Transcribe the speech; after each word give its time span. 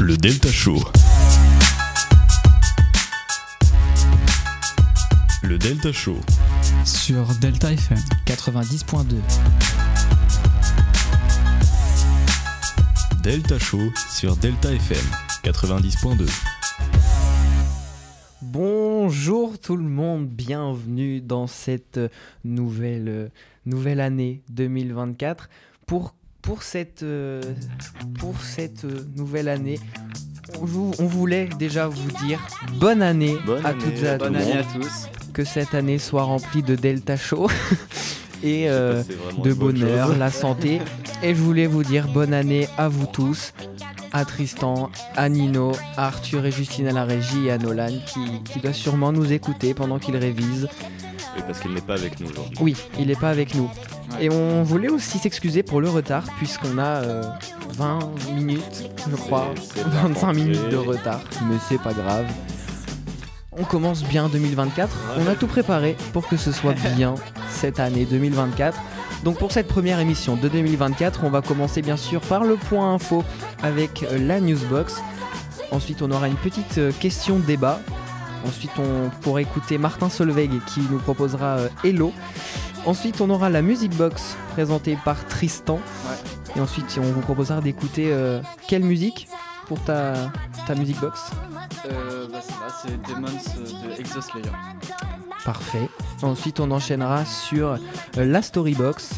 Le 0.00 0.16
Delta 0.16 0.50
Show. 0.50 0.78
Le 5.42 5.58
Delta 5.58 5.92
Show. 5.92 6.16
sur 6.86 7.26
Delta 7.34 7.70
FM. 7.70 7.98
90.2. 8.24 9.16
Delta 13.22 13.58
Show 13.58 13.92
sur 14.10 14.36
Delta 14.36 14.72
FM 14.72 14.96
90.2. 15.44 16.26
Bonjour 18.40 19.58
tout 19.58 19.76
le 19.76 19.84
monde, 19.84 20.26
bienvenue 20.28 21.20
dans 21.20 21.46
cette 21.46 22.00
nouvelle, 22.44 23.08
euh, 23.08 23.28
nouvelle 23.66 24.00
année 24.00 24.40
2024. 24.48 25.50
Pour, 25.86 26.14
pour 26.42 26.62
cette, 26.62 27.02
euh, 27.02 27.42
pour 28.18 28.40
cette 28.40 28.84
euh, 28.84 29.04
nouvelle 29.16 29.48
année, 29.48 29.78
on, 30.60 30.64
vous- 30.64 30.92
on 30.98 31.06
voulait 31.06 31.48
déjà 31.58 31.86
vous 31.88 32.10
dire 32.26 32.40
bonne 32.78 33.02
année 33.02 33.36
Bonne 33.46 33.64
à 33.64 33.70
année, 33.70 33.78
toutes 33.84 34.02
et 34.02 34.08
à 34.08 34.18
bonne 34.18 34.34
tous. 34.34 34.40
année 34.42 34.52
à 34.58 34.64
tous. 34.64 35.08
Que 35.32 35.44
cette 35.44 35.74
année 35.74 35.98
soit 35.98 36.22
remplie 36.24 36.62
de 36.62 36.74
Delta 36.74 37.16
Show 37.16 37.48
et 38.42 38.68
euh, 38.68 39.02
de 39.44 39.52
bonheur, 39.52 40.16
la 40.16 40.30
santé. 40.30 40.80
Et 41.22 41.34
je 41.34 41.40
voulais 41.42 41.66
vous 41.66 41.84
dire 41.84 42.08
bonne 42.08 42.32
année 42.32 42.66
à 42.78 42.88
vous 42.88 43.04
tous, 43.04 43.52
à 44.10 44.24
Tristan, 44.24 44.88
à 45.16 45.28
Nino, 45.28 45.72
à 45.98 46.06
Arthur 46.06 46.46
et 46.46 46.50
Justine 46.50 46.86
à 46.88 46.92
la 46.92 47.04
régie 47.04 47.44
et 47.48 47.50
à 47.50 47.58
Nolan 47.58 47.90
qui, 48.06 48.42
qui 48.50 48.58
doit 48.58 48.72
sûrement 48.72 49.12
nous 49.12 49.30
écouter 49.30 49.74
pendant 49.74 49.98
qu'il 49.98 50.16
révise. 50.16 50.66
Oui, 51.36 51.42
parce 51.46 51.60
qu'il 51.60 51.72
n'est 51.72 51.80
pas 51.80 51.94
avec 51.94 52.18
nous 52.20 52.28
aujourd'hui. 52.28 52.56
Oui, 52.60 52.76
il 52.98 53.06
n'est 53.06 53.14
pas 53.16 53.30
avec 53.30 53.54
nous. 53.54 53.70
Ouais. 54.12 54.24
Et 54.26 54.30
on 54.30 54.62
voulait 54.62 54.88
aussi 54.88 55.18
s'excuser 55.18 55.62
pour 55.62 55.80
le 55.80 55.88
retard 55.88 56.24
puisqu'on 56.38 56.78
a 56.78 57.02
euh, 57.02 57.22
20 57.74 57.98
minutes, 58.34 58.90
je 59.10 59.16
crois, 59.16 59.48
C'est- 59.56 59.78
c'est 59.80 59.86
25 59.88 60.26
la 60.26 60.32
minutes 60.32 60.68
de 60.68 60.76
retard, 60.76 61.20
mais 61.48 61.56
c'est 61.68 61.80
pas 61.80 61.92
grave. 61.92 62.26
On 63.52 63.64
commence 63.64 64.04
bien 64.04 64.28
2024. 64.28 64.88
On 65.18 65.26
a 65.30 65.34
tout 65.34 65.46
préparé 65.46 65.96
pour 66.12 66.26
que 66.28 66.36
ce 66.36 66.52
soit 66.52 66.72
bien 66.96 67.14
cette 67.50 67.78
année 67.80 68.04
2024. 68.06 68.78
Donc 69.24 69.38
pour 69.38 69.52
cette 69.52 69.66
première 69.68 70.00
émission 70.00 70.34
de 70.36 70.48
2024, 70.48 71.24
on 71.24 71.30
va 71.30 71.42
commencer 71.42 71.82
bien 71.82 71.96
sûr 71.98 72.20
par 72.22 72.42
le 72.44 72.56
point 72.56 72.94
info 72.94 73.22
avec 73.62 74.02
euh, 74.04 74.18
la 74.18 74.40
newsbox. 74.40 74.96
Ensuite, 75.72 76.00
on 76.02 76.10
aura 76.10 76.26
une 76.28 76.36
petite 76.36 76.78
euh, 76.78 76.90
question 76.98 77.38
débat. 77.38 77.80
Ensuite, 78.46 78.72
on 78.78 79.10
pourra 79.20 79.42
écouter 79.42 79.78
Martin 79.78 80.08
Solveig 80.08 80.50
qui 80.66 80.80
nous 80.90 80.98
proposera 80.98 81.58
euh, 81.58 81.68
Hello. 81.84 82.12
Ensuite, 82.86 83.20
on 83.20 83.28
aura 83.28 83.50
la 83.50 83.60
music 83.62 83.94
box 83.96 84.36
présentée 84.52 84.96
par 85.04 85.26
Tristan. 85.26 85.80
Et 86.56 86.60
ensuite, 86.60 86.98
on 87.00 87.12
vous 87.12 87.20
proposera 87.20 87.60
d'écouter 87.60 88.08
euh, 88.10 88.40
quelle 88.68 88.82
musique 88.82 89.28
pour 89.66 89.80
ta, 89.84 90.14
ta 90.66 90.74
music 90.74 90.98
box? 91.00 91.30
Euh, 91.86 92.26
bah, 92.32 92.40
c'est 92.82 93.00
Demons 93.02 93.28
de 93.28 94.00
Exoslayer. 94.00 94.50
Parfait. 95.44 95.88
Ensuite, 96.22 96.58
on 96.58 96.70
enchaînera 96.70 97.24
sur 97.24 97.68
euh, 97.68 97.76
la 98.16 98.42
Storybox. 98.42 99.10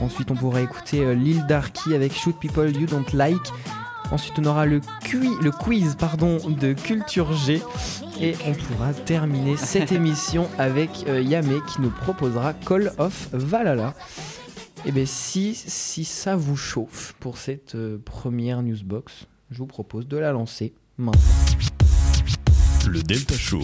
Ensuite, 0.00 0.30
on 0.30 0.34
pourra 0.34 0.60
écouter 0.60 1.14
Lil 1.14 1.46
Darky 1.46 1.94
avec 1.94 2.12
Shoot 2.12 2.36
People 2.38 2.76
You 2.76 2.86
Don't 2.86 3.06
Like. 3.14 3.52
Ensuite, 4.12 4.38
on 4.38 4.44
aura 4.44 4.66
le, 4.66 4.80
cui- 5.04 5.36
le 5.42 5.50
quiz 5.50 5.96
pardon, 5.98 6.38
de 6.48 6.72
Culture 6.74 7.32
G. 7.32 7.60
Et 8.20 8.34
on 8.46 8.52
pourra 8.52 8.94
terminer 8.94 9.56
cette 9.56 9.92
émission 9.92 10.48
avec 10.58 10.90
euh, 11.08 11.20
Yame 11.20 11.60
qui 11.66 11.80
nous 11.82 11.90
proposera 11.90 12.54
Call 12.54 12.92
of 12.98 13.28
Valhalla. 13.32 13.94
Et 14.84 14.92
bien, 14.92 15.04
si, 15.06 15.54
si 15.54 16.04
ça 16.04 16.36
vous 16.36 16.56
chauffe 16.56 17.14
pour 17.18 17.36
cette 17.38 17.74
euh, 17.74 17.98
première 18.04 18.62
newsbox, 18.62 19.26
je 19.50 19.58
vous 19.58 19.66
propose 19.66 20.06
de 20.06 20.16
la 20.16 20.32
lancer 20.32 20.72
maintenant. 20.96 21.20
Le 22.88 23.02
Delta 23.02 23.34
Show. 23.34 23.62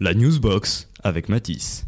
La 0.00 0.12
Newsbox 0.12 0.88
avec 1.02 1.28
Matisse. 1.28 1.85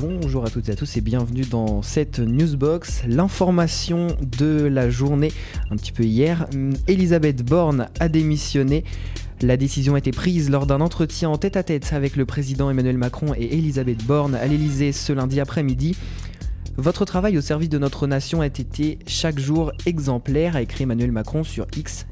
Bonjour 0.00 0.46
à 0.46 0.48
toutes 0.50 0.70
et 0.70 0.72
à 0.72 0.76
tous 0.76 0.96
et 0.96 1.02
bienvenue 1.02 1.42
dans 1.42 1.82
cette 1.82 2.20
newsbox, 2.20 3.02
l'information 3.06 4.06
de 4.38 4.62
la 4.62 4.88
journée, 4.88 5.30
un 5.70 5.76
petit 5.76 5.92
peu 5.92 6.04
hier. 6.04 6.46
Elisabeth 6.88 7.44
Borne 7.44 7.86
a 7.98 8.08
démissionné. 8.08 8.84
La 9.42 9.58
décision 9.58 9.96
a 9.96 9.98
été 9.98 10.10
prise 10.10 10.48
lors 10.48 10.64
d'un 10.64 10.80
entretien 10.80 11.28
en 11.28 11.36
tête-à-tête 11.36 11.92
avec 11.92 12.16
le 12.16 12.24
président 12.24 12.70
Emmanuel 12.70 12.96
Macron 12.96 13.34
et 13.36 13.58
Elisabeth 13.58 14.02
Borne 14.06 14.36
à 14.36 14.46
l'Elysée 14.46 14.92
ce 14.92 15.12
lundi 15.12 15.38
après-midi. 15.38 15.94
Votre 16.78 17.04
travail 17.04 17.36
au 17.36 17.42
service 17.42 17.68
de 17.68 17.76
notre 17.76 18.06
nation 18.06 18.40
a 18.40 18.46
été 18.46 19.00
chaque 19.06 19.38
jour 19.38 19.70
exemplaire, 19.84 20.56
a 20.56 20.62
écrit 20.62 20.84
Emmanuel 20.84 21.12
Macron 21.12 21.44
sur 21.44 21.66
X, 21.76 22.06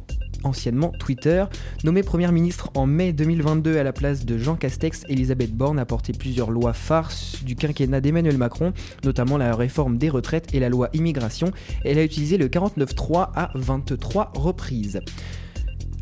anciennement 0.44 0.92
Twitter. 0.98 1.44
Nommée 1.84 2.02
Première 2.02 2.32
ministre 2.32 2.70
en 2.74 2.86
mai 2.86 3.12
2022 3.12 3.78
à 3.78 3.82
la 3.82 3.92
place 3.92 4.24
de 4.24 4.38
Jean 4.38 4.56
Castex, 4.56 5.04
Elisabeth 5.08 5.52
Borne 5.52 5.78
a 5.78 5.84
porté 5.84 6.12
plusieurs 6.12 6.50
lois 6.50 6.72
phares 6.72 7.12
du 7.44 7.56
quinquennat 7.56 8.00
d'Emmanuel 8.00 8.38
Macron, 8.38 8.72
notamment 9.04 9.38
la 9.38 9.54
réforme 9.54 9.98
des 9.98 10.08
retraites 10.08 10.54
et 10.54 10.60
la 10.60 10.68
loi 10.68 10.88
immigration. 10.92 11.50
Elle 11.84 11.98
a 11.98 12.04
utilisé 12.04 12.38
le 12.38 12.48
49.3 12.48 13.28
à 13.34 13.50
23 13.54 14.32
reprises. 14.34 15.00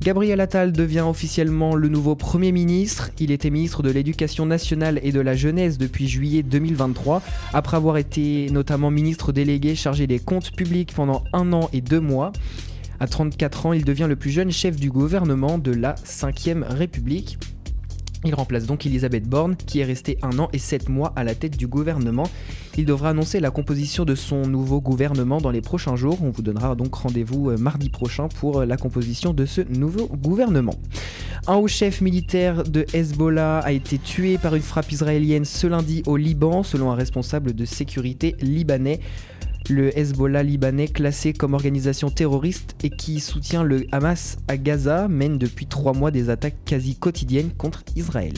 Gabriel 0.02 0.40
Attal 0.40 0.72
devient 0.72 1.04
officiellement 1.08 1.74
le 1.74 1.88
nouveau 1.88 2.14
Premier 2.14 2.52
ministre. 2.52 3.10
Il 3.18 3.32
était 3.32 3.50
ministre 3.50 3.82
de 3.82 3.90
l'Éducation 3.90 4.46
nationale 4.46 5.00
et 5.02 5.10
de 5.10 5.18
la 5.18 5.34
jeunesse 5.34 5.78
depuis 5.78 6.06
juillet 6.06 6.42
2023, 6.44 7.22
après 7.52 7.76
avoir 7.76 7.96
été 7.96 8.48
notamment 8.50 8.90
ministre 8.90 9.32
délégué 9.32 9.74
chargé 9.74 10.06
des 10.06 10.20
comptes 10.20 10.52
publics 10.54 10.92
pendant 10.94 11.24
un 11.32 11.52
an 11.52 11.68
et 11.72 11.80
deux 11.80 11.98
mois. 11.98 12.30
À 13.00 13.06
34 13.06 13.66
ans, 13.66 13.72
il 13.72 13.84
devient 13.84 14.06
le 14.08 14.16
plus 14.16 14.30
jeune 14.30 14.50
chef 14.50 14.76
du 14.76 14.90
gouvernement 14.90 15.58
de 15.58 15.72
la 15.72 15.94
5ème 15.96 16.64
République. 16.64 17.38
Il 18.24 18.34
remplace 18.34 18.66
donc 18.66 18.86
Elisabeth 18.86 19.28
Borne, 19.28 19.54
qui 19.54 19.80
est 19.80 19.84
restée 19.84 20.18
un 20.22 20.38
an 20.38 20.48
et 20.52 20.58
sept 20.58 20.88
mois 20.88 21.12
à 21.14 21.22
la 21.22 21.34
tête 21.34 21.56
du 21.56 21.68
gouvernement. 21.68 22.28
Il 22.76 22.84
devra 22.84 23.10
annoncer 23.10 23.38
la 23.38 23.50
composition 23.50 24.04
de 24.04 24.14
son 24.14 24.42
nouveau 24.46 24.80
gouvernement 24.80 25.40
dans 25.40 25.50
les 25.50 25.60
prochains 25.60 25.94
jours. 25.94 26.18
On 26.22 26.30
vous 26.30 26.42
donnera 26.42 26.74
donc 26.74 26.94
rendez-vous 26.94 27.50
euh, 27.50 27.56
mardi 27.56 27.88
prochain 27.88 28.28
pour 28.28 28.60
euh, 28.60 28.66
la 28.66 28.76
composition 28.76 29.32
de 29.32 29.46
ce 29.46 29.60
nouveau 29.60 30.08
gouvernement. 30.08 30.74
Un 31.46 31.54
haut 31.54 31.68
chef 31.68 32.00
militaire 32.00 32.64
de 32.64 32.84
Hezbollah 32.92 33.60
a 33.60 33.70
été 33.70 33.98
tué 33.98 34.38
par 34.38 34.56
une 34.56 34.62
frappe 34.62 34.90
israélienne 34.90 35.44
ce 35.44 35.68
lundi 35.68 36.02
au 36.06 36.16
Liban, 36.16 36.64
selon 36.64 36.90
un 36.90 36.96
responsable 36.96 37.54
de 37.54 37.64
sécurité 37.64 38.34
libanais. 38.40 38.98
Le 39.68 39.98
Hezbollah 39.98 40.44
libanais, 40.44 40.86
classé 40.86 41.32
comme 41.32 41.54
organisation 41.54 42.08
terroriste 42.08 42.76
et 42.84 42.90
qui 42.90 43.18
soutient 43.18 43.64
le 43.64 43.86
Hamas 43.90 44.38
à 44.46 44.56
Gaza, 44.56 45.08
mène 45.08 45.38
depuis 45.38 45.66
trois 45.66 45.92
mois 45.92 46.12
des 46.12 46.30
attaques 46.30 46.64
quasi 46.64 46.94
quotidiennes 46.94 47.50
contre 47.50 47.82
Israël. 47.96 48.34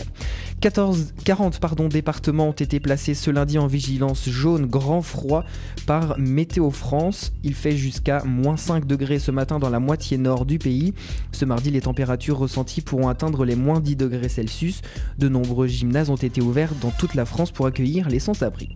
14, 0.61 1.13
40 1.25 1.61
pardon, 1.61 1.89
départements 1.89 2.49
ont 2.49 2.53
été 2.53 2.81
placés 2.81 3.15
ce 3.15 3.31
lundi 3.31 3.59
en 3.59 3.67
vigilance 3.67 4.29
jaune 4.29 4.67
grand 4.67 5.03
froid 5.03 5.45
par 5.87 6.19
Météo 6.19 6.71
France. 6.71 7.33
Il 7.45 7.55
fait 7.55 7.77
jusqu'à 7.77 8.25
moins 8.25 8.57
5 8.57 8.87
degrés 8.87 9.19
ce 9.19 9.31
matin 9.31 9.59
dans 9.59 9.71
la 9.71 9.81
moitié 9.81 10.17
nord 10.17 10.47
du 10.47 10.59
pays. 10.59 10.95
Ce 11.33 11.45
mardi, 11.45 11.71
les 11.71 11.83
températures 11.83 12.39
ressenties 12.39 12.81
pourront 12.81 13.09
atteindre 13.09 13.45
les 13.45 13.55
moins 13.55 13.81
10 13.81 13.97
degrés 13.97 14.31
Celsius. 14.31 14.81
De 15.19 15.29
nombreux 15.29 15.67
gymnases 15.67 16.11
ont 16.11 16.17
été 16.17 16.41
ouverts 16.41 16.73
dans 16.81 16.91
toute 16.91 17.15
la 17.15 17.27
France 17.27 17.51
pour 17.51 17.67
accueillir 17.67 18.09
les 18.09 18.19
sans-abri. 18.19 18.71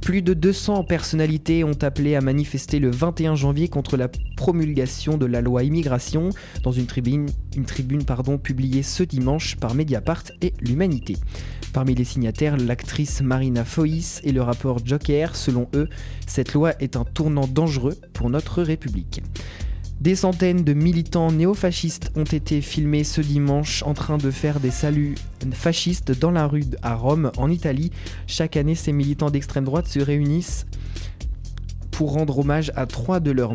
Plus 0.00 0.22
de 0.22 0.32
200 0.32 0.84
personnalités 0.84 1.62
ont 1.62 1.78
appelé 1.82 2.16
à 2.16 2.20
manifester 2.20 2.78
le 2.78 2.90
21 2.90 3.34
janvier 3.34 3.68
contre 3.68 3.96
la 3.96 4.08
promulgation 4.36 5.18
de 5.18 5.26
la 5.26 5.42
loi 5.42 5.62
immigration 5.62 6.30
dans 6.62 6.72
une 6.72 6.86
tribune, 6.86 7.28
publiée 8.42 8.82
ce 8.82 9.02
dimanche 9.02 9.56
par 9.56 9.74
Mediapart 9.74 10.24
et 10.40 10.54
l'Humanité. 10.60 11.16
Parmi 11.72 11.94
les 11.94 12.04
signataires, 12.04 12.56
l'actrice 12.56 13.20
Marina 13.20 13.64
Foïs 13.64 14.20
et 14.24 14.32
le 14.32 14.42
rapport 14.42 14.84
Joker. 14.84 15.36
Selon 15.36 15.68
eux, 15.74 15.88
cette 16.26 16.54
loi 16.54 16.72
est 16.80 16.96
un 16.96 17.04
tournant 17.04 17.46
dangereux 17.46 17.96
pour 18.12 18.30
notre 18.30 18.62
République. 18.62 19.22
Des 20.00 20.14
centaines 20.14 20.64
de 20.64 20.72
militants 20.72 21.30
néofascistes 21.30 22.10
ont 22.16 22.24
été 22.24 22.62
filmés 22.62 23.04
ce 23.04 23.20
dimanche 23.20 23.82
en 23.82 23.92
train 23.92 24.16
de 24.16 24.30
faire 24.30 24.58
des 24.58 24.70
saluts 24.70 25.14
fascistes 25.52 26.18
dans 26.18 26.30
la 26.30 26.46
rue 26.46 26.64
à 26.80 26.94
Rome, 26.94 27.30
en 27.36 27.50
Italie. 27.50 27.90
Chaque 28.26 28.56
année, 28.56 28.74
ces 28.74 28.92
militants 28.92 29.28
d'extrême 29.28 29.66
droite 29.66 29.88
se 29.88 29.98
réunissent 29.98 30.64
pour 31.90 32.12
rendre 32.12 32.38
hommage 32.38 32.72
à 32.76 32.86
trois 32.86 33.20
de 33.20 33.30
leurs 33.30 33.54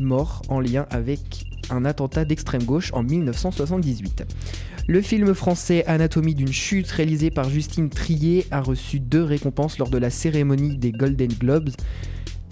morts 0.00 0.40
en 0.48 0.58
lien 0.58 0.86
avec 0.88 1.44
un 1.68 1.84
attentat 1.84 2.24
d'extrême 2.24 2.64
gauche 2.64 2.90
en 2.94 3.02
1978. 3.02 4.24
Le 4.86 5.02
film 5.02 5.34
français 5.34 5.84
Anatomie 5.84 6.34
d'une 6.34 6.52
chute, 6.52 6.90
réalisé 6.90 7.30
par 7.30 7.50
Justine 7.50 7.90
Trier, 7.90 8.46
a 8.50 8.62
reçu 8.62 9.00
deux 9.00 9.22
récompenses 9.22 9.76
lors 9.76 9.90
de 9.90 9.98
la 9.98 10.08
cérémonie 10.08 10.78
des 10.78 10.92
Golden 10.92 11.32
Globes 11.32 11.70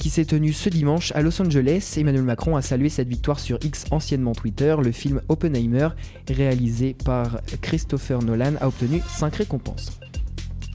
qui 0.02 0.10
s'est 0.10 0.24
tenue 0.24 0.52
ce 0.52 0.68
dimanche 0.68 1.12
à 1.14 1.22
Los 1.22 1.40
Angeles. 1.40 1.94
Emmanuel 1.96 2.24
Macron 2.24 2.56
a 2.56 2.60
salué 2.60 2.88
cette 2.88 3.06
victoire 3.06 3.38
sur 3.38 3.60
X, 3.62 3.84
anciennement 3.92 4.32
Twitter. 4.32 4.74
Le 4.82 4.90
film 4.90 5.20
Oppenheimer, 5.28 5.90
réalisé 6.28 6.96
par 7.04 7.40
Christopher 7.60 8.20
Nolan, 8.20 8.54
a 8.60 8.66
obtenu 8.66 9.00
5 9.06 9.36
récompenses. 9.36 10.00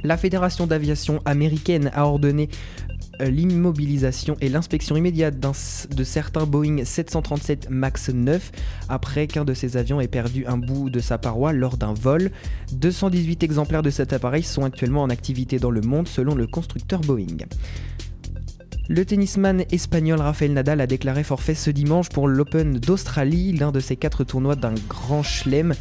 La 0.06 0.16
Fédération 0.16 0.66
d'aviation 0.66 1.20
américaine 1.26 1.92
a 1.94 2.06
ordonné 2.06 2.48
euh, 3.20 3.26
l'immobilisation 3.26 4.38
et 4.40 4.48
l'inspection 4.48 4.96
immédiate 4.96 5.38
de 5.38 6.04
certains 6.06 6.46
Boeing 6.46 6.86
737 6.86 7.70
MAX 7.70 8.08
9 8.08 8.54
après 8.88 9.28
qu'un 9.28 9.44
de 9.44 9.54
ces 9.54 9.76
avions 9.76 10.00
ait 10.00 10.08
perdu 10.08 10.46
un 10.46 10.58
bout 10.58 10.90
de 10.90 11.02
sa 11.02 11.18
paroi 11.18 11.52
lors 11.52 11.76
d'un 11.76 11.94
vol. 11.94 12.32
218 12.72 13.44
exemplaires 13.44 13.84
de 13.84 13.90
cet 13.90 14.14
appareil 14.14 14.44
sont 14.44 14.64
actuellement 14.64 15.04
en 15.04 15.10
activité 15.10 15.60
dans 15.60 15.72
le 15.72 15.82
monde 15.82 16.08
selon 16.08 16.34
le 16.34 16.48
constructeur 16.48 17.02
Boeing. 17.02 17.40
Le 18.90 19.04
tennisman 19.04 19.66
espagnol 19.70 20.22
Rafael 20.22 20.54
Nadal 20.54 20.80
a 20.80 20.88
déclaré 20.88 21.26
forfait 21.26 21.56
ce 21.56 21.70
dimanche 21.70 22.08
pour 22.08 22.26
l'Open 22.30 22.80
d'Australie, 22.80 23.52
l'un 23.52 23.74
de 23.74 23.82
ses 23.82 23.98
quatre 23.98 24.24
tournois 24.24 24.56
d'un 24.56 24.76
grand 24.88 25.24
chelem 25.24 25.74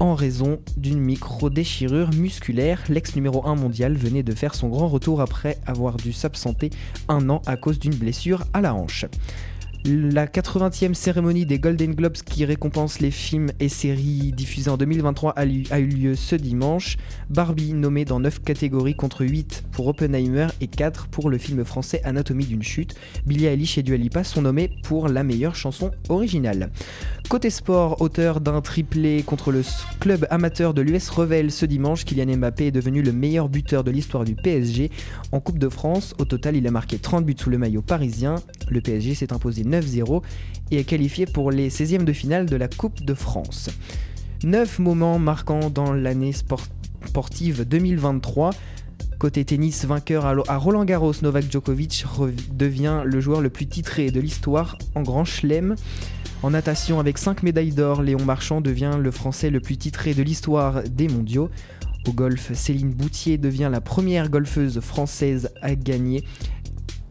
en 0.00 0.14
raison 0.14 0.60
d'une 0.76 1.00
micro-déchirure 1.00 2.10
musculaire. 2.12 2.82
L'ex 2.90 3.16
numéro 3.16 3.46
1 3.46 3.54
mondial 3.54 3.96
venait 3.96 4.22
de 4.22 4.34
faire 4.34 4.54
son 4.54 4.68
grand 4.68 4.88
retour 4.88 5.22
après 5.22 5.56
avoir 5.64 5.96
dû 5.96 6.12
s'absenter 6.12 6.68
un 7.08 7.30
an 7.30 7.40
à 7.46 7.56
cause 7.56 7.78
d'une 7.78 7.94
blessure 7.94 8.44
à 8.52 8.60
la 8.60 8.74
hanche. 8.74 9.06
La 9.88 10.26
80e 10.26 10.94
cérémonie 10.94 11.46
des 11.46 11.60
Golden 11.60 11.94
Globes 11.94 12.16
qui 12.16 12.44
récompense 12.44 12.98
les 12.98 13.12
films 13.12 13.52
et 13.60 13.68
séries 13.68 14.32
diffusés 14.32 14.68
en 14.68 14.76
2023 14.76 15.34
a, 15.36 15.44
eu 15.46 15.86
lieu 15.86 16.16
ce 16.16 16.34
dimanche. 16.34 16.96
Barbie 17.30 17.72
nommée 17.72 18.04
dans 18.04 18.18
9 18.18 18.42
catégories 18.42 18.96
contre 18.96 19.24
8 19.24 19.62
pour 19.70 19.86
Oppenheimer 19.86 20.48
et 20.60 20.66
4 20.66 21.06
pour 21.06 21.30
le 21.30 21.38
film 21.38 21.64
français 21.64 22.00
Anatomie 22.02 22.46
d'une 22.46 22.64
chute. 22.64 22.96
Billie 23.26 23.46
Eilish 23.46 23.78
et 23.78 23.84
Dua 23.84 23.96
Lipa 23.96 24.24
sont 24.24 24.42
nommés 24.42 24.72
pour 24.82 25.06
la 25.06 25.22
meilleure 25.22 25.54
chanson 25.54 25.92
originale. 26.08 26.72
Côté 27.28 27.50
sport, 27.50 28.00
auteur 28.00 28.40
d'un 28.40 28.60
triplé 28.62 29.22
contre 29.24 29.52
le 29.52 29.62
club 30.00 30.26
amateur 30.30 30.74
de 30.74 30.82
l'US 30.82 31.08
Revel 31.10 31.52
ce 31.52 31.66
dimanche, 31.66 32.04
Kylian 32.04 32.36
Mbappé 32.38 32.66
est 32.66 32.72
devenu 32.72 33.02
le 33.02 33.12
meilleur 33.12 33.48
buteur 33.48 33.84
de 33.84 33.90
l'histoire 33.92 34.24
du 34.24 34.34
PSG 34.34 34.90
en 35.30 35.38
Coupe 35.38 35.58
de 35.58 35.68
France. 35.68 36.14
Au 36.18 36.24
total, 36.24 36.56
il 36.56 36.66
a 36.66 36.70
marqué 36.72 36.98
30 36.98 37.24
buts 37.24 37.36
sous 37.38 37.50
le 37.50 37.58
maillot 37.58 37.82
parisien. 37.82 38.36
Le 38.68 38.80
PSG 38.80 39.14
s'est 39.14 39.32
imposé 39.32 39.64
9 39.64 39.75
9-0 39.80 40.22
et 40.70 40.78
est 40.78 40.84
qualifié 40.84 41.26
pour 41.26 41.50
les 41.50 41.70
16e 41.70 42.04
de 42.04 42.12
finale 42.12 42.46
de 42.46 42.56
la 42.56 42.68
Coupe 42.68 43.04
de 43.04 43.14
France. 43.14 43.70
9 44.44 44.78
moments 44.78 45.18
marquants 45.18 45.70
dans 45.70 45.92
l'année 45.92 46.32
sportive 46.32 47.66
2023. 47.66 48.50
Côté 49.18 49.44
tennis, 49.44 49.86
vainqueur 49.86 50.26
à 50.26 50.56
Roland 50.58 50.84
Garros, 50.84 51.14
Novak 51.22 51.50
Djokovic 51.50 52.04
devient 52.52 53.00
le 53.04 53.20
joueur 53.20 53.40
le 53.40 53.48
plus 53.48 53.66
titré 53.66 54.10
de 54.10 54.20
l'histoire 54.20 54.76
en 54.94 55.02
Grand 55.02 55.24
Chelem. 55.24 55.74
En 56.42 56.50
natation, 56.50 57.00
avec 57.00 57.16
5 57.16 57.42
médailles 57.42 57.72
d'or, 57.72 58.02
Léon 58.02 58.24
Marchand 58.24 58.60
devient 58.60 58.98
le 59.00 59.10
Français 59.10 59.48
le 59.48 59.60
plus 59.60 59.78
titré 59.78 60.12
de 60.12 60.22
l'histoire 60.22 60.82
des 60.82 61.08
mondiaux. 61.08 61.48
Au 62.06 62.12
golf, 62.12 62.52
Céline 62.52 62.90
Boutier 62.90 63.38
devient 63.38 63.70
la 63.72 63.80
première 63.80 64.28
golfeuse 64.28 64.80
française 64.80 65.50
à 65.62 65.74
gagner, 65.74 66.22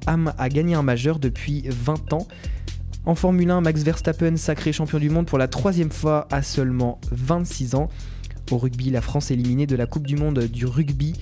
à 0.07 0.49
gagner 0.49 0.75
un 0.75 0.83
majeur 0.83 1.19
depuis 1.19 1.63
20 1.67 2.13
ans. 2.13 2.27
En 3.05 3.13
Formule 3.15 3.51
1, 3.51 3.61
Max 3.61 3.83
Verstappen, 3.83 4.35
sacré 4.35 4.73
champion 4.73 4.97
du 4.97 5.09
monde 5.09 5.27
pour 5.27 5.37
la 5.37 5.47
troisième 5.47 5.91
fois 5.91 6.27
à 6.31 6.41
seulement 6.41 6.99
26 7.11 7.75
ans. 7.75 7.89
Au 8.51 8.57
rugby, 8.57 8.89
la 8.91 9.01
France 9.01 9.31
éliminée 9.31 9.67
de 9.67 9.75
la 9.75 9.85
Coupe 9.85 10.07
du 10.07 10.15
Monde 10.15 10.39
du 10.39 10.65
rugby 10.65 11.13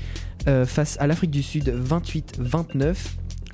euh, 0.48 0.66
face 0.66 0.98
à 1.00 1.08
l'Afrique 1.08 1.32
du 1.32 1.44
Sud 1.44 1.74
28-29. 1.74 2.96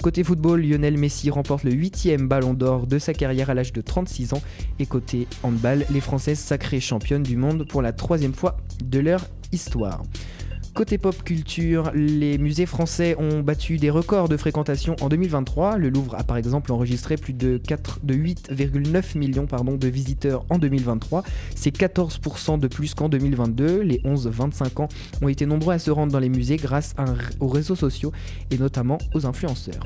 Côté 0.02 0.24
football, 0.24 0.62
Lionel 0.62 0.98
Messi 0.98 1.30
remporte 1.30 1.64
le 1.64 1.72
8 1.72 2.18
ballon 2.22 2.54
d'or 2.54 2.88
de 2.88 3.00
sa 3.00 3.14
carrière 3.14 3.50
à 3.50 3.54
l'âge 3.54 3.74
de 3.74 3.82
36 3.82 4.34
ans. 4.34 4.42
Et 4.80 4.86
côté 4.86 5.28
handball, 5.44 5.86
les 5.90 6.00
Françaises 6.00 6.40
sacrées 6.40 6.80
championnes 6.80 7.24
du 7.24 7.36
monde 7.36 7.68
pour 7.68 7.82
la 7.82 7.92
troisième 7.94 8.34
fois 8.34 8.58
de 8.84 9.00
leur 9.00 9.28
histoire. 9.52 10.04
Côté 10.74 10.98
pop 10.98 11.24
culture, 11.24 11.92
les 11.94 12.38
musées 12.38 12.66
français 12.66 13.16
ont 13.20 13.42
battu 13.42 13.78
des 13.78 13.90
records 13.90 14.30
de 14.30 14.38
fréquentation 14.38 14.96
en 15.02 15.10
2023. 15.10 15.78
Le 15.78 15.90
Louvre 15.90 16.16
a 16.16 16.24
par 16.24 16.38
exemple 16.38 16.72
enregistré 16.72 17.18
plus 17.18 17.34
de, 17.34 17.60
de 18.04 18.14
8,9 18.14 19.18
millions 19.18 19.46
de 19.46 19.88
visiteurs 19.88 20.46
en 20.50 20.58
2023. 20.58 21.24
C'est 21.56 21.76
14% 21.76 22.60
de 22.60 22.68
plus 22.68 22.94
qu'en 22.94 23.10
2022. 23.10 23.82
Les 23.82 24.00
11-25 24.00 24.84
ans 24.84 24.90
ont 25.22 25.28
été 25.28 25.46
nombreux 25.46 25.74
à 25.74 25.80
se 25.80 25.92
rendre 25.92 26.12
dans 26.12 26.20
les 26.20 26.30
musées 26.30 26.58
grâce 26.58 26.96
aux 27.40 27.48
réseaux 27.48 27.76
sociaux 27.76 28.12
et 28.52 28.58
notamment 28.58 29.00
aux 29.14 29.26
influenceurs. 29.26 29.82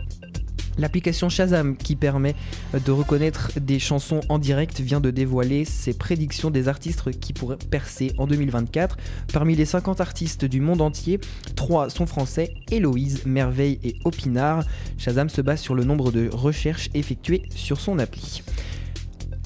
L'application 0.77 1.29
Shazam, 1.29 1.77
qui 1.77 1.95
permet 1.95 2.35
de 2.73 2.91
reconnaître 2.91 3.51
des 3.59 3.79
chansons 3.79 4.21
en 4.29 4.39
direct, 4.39 4.79
vient 4.79 4.99
de 4.99 5.11
dévoiler 5.11 5.65
ses 5.65 5.93
prédictions 5.93 6.49
des 6.49 6.67
artistes 6.67 7.11
qui 7.19 7.33
pourraient 7.33 7.57
percer 7.57 8.13
en 8.17 8.27
2024. 8.27 8.97
Parmi 9.31 9.55
les 9.55 9.65
50 9.65 10.01
artistes 10.01 10.45
du 10.45 10.61
monde 10.61 10.81
entier, 10.81 11.19
3 11.55 11.89
sont 11.89 12.05
français, 12.05 12.53
Héloïse, 12.71 13.25
Merveille 13.25 13.79
et 13.83 13.95
Opinard. 14.03 14.63
Shazam 14.97 15.29
se 15.29 15.41
base 15.41 15.61
sur 15.61 15.75
le 15.75 15.83
nombre 15.83 16.11
de 16.11 16.29
recherches 16.31 16.89
effectuées 16.93 17.43
sur 17.55 17.79
son 17.79 17.99
appli. 17.99 18.41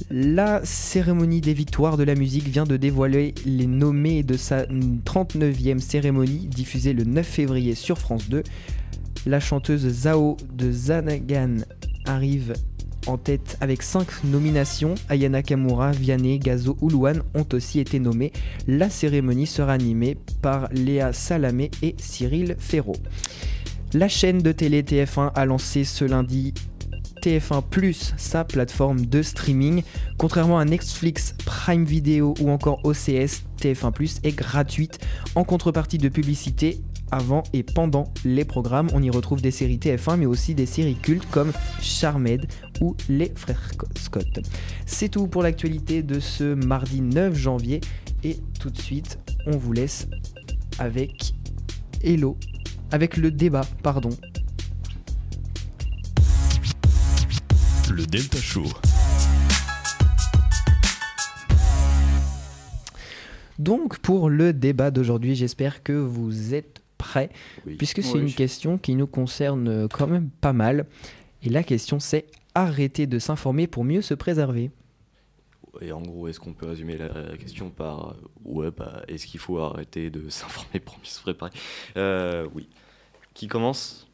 La 0.09 0.61
cérémonie 0.63 1.41
des 1.41 1.53
victoires 1.53 1.97
de 1.97 2.03
la 2.03 2.15
musique 2.15 2.47
vient 2.47 2.63
de 2.63 2.77
dévoiler 2.77 3.33
les 3.45 3.67
nommés 3.67 4.23
de 4.23 4.37
sa 4.37 4.63
39e 4.63 5.79
cérémonie 5.79 6.47
diffusée 6.47 6.93
le 6.93 7.03
9 7.03 7.25
février 7.25 7.75
sur 7.75 7.97
France 7.97 8.29
2. 8.29 8.43
La 9.25 9.39
chanteuse 9.39 9.87
Zao 9.87 10.37
de 10.53 10.71
Zanagan 10.71 11.57
arrive 12.05 12.53
en 13.07 13.17
tête 13.17 13.57
avec 13.61 13.81
5 13.81 14.23
nominations. 14.25 14.95
Ayana 15.09 15.41
Kamura, 15.41 15.91
Vianney, 15.91 16.39
Gazo 16.39 16.77
ou 16.81 17.07
ont 17.07 17.45
aussi 17.53 17.79
été 17.79 17.99
nommés. 17.99 18.31
La 18.67 18.89
cérémonie 18.89 19.47
sera 19.47 19.73
animée 19.73 20.17
par 20.41 20.69
Léa 20.71 21.13
Salamé 21.13 21.71
et 21.81 21.95
Cyril 21.97 22.55
Ferraud. 22.59 22.97
La 23.93 24.07
chaîne 24.07 24.39
de 24.39 24.51
télé 24.51 24.83
TF1 24.83 25.31
a 25.33 25.45
lancé 25.45 25.83
ce 25.85 26.03
lundi 26.03 26.53
TF1 27.21 27.63
Plus, 27.69 28.13
sa 28.17 28.43
plateforme 28.43 29.05
de 29.05 29.21
streaming. 29.21 29.83
Contrairement 30.17 30.59
à 30.59 30.65
Netflix, 30.65 31.33
Prime 31.45 31.85
Video 31.85 32.33
ou 32.41 32.49
encore 32.49 32.79
OCS, 32.83 33.43
TF1 33.61 33.91
Plus 33.91 34.19
est 34.23 34.35
gratuite 34.35 34.99
en 35.35 35.43
contrepartie 35.43 35.97
de 35.97 36.09
publicité 36.09 36.81
avant 37.11 37.43
et 37.53 37.63
pendant 37.63 38.05
les 38.25 38.45
programmes. 38.45 38.89
On 38.93 39.01
y 39.01 39.09
retrouve 39.09 39.41
des 39.41 39.51
séries 39.51 39.77
TF1 39.77 40.17
mais 40.17 40.25
aussi 40.25 40.55
des 40.55 40.65
séries 40.65 40.95
cultes 40.95 41.29
comme 41.31 41.51
Charmed 41.81 42.47
ou 42.81 42.95
Les 43.09 43.31
Frères 43.35 43.71
Scott. 43.97 44.39
C'est 44.85 45.09
tout 45.09 45.27
pour 45.27 45.43
l'actualité 45.43 46.03
de 46.03 46.19
ce 46.19 46.53
mardi 46.53 47.01
9 47.01 47.35
janvier 47.35 47.81
et 48.23 48.37
tout 48.59 48.69
de 48.69 48.79
suite 48.79 49.19
on 49.45 49.57
vous 49.57 49.73
laisse 49.73 50.07
avec 50.79 51.33
Hello, 52.03 52.37
avec 52.91 53.17
le 53.17 53.31
débat, 53.31 53.65
pardon. 53.81 54.09
Le 57.89 58.05
Delta 58.05 58.37
Show. 58.37 58.65
Donc 63.57 63.97
pour 63.99 64.29
le 64.29 64.53
débat 64.53 64.91
d'aujourd'hui, 64.91 65.35
j'espère 65.35 65.81
que 65.81 65.93
vous 65.93 66.53
êtes 66.53 66.81
prêt, 66.97 67.29
puisque 67.77 68.03
c'est 68.03 68.17
une 68.17 68.33
question 68.33 68.77
qui 68.77 68.95
nous 68.95 69.07
concerne 69.07 69.87
quand 69.89 70.07
même 70.07 70.29
pas 70.41 70.53
mal. 70.53 70.85
Et 71.43 71.49
la 71.49 71.63
question 71.63 71.99
c'est 71.99 72.25
arrêter 72.55 73.05
de 73.05 73.19
s'informer 73.19 73.67
pour 73.67 73.83
mieux 73.83 74.01
se 74.01 74.13
préserver. 74.13 74.71
Et 75.81 75.91
en 75.91 76.01
gros, 76.01 76.27
est-ce 76.27 76.39
qu'on 76.39 76.53
peut 76.53 76.65
résumer 76.65 76.97
la 76.97 77.37
question 77.37 77.69
par 77.69 78.15
ouais, 78.43 78.71
bah, 78.71 79.03
est-ce 79.07 79.27
qu'il 79.27 79.39
faut 79.39 79.59
arrêter 79.59 80.09
de 80.09 80.29
s'informer 80.29 80.79
pour 80.79 80.97
mieux 80.97 81.05
se 81.05 81.21
préparer? 81.21 81.51
Euh, 81.95 82.47
Oui. 82.53 82.67
Qui 83.33 83.47
commence? 83.47 84.07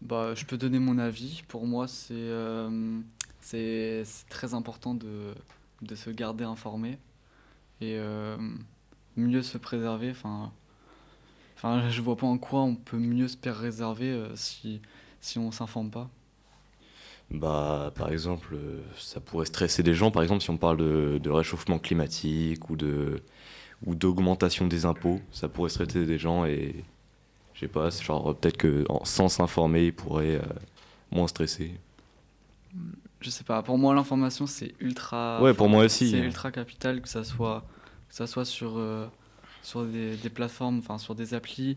Bah, 0.00 0.34
Je 0.34 0.44
peux 0.44 0.56
donner 0.56 0.78
mon 0.78 0.98
avis. 0.98 1.42
Pour 1.48 1.66
moi, 1.66 1.86
c'est 1.86 2.14
euh, 2.14 3.00
c'est 3.40 4.04
très 4.30 4.54
important 4.54 4.94
de, 4.94 5.34
de, 5.82 5.94
se 5.94 6.10
garder 6.10 6.44
informé 6.44 6.98
et 7.80 7.96
euh, 7.98 8.36
mieux 9.16 9.42
se 9.42 9.58
préserver. 9.58 10.10
Enfin, 10.10 10.52
Enfin, 11.58 11.88
je 11.90 12.00
vois 12.00 12.16
pas 12.16 12.26
en 12.28 12.38
quoi 12.38 12.60
on 12.60 12.76
peut 12.76 12.98
mieux 12.98 13.26
se 13.26 13.36
préserver 13.36 14.10
euh, 14.10 14.28
si, 14.36 14.80
si 15.20 15.40
on 15.40 15.50
s'informe 15.50 15.90
pas. 15.90 16.08
Bah, 17.32 17.92
par 17.96 18.12
exemple, 18.12 18.54
euh, 18.54 18.80
ça 18.96 19.18
pourrait 19.18 19.46
stresser 19.46 19.82
des 19.82 19.92
gens, 19.92 20.12
par 20.12 20.22
exemple, 20.22 20.40
si 20.40 20.50
on 20.50 20.56
parle 20.56 20.76
de, 20.76 21.18
de 21.20 21.30
réchauffement 21.30 21.80
climatique 21.80 22.70
ou 22.70 22.76
de 22.76 23.20
ou 23.86 23.94
d'augmentation 23.94 24.66
des 24.66 24.84
impôts, 24.84 25.20
ça 25.30 25.48
pourrait 25.48 25.68
stresser 25.70 26.04
des 26.04 26.18
gens 26.18 26.44
et 26.44 26.84
je 27.54 27.60
sais 27.60 27.68
pas, 27.68 27.90
genre 27.90 28.36
peut-être 28.36 28.56
que 28.56 28.84
sans 29.04 29.28
s'informer, 29.28 29.86
ils 29.86 29.92
pourraient 29.92 30.36
euh, 30.36 30.42
moins 31.10 31.26
stresser. 31.26 31.74
Je 33.20 33.30
sais 33.30 33.44
pas, 33.44 33.62
pour 33.62 33.78
moi 33.78 33.94
l'information 33.94 34.46
c'est 34.46 34.74
ultra. 34.80 35.42
Ouais, 35.42 35.54
pour 35.54 35.68
moi 35.68 35.84
aussi. 35.84 36.10
C'est 36.10 36.18
ultra 36.18 36.52
capital 36.52 37.00
que 37.00 37.08
ça 37.08 37.24
soit, 37.24 37.64
que 38.08 38.14
ça 38.14 38.28
soit 38.28 38.44
sur 38.44 38.78
sur 39.62 39.84
des, 39.84 40.16
plateformes, 40.30 40.78
enfin 40.78 40.98
sur 40.98 41.14
des 41.14 41.34
applis, 41.34 41.76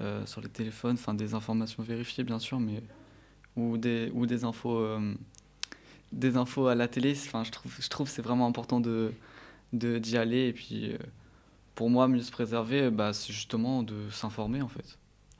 euh, 0.00 0.24
sur 0.26 0.40
les 0.40 0.48
téléphones, 0.48 0.94
enfin 0.94 1.14
des 1.14 1.34
informations 1.34 1.82
vérifiées 1.82 2.24
bien 2.24 2.38
sûr, 2.38 2.60
mais 2.60 2.82
ou 3.56 3.76
des 3.76 4.10
ou 4.14 4.26
des 4.26 4.44
infos 4.44 4.78
euh, 4.78 5.14
des 6.12 6.36
infos 6.36 6.66
à 6.68 6.74
la 6.74 6.88
télé. 6.88 7.12
Enfin 7.12 7.44
je 7.44 7.50
trouve 7.50 7.74
je 7.80 7.88
trouve 7.88 8.08
c'est 8.08 8.22
vraiment 8.22 8.46
important 8.46 8.80
de 8.80 9.12
d'y 9.72 10.16
aller 10.16 10.48
et 10.48 10.52
puis 10.52 10.92
euh, 10.92 10.98
pour 11.78 11.90
moi, 11.90 12.08
mieux 12.08 12.22
se 12.22 12.32
préserver, 12.32 12.90
bah, 12.90 13.12
c'est 13.12 13.32
justement 13.32 13.84
de 13.84 14.10
s'informer 14.10 14.62
en 14.62 14.68
fait. 14.68 14.98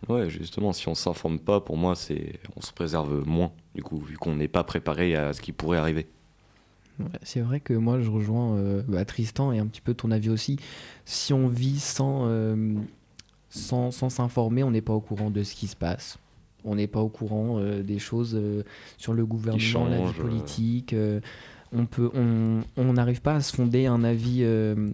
Ouais, 0.08 0.30
justement, 0.30 0.72
si 0.72 0.86
on 0.86 0.94
s'informe 0.94 1.40
pas, 1.40 1.60
pour 1.60 1.76
moi, 1.76 1.96
c'est 1.96 2.38
on 2.54 2.60
se 2.60 2.72
préserve 2.72 3.26
moins, 3.26 3.50
du 3.74 3.82
coup, 3.82 3.98
vu 3.98 4.16
qu'on 4.16 4.36
n'est 4.36 4.46
pas 4.46 4.62
préparé 4.62 5.16
à 5.16 5.32
ce 5.32 5.40
qui 5.40 5.50
pourrait 5.50 5.78
arriver. 5.78 6.06
Ouais, 7.00 7.06
c'est 7.22 7.40
vrai 7.40 7.60
que 7.60 7.74
moi 7.74 8.00
je 8.00 8.10
rejoins 8.10 8.56
euh, 8.56 8.82
bah, 8.88 9.04
Tristan 9.04 9.52
et 9.52 9.58
un 9.60 9.66
petit 9.66 9.80
peu 9.80 9.94
ton 9.94 10.10
avis 10.10 10.30
aussi. 10.30 10.58
Si 11.04 11.32
on 11.32 11.46
vit 11.48 11.78
sans 11.78 12.24
euh, 12.26 12.74
sans 13.50 13.90
sans 13.90 14.10
s'informer, 14.10 14.62
on 14.64 14.70
n'est 14.72 14.80
pas 14.82 14.92
au 14.94 15.00
courant 15.00 15.30
de 15.30 15.42
ce 15.42 15.54
qui 15.54 15.66
se 15.68 15.76
passe. 15.76 16.18
On 16.64 16.74
n'est 16.74 16.88
pas 16.88 17.00
au 17.00 17.08
courant 17.08 17.58
euh, 17.58 17.82
des 17.82 17.98
choses 18.00 18.34
euh, 18.34 18.64
sur 18.96 19.14
le 19.14 19.24
gouvernement, 19.24 19.86
la 19.88 19.98
vie 19.98 20.12
euh. 20.18 20.22
politique. 20.22 20.92
euh, 20.92 21.20
on 21.72 21.86
peut 21.86 22.10
on 22.14 22.60
on 22.76 22.92
n'arrive 22.94 23.20
pas 23.22 23.36
à 23.36 23.40
se 23.40 23.54
fonder 23.54 23.86
un 23.86 24.02
avis 24.02 24.38
euh, 24.42 24.90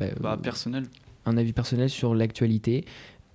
bah, 0.00 0.06
Bah, 0.20 0.38
personnel. 0.42 0.84
un 1.26 1.36
avis 1.36 1.52
personnel 1.52 1.90
sur 1.90 2.14
l'actualité 2.14 2.86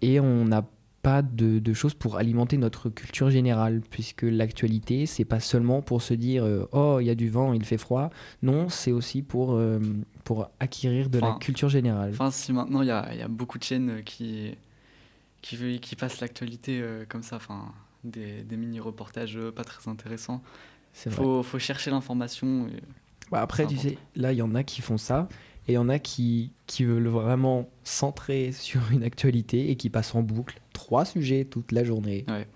et 0.02 0.20
on 0.20 0.46
n'a 0.46 0.66
pas 1.02 1.22
de, 1.22 1.60
de 1.60 1.74
choses 1.74 1.94
pour 1.94 2.18
alimenter 2.18 2.58
notre 2.58 2.90
culture 2.90 3.30
générale 3.30 3.82
puisque 3.90 4.24
l'actualité 4.24 5.06
c'est 5.06 5.26
pas 5.26 5.40
seulement 5.40 5.82
pour 5.82 6.02
se 6.02 6.14
dire 6.14 6.44
euh, 6.44 6.68
oh 6.72 6.98
il 7.00 7.06
y 7.06 7.10
a 7.10 7.16
du 7.16 7.30
vent 7.30 7.54
il 7.54 7.64
fait 7.64 7.78
froid 7.78 8.10
non 8.42 8.68
c'est 8.70 8.92
aussi 8.92 9.22
pour 9.22 9.54
euh, 9.54 9.80
pour 10.24 10.50
acquérir 10.60 11.10
de 11.10 11.20
la 11.20 11.38
culture 11.40 11.70
générale 11.70 12.10
Enfin, 12.12 12.32
si 12.32 12.52
maintenant 12.52 12.82
il 12.82 12.88
y 12.88 12.92
a, 12.92 13.08
il 13.14 13.20
y 13.20 13.22
a 13.22 13.28
beaucoup 13.28 13.58
de 13.58 13.64
chaînes 13.64 14.02
qui, 14.04 14.56
qui, 15.42 15.80
qui 15.80 15.96
passent 15.96 16.20
l'actualité 16.20 16.82
euh, 16.82 17.06
comme 17.08 17.24
ça, 17.24 17.38
enfin, 17.38 17.72
des, 18.04 18.44
des 18.44 18.58
mini-reportages 18.58 19.40
pas 19.56 19.64
très 19.64 19.90
intéressants. 19.90 20.42
Il 21.06 21.12
faut, 21.12 21.44
faut 21.44 21.60
chercher 21.60 21.92
l'information. 21.92 22.68
Bah, 23.32 23.42
après 23.42 23.68
tu 23.68 23.78
sais 23.78 23.98
là 24.16 24.32
il 24.34 24.38
y 24.38 24.42
en 24.42 24.56
a 24.56 24.64
qui 24.64 24.82
font 24.82 24.98
ça 24.98 25.28
et 25.68 25.74
il 25.74 25.76
y 25.76 25.78
en 25.78 25.90
a 25.90 26.00
qui 26.00 26.52
qui 26.66 26.84
veulent 26.84 27.08
vraiment 27.08 27.70
centrer 27.84 28.52
sur 28.52 28.82
une 28.92 29.04
actualité 29.04 29.70
et 29.72 29.76
qui 29.76 29.90
passent 29.90 30.16
en 30.16 30.22
boucle 30.22 30.60
trois 30.74 31.06
sujets 31.06 31.46
toute 31.46 31.72
la 31.72 31.84
journée 31.84 32.26
Ouais. 32.30 32.48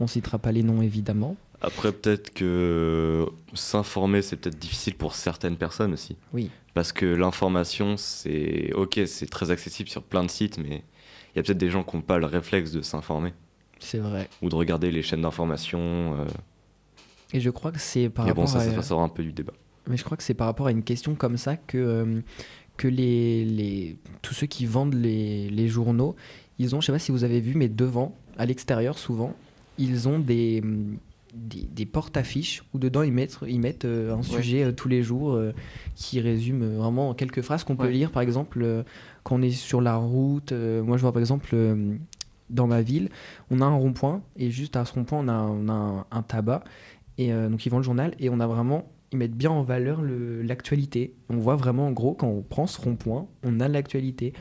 on 0.00 0.06
citera 0.06 0.38
pas 0.38 0.52
les 0.52 0.62
noms 0.62 0.82
évidemment 0.82 1.36
Après, 1.60 1.92
peut-être 1.92 2.32
que 2.34 3.26
s'informer, 3.54 4.20
c'est 4.22 4.36
peut-être 4.36 4.58
difficile 4.58 4.94
pour 4.96 5.14
certaines 5.14 5.56
personnes 5.56 5.92
aussi. 5.92 6.16
Oui. 6.32 6.50
Parce 6.74 6.92
que 6.92 7.06
l'information, 7.06 7.96
c'est 7.98 8.72
ok, 8.74 9.00
c'est 9.06 9.28
très 9.30 9.50
accessible 9.50 9.88
sur 9.90 10.02
plein 10.02 10.24
de 10.24 10.30
sites, 10.30 10.58
mais 10.58 10.82
il 11.34 11.36
y 11.36 11.38
a 11.38 11.42
peut-être 11.42 11.58
des 11.58 11.70
gens 11.70 11.82
qui 11.84 11.94
n'ont 11.96 12.02
pas 12.02 12.18
le 12.18 12.26
réflexe 12.26 12.72
de 12.72 12.82
s'informer 12.82 13.32
c'est 13.78 13.98
vrai 13.98 14.28
ou 14.42 14.48
de 14.48 14.54
regarder 14.54 14.90
les 14.92 15.02
chaînes 15.02 15.22
d'information. 15.22 15.80
euh, 16.20 16.24
et 17.34 17.40
je 17.40 17.50
crois 17.50 17.72
que 17.72 17.80
c'est 17.80 18.08
par 18.08 18.26
mais 18.26 18.32
bon, 18.32 18.44
rapport 18.46 18.60
ça, 18.62 18.68
à 18.68 18.74
ça 18.74 18.82
sort 18.82 19.00
un 19.00 19.08
peu 19.08 19.22
du 19.22 19.32
débat. 19.32 19.52
Mais 19.88 19.96
je 19.96 20.04
crois 20.04 20.16
que 20.16 20.22
c'est 20.22 20.34
par 20.34 20.46
rapport 20.46 20.66
à 20.66 20.70
une 20.70 20.82
question 20.82 21.14
comme 21.14 21.36
ça 21.36 21.56
que, 21.56 21.78
euh, 21.78 22.20
que 22.76 22.88
les, 22.88 23.44
les, 23.44 23.98
tous 24.22 24.34
ceux 24.34 24.46
qui 24.46 24.66
vendent 24.66 24.94
les, 24.94 25.50
les 25.50 25.68
journaux, 25.68 26.16
ils 26.58 26.74
ont, 26.74 26.80
je 26.80 26.86
sais 26.86 26.92
pas 26.92 26.98
si 26.98 27.12
vous 27.12 27.24
avez 27.24 27.40
vu, 27.40 27.54
mais 27.54 27.68
devant, 27.68 28.14
à 28.38 28.46
l'extérieur 28.46 28.98
souvent, 28.98 29.34
ils 29.78 30.08
ont 30.08 30.18
des, 30.18 30.62
des, 31.34 31.62
des 31.62 31.86
porte-affiches 31.86 32.62
où 32.74 32.78
dedans 32.78 33.02
ils 33.02 33.12
mettent, 33.12 33.38
ils 33.46 33.60
mettent 33.60 33.84
euh, 33.84 34.14
un 34.14 34.22
sujet 34.22 34.64
euh, 34.64 34.72
tous 34.72 34.88
les 34.88 35.02
jours 35.02 35.32
euh, 35.32 35.52
qui 35.94 36.20
résume 36.20 36.76
vraiment 36.76 37.10
en 37.10 37.14
quelques 37.14 37.42
phrases 37.42 37.64
qu'on 37.64 37.76
peut 37.76 37.88
lire 37.88 38.10
par 38.10 38.22
exemple 38.22 38.84
quand 39.22 39.36
on 39.36 39.42
est 39.42 39.50
sur 39.50 39.80
la 39.80 39.96
route. 39.96 40.52
moi 40.52 40.96
je 40.96 41.02
vois 41.02 41.12
par 41.12 41.20
exemple 41.20 41.56
dans 42.50 42.66
ma 42.66 42.82
ville, 42.82 43.08
on 43.50 43.60
a 43.60 43.64
un 43.64 43.74
rond-point 43.74 44.20
et 44.36 44.50
juste 44.50 44.76
à 44.76 44.84
ce 44.84 44.92
rond-point 44.92 45.20
on 45.20 45.28
a, 45.28 45.40
on 45.40 45.68
a 45.68 45.72
un, 45.72 46.06
un 46.10 46.22
tabac 46.22 46.64
et 47.18 47.32
donc 47.32 47.64
ils 47.64 47.70
vendent 47.70 47.80
le 47.80 47.84
journal 47.84 48.14
et 48.18 48.28
on 48.28 48.40
a 48.40 48.46
vraiment 48.46 48.90
ils 49.12 49.18
mettent 49.18 49.36
bien 49.36 49.50
en 49.50 49.62
valeur 49.62 50.00
le- 50.02 50.42
l'actualité. 50.42 51.14
On 51.28 51.36
voit 51.36 51.56
vraiment 51.56 51.86
en 51.86 51.92
gros 51.92 52.14
quand 52.14 52.28
on 52.28 52.42
prend 52.42 52.66
ce 52.66 52.80
rond-point, 52.80 53.26
on 53.44 53.60
a 53.60 53.68
l'actualité 53.68 54.32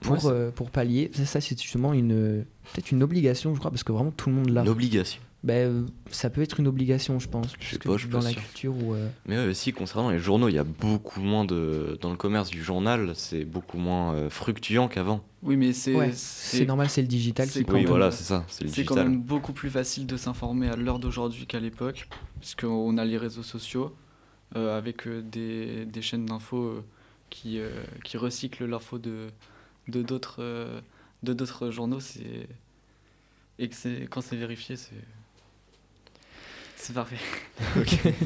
pour, 0.00 0.12
Ouais, 0.24 0.30
euh, 0.32 0.50
pour 0.50 0.70
pallier. 0.70 1.10
Ça, 1.14 1.26
ça, 1.26 1.40
c'est 1.40 1.60
justement 1.60 1.92
une 1.92 2.44
peut-être 2.72 2.90
une 2.92 3.02
obligation, 3.02 3.54
je 3.54 3.58
crois, 3.58 3.70
parce 3.70 3.82
que 3.84 3.92
vraiment 3.92 4.10
tout 4.12 4.28
le 4.30 4.36
monde 4.36 4.50
l'a. 4.50 4.62
Une 4.62 4.68
obligation. 4.68 5.20
Ben, 5.44 5.68
euh, 5.68 5.86
ça 6.10 6.30
peut 6.30 6.42
être 6.42 6.58
une 6.58 6.66
obligation, 6.66 7.20
je 7.20 7.28
pense. 7.28 7.52
Je 7.60 7.68
sais 7.68 7.78
pas, 7.78 7.96
je 7.96 8.08
dans 8.08 8.18
la 8.20 8.30
sûr. 8.30 8.42
culture 8.42 8.74
où. 8.76 8.94
euh, 8.94 9.08
Mais 9.26 9.38
aussi, 9.46 9.72
concernant 9.72 10.10
les 10.10 10.18
journaux, 10.18 10.48
il 10.48 10.54
y 10.56 10.58
a 10.58 10.64
beaucoup 10.64 11.20
moins 11.20 11.44
de. 11.44 11.96
Dans 12.00 12.10
le 12.10 12.16
commerce 12.16 12.50
du 12.50 12.60
journal, 12.62 13.12
c'est 13.14 13.44
beaucoup 13.44 13.78
moins 13.78 14.14
euh, 14.14 14.30
fructuant 14.30 14.88
qu'avant. 14.88 15.22
Oui, 15.42 15.56
mais 15.56 15.72
c'est 15.72 15.94
ouais, 15.94 16.12
c'est 16.12 16.58
c'est 16.58 16.66
normal, 16.66 16.88
c'est 16.90 17.00
le 17.02 17.06
digital 17.06 17.48
qui 17.48 17.64
Oui, 17.68 17.84
voilà, 17.84 18.10
c'est 18.10 18.24
ça, 18.24 18.44
c'est 18.48 18.64
le 18.64 18.70
c'est 18.70 18.84
quand 18.84 18.96
même 18.96 19.20
beaucoup 19.20 19.52
plus 19.52 19.70
facile 19.70 20.06
de 20.06 20.16
s'informer 20.16 20.68
à 20.68 20.76
l'heure 20.76 20.98
d'aujourd'hui 20.98 21.46
qu'à 21.46 21.60
l'époque, 21.60 22.08
puisqu'on 22.40 22.98
a 22.98 23.04
les 23.04 23.16
réseaux 23.18 23.44
sociaux 23.44 23.94
euh, 24.56 24.76
avec 24.76 25.06
euh, 25.06 25.22
des, 25.22 25.84
des 25.84 26.02
chaînes 26.02 26.26
d'infos 26.26 26.64
euh, 26.64 26.84
qui, 27.30 27.60
euh, 27.60 27.70
qui 28.04 28.16
recyclent 28.16 28.64
l'info 28.66 28.98
de 28.98 29.28
de 29.86 30.02
d'autres 30.02 30.42
de 31.22 31.32
d'autres 31.32 31.70
journaux. 31.70 32.00
C'est 32.00 32.48
et 33.60 33.68
que 33.68 33.74
c'est 33.76 34.08
quand 34.10 34.20
c'est 34.20 34.36
vérifié, 34.36 34.76
c'est 34.76 34.94
c'est 36.88 36.94
parfait. 36.94 37.16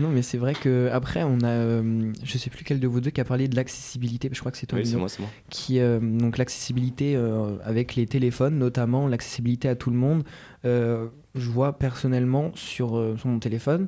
Non, 0.00 0.08
mais 0.08 0.22
c'est 0.22 0.38
vrai 0.38 0.54
que 0.54 0.88
après 0.92 1.22
on 1.22 1.38
a, 1.42 1.46
euh, 1.50 2.12
je 2.24 2.36
sais 2.36 2.50
plus 2.50 2.64
quel 2.64 2.80
de 2.80 2.88
vous 2.88 3.00
deux 3.00 3.10
qui 3.10 3.20
a 3.20 3.24
parlé 3.24 3.46
de 3.46 3.54
l'accessibilité. 3.54 4.28
Je 4.32 4.40
crois 4.40 4.50
que 4.50 4.58
c'est 4.58 4.66
toi. 4.66 4.80
Oui, 4.80 4.86
c'est 4.86 4.96
moi, 4.96 5.08
c'est 5.08 5.20
moi. 5.20 5.30
qui 5.50 5.78
euh, 5.78 6.00
donc 6.00 6.36
l'accessibilité 6.36 7.14
euh, 7.14 7.56
avec 7.62 7.94
les 7.94 8.04
téléphones 8.06 8.58
notamment 8.58 9.06
l'accessibilité 9.06 9.68
à 9.68 9.76
tout 9.76 9.90
le 9.90 9.96
monde 9.96 10.24
Euh, 10.64 11.06
je 11.36 11.48
vois 11.48 11.78
personnellement 11.78 12.50
sur, 12.56 12.96
euh, 12.98 13.16
sur 13.16 13.28
mon 13.28 13.38
téléphone 13.38 13.86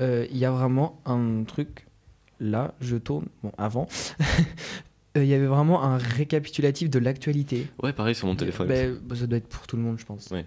euh, 0.00 0.26
il 0.28 0.38
y 0.38 0.44
a 0.44 0.50
vraiment 0.50 1.00
un 1.06 1.44
truc 1.44 1.86
là 2.40 2.74
je 2.80 2.96
tourne 2.96 3.26
bon 3.44 3.52
avant 3.56 3.86
Euh, 5.16 5.22
il 5.22 5.28
y 5.30 5.34
avait 5.34 5.46
vraiment 5.46 5.84
un 5.84 5.96
récapitulatif 5.96 6.90
de 6.90 6.98
l'actualité 6.98 7.68
Ouais, 7.80 7.92
pareil 7.92 8.16
sur 8.16 8.26
mon 8.26 8.34
téléphone. 8.34 8.66
Ben, 8.66 8.98
bah, 9.00 9.14
ça 9.14 9.28
doit 9.28 9.38
être 9.38 9.46
pour 9.46 9.68
tout 9.68 9.76
le 9.76 9.82
monde 9.82 9.96
je 10.00 10.04
pense 10.04 10.28
Ouais. 10.32 10.44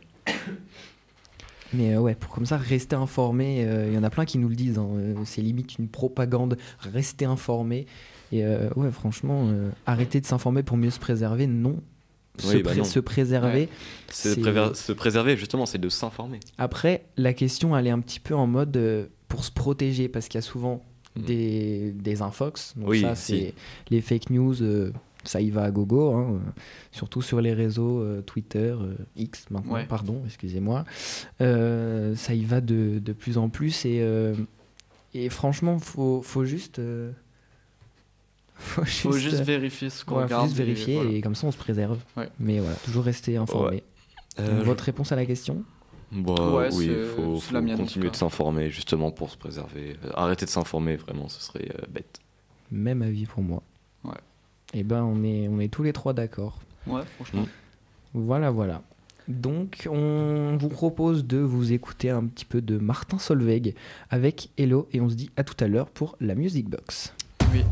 Mais 1.73 1.93
euh, 1.95 1.99
ouais 1.99 2.15
pour 2.15 2.31
comme 2.33 2.45
ça 2.45 2.57
rester 2.57 2.95
informé 2.95 3.63
euh, 3.65 3.87
il 3.89 3.93
y 3.93 3.97
en 3.97 4.03
a 4.03 4.09
plein 4.09 4.25
qui 4.25 4.37
nous 4.37 4.49
le 4.49 4.55
disent 4.55 4.77
hein, 4.77 4.87
euh, 4.95 5.13
c'est 5.25 5.41
limite 5.41 5.77
une 5.79 5.87
propagande 5.87 6.57
rester 6.79 7.25
informé 7.25 7.85
et 8.31 8.43
euh, 8.45 8.69
ouais 8.75 8.91
franchement 8.91 9.47
euh, 9.47 9.69
arrêter 9.85 10.21
de 10.21 10.25
s'informer 10.25 10.63
pour 10.63 10.77
mieux 10.77 10.89
se 10.91 10.99
préserver 10.99 11.47
non 11.47 11.81
se, 12.39 12.55
Oui, 12.57 12.61
bah 12.63 12.69
pré- 12.71 12.79
non. 12.79 12.83
se 12.85 12.99
préserver 12.99 13.67
c'est- 14.09 14.35
se 14.35 14.91
préserver, 14.91 15.35
justement, 15.37 15.65
c'est 15.65 15.79
de 15.79 15.89
s'informer. 15.89 16.39
après 16.59 17.05
la 17.17 17.33
question 17.33 17.75
elle 17.75 17.87
est 17.87 17.91
un 17.91 17.99
petit 17.99 18.19
peu 18.19 18.35
en 18.35 18.45
mode 18.47 18.77
euh, 18.77 19.07
pour 19.27 19.43
se 19.43 19.51
protéger 19.51 20.07
parce 20.07 20.27
qu'il 20.27 20.37
y 20.37 20.43
a 20.43 20.47
souvent 20.47 20.83
Mm. 21.15 21.21
des, 21.23 21.91
des 21.93 22.21
infox 22.21 22.75
donc 22.77 22.89
Oui, 22.89 23.01
ça 23.01 23.15
si. 23.15 23.25
c'est 23.39 23.53
les 23.89 24.01
fake 24.01 24.29
news 24.29 24.61
euh, 24.61 24.93
ça 25.27 25.41
y 25.41 25.49
va 25.49 25.63
à 25.63 25.71
gogo 25.71 26.13
hein, 26.13 26.27
euh, 26.33 26.51
surtout 26.91 27.21
sur 27.21 27.41
les 27.41 27.53
réseaux 27.53 28.01
euh, 28.01 28.21
Twitter 28.21 28.73
euh, 28.79 28.95
X 29.15 29.49
maintenant 29.51 29.73
Ouais. 29.73 29.85
pardon 29.85 30.21
excusez-moi 30.25 30.85
Euh, 31.41 32.15
ça 32.15 32.33
y 32.33 32.43
va 32.45 32.61
de, 32.61 32.99
de 32.99 33.13
plus 33.13 33.37
en 33.37 33.49
plus 33.49 33.85
et, 33.85 33.99
euh, 34.01 34.33
et 35.13 35.29
franchement 35.29 35.79
faut, 35.79 36.21
faut 36.23 36.45
juste 36.45 36.79
euh, 36.79 37.11
faut 38.55 38.83
juste, 38.85 39.01
Faut 39.03 39.11
juste 39.13 39.41
vérifier 39.43 39.89
ce 39.89 40.03
qu'on 40.03 40.15
ouais, 40.15 40.21
faut 40.21 40.25
regarde. 40.27 40.45
juste 40.45 40.57
vérifier 40.57 40.93
et 40.93 40.97
voilà. 40.97 41.11
et 41.11 41.21
comme 41.21 41.35
ça 41.35 41.47
on 41.47 41.51
se 41.51 41.57
préserve 41.57 41.99
Ouais. 42.15 42.29
mais 42.39 42.59
voilà 42.59 42.75
toujours 42.85 43.03
rester 43.03 43.37
informé 43.37 43.83
Euh, 44.39 44.57
Donc, 44.57 44.65
votre 44.65 44.83
réponse 44.83 45.11
à 45.11 45.15
la 45.15 45.25
question? 45.25 45.63
Bah, 46.11 46.33
Ouais, 46.55 46.69
oui, 46.73 46.85
il 46.91 47.05
faut, 47.15 47.39
faut 47.39 47.61
continuer 47.75 48.09
de 48.11 48.15
s'informer 48.15 48.69
justement 48.69 49.09
pour 49.11 49.29
se 49.31 49.35
préserver. 49.37 49.95
Arrêter 50.13 50.45
de 50.45 50.49
s'informer, 50.51 50.95
vraiment, 50.95 51.27
ce 51.27 51.41
serait 51.41 51.69
euh, 51.75 51.85
bête. 51.89 52.19
même 52.71 53.01
avis 53.01 53.25
pour 53.25 53.41
moi 53.43 53.61
Ouais. 54.05 54.11
Et 54.73 54.83
ben 54.83 55.03
on 55.03 55.23
est, 55.23 55.47
on 55.47 55.59
est 55.59 55.69
tous 55.69 55.83
les 55.83 55.93
trois 55.93 56.13
d'accord 56.13 56.59
Ouais, 56.85 57.01
franchement. 57.15 57.45
Voilà, 58.13 58.51
voilà. 58.51 58.81
Donc, 59.27 59.89
on 59.91 60.55
vous 60.57 60.69
propose 60.69 61.25
de 61.25 61.37
vous 61.37 61.73
écouter 61.73 62.09
un 62.09 62.25
petit 62.25 62.45
peu 62.45 62.61
de 62.61 62.77
Martin 62.77 63.19
Solveig 63.19 63.73
avec 64.09 64.49
Hello 64.57 64.87
et 64.93 65.01
on 65.01 65.09
se 65.09 65.15
dit 65.15 65.29
à 65.35 65.43
tout 65.43 65.61
à 65.61 65.67
l'heure 65.67 65.89
pour 65.89 66.15
la 66.21 66.33
Music 66.33 66.69
Box. 66.69 67.13
Oui. 67.51 67.63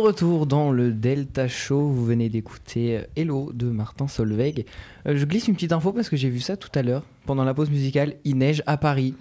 Retour 0.00 0.46
dans 0.46 0.70
le 0.70 0.92
Delta 0.92 1.48
Show, 1.48 1.88
vous 1.88 2.04
venez 2.04 2.28
d'écouter 2.28 2.98
euh, 2.98 3.02
Hello 3.16 3.50
de 3.52 3.66
Martin 3.66 4.08
Solveig. 4.08 4.64
Euh, 5.06 5.16
je 5.16 5.24
glisse 5.24 5.48
une 5.48 5.54
petite 5.54 5.72
info 5.72 5.92
parce 5.92 6.08
que 6.08 6.16
j'ai 6.16 6.28
vu 6.30 6.40
ça 6.40 6.56
tout 6.56 6.70
à 6.74 6.82
l'heure 6.82 7.02
pendant 7.26 7.44
la 7.44 7.54
pause 7.54 7.70
musicale. 7.70 8.16
Il 8.24 8.38
neige 8.38 8.62
à 8.66 8.76
Paris. 8.76 9.14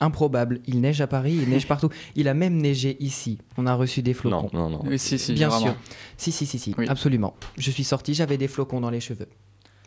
Improbable. 0.00 0.60
Il 0.66 0.80
neige 0.82 1.00
à 1.00 1.06
Paris, 1.06 1.38
il 1.42 1.48
neige 1.48 1.66
partout. 1.66 1.88
Il 2.16 2.28
a 2.28 2.34
même 2.34 2.58
neigé 2.58 2.98
ici. 3.00 3.38
On 3.56 3.66
a 3.66 3.74
reçu 3.74 4.02
des 4.02 4.12
flocons. 4.12 4.50
Non, 4.52 4.68
non, 4.68 4.70
non. 4.70 4.82
Oui, 4.86 4.98
si, 4.98 5.18
si, 5.18 5.32
Bien 5.32 5.48
vraiment. 5.48 5.66
sûr. 5.66 5.76
Si, 6.18 6.32
si, 6.32 6.44
si, 6.44 6.58
si. 6.58 6.74
Oui. 6.76 6.86
Absolument. 6.86 7.34
Je 7.56 7.70
suis 7.70 7.84
sorti, 7.84 8.12
j'avais 8.12 8.36
des 8.36 8.48
flocons 8.48 8.80
dans 8.80 8.90
les 8.90 9.00
cheveux. 9.00 9.28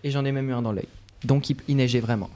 Et 0.03 0.09
j'en 0.09 0.25
ai 0.25 0.31
même 0.31 0.49
eu 0.49 0.53
un 0.53 0.63
dans 0.63 0.71
l'œil. 0.71 0.87
Donc 1.25 1.49
il, 1.49 1.57
il 1.67 1.75
neigeait 1.75 1.99
vraiment. 1.99 2.29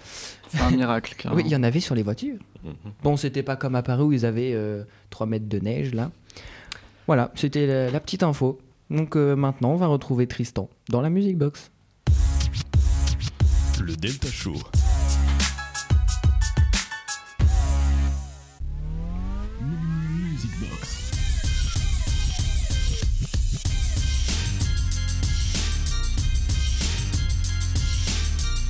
C'est 0.49 0.59
un 0.61 0.69
miracle, 0.71 1.15
carrément. 1.17 1.41
Oui, 1.41 1.47
il 1.47 1.51
y 1.51 1.55
en 1.55 1.63
avait 1.63 1.79
sur 1.79 1.95
les 1.95 2.03
voitures. 2.03 2.37
Mhm. 2.63 2.73
Bon, 3.01 3.17
c'était 3.17 3.43
pas 3.43 3.55
comme 3.55 3.73
à 3.75 3.81
Paris 3.81 4.03
où 4.03 4.11
ils 4.13 4.25
avaient 4.25 4.51
euh, 4.53 4.83
3 5.09 5.25
mètres 5.25 5.47
de 5.47 5.59
neige 5.59 5.93
là. 5.95 6.11
Voilà, 7.07 7.31
c'était 7.35 7.91
la, 7.91 7.99
petite 7.99 8.23
info. 8.23 8.59
Donc 8.89 9.15
euh, 9.15 9.35
maintenant, 9.35 9.71
on 9.71 9.75
va 9.75 9.87
retrouver 9.87 10.27
Tristan 10.27 10.69
dans 10.89 11.01
la 11.01 11.09
Music 11.09 11.37
Box. 11.37 11.71
Le 13.81 13.95
Delta 13.95 14.27
Show. 14.29 14.53
Music 19.61 20.51
Box. 20.61 21.11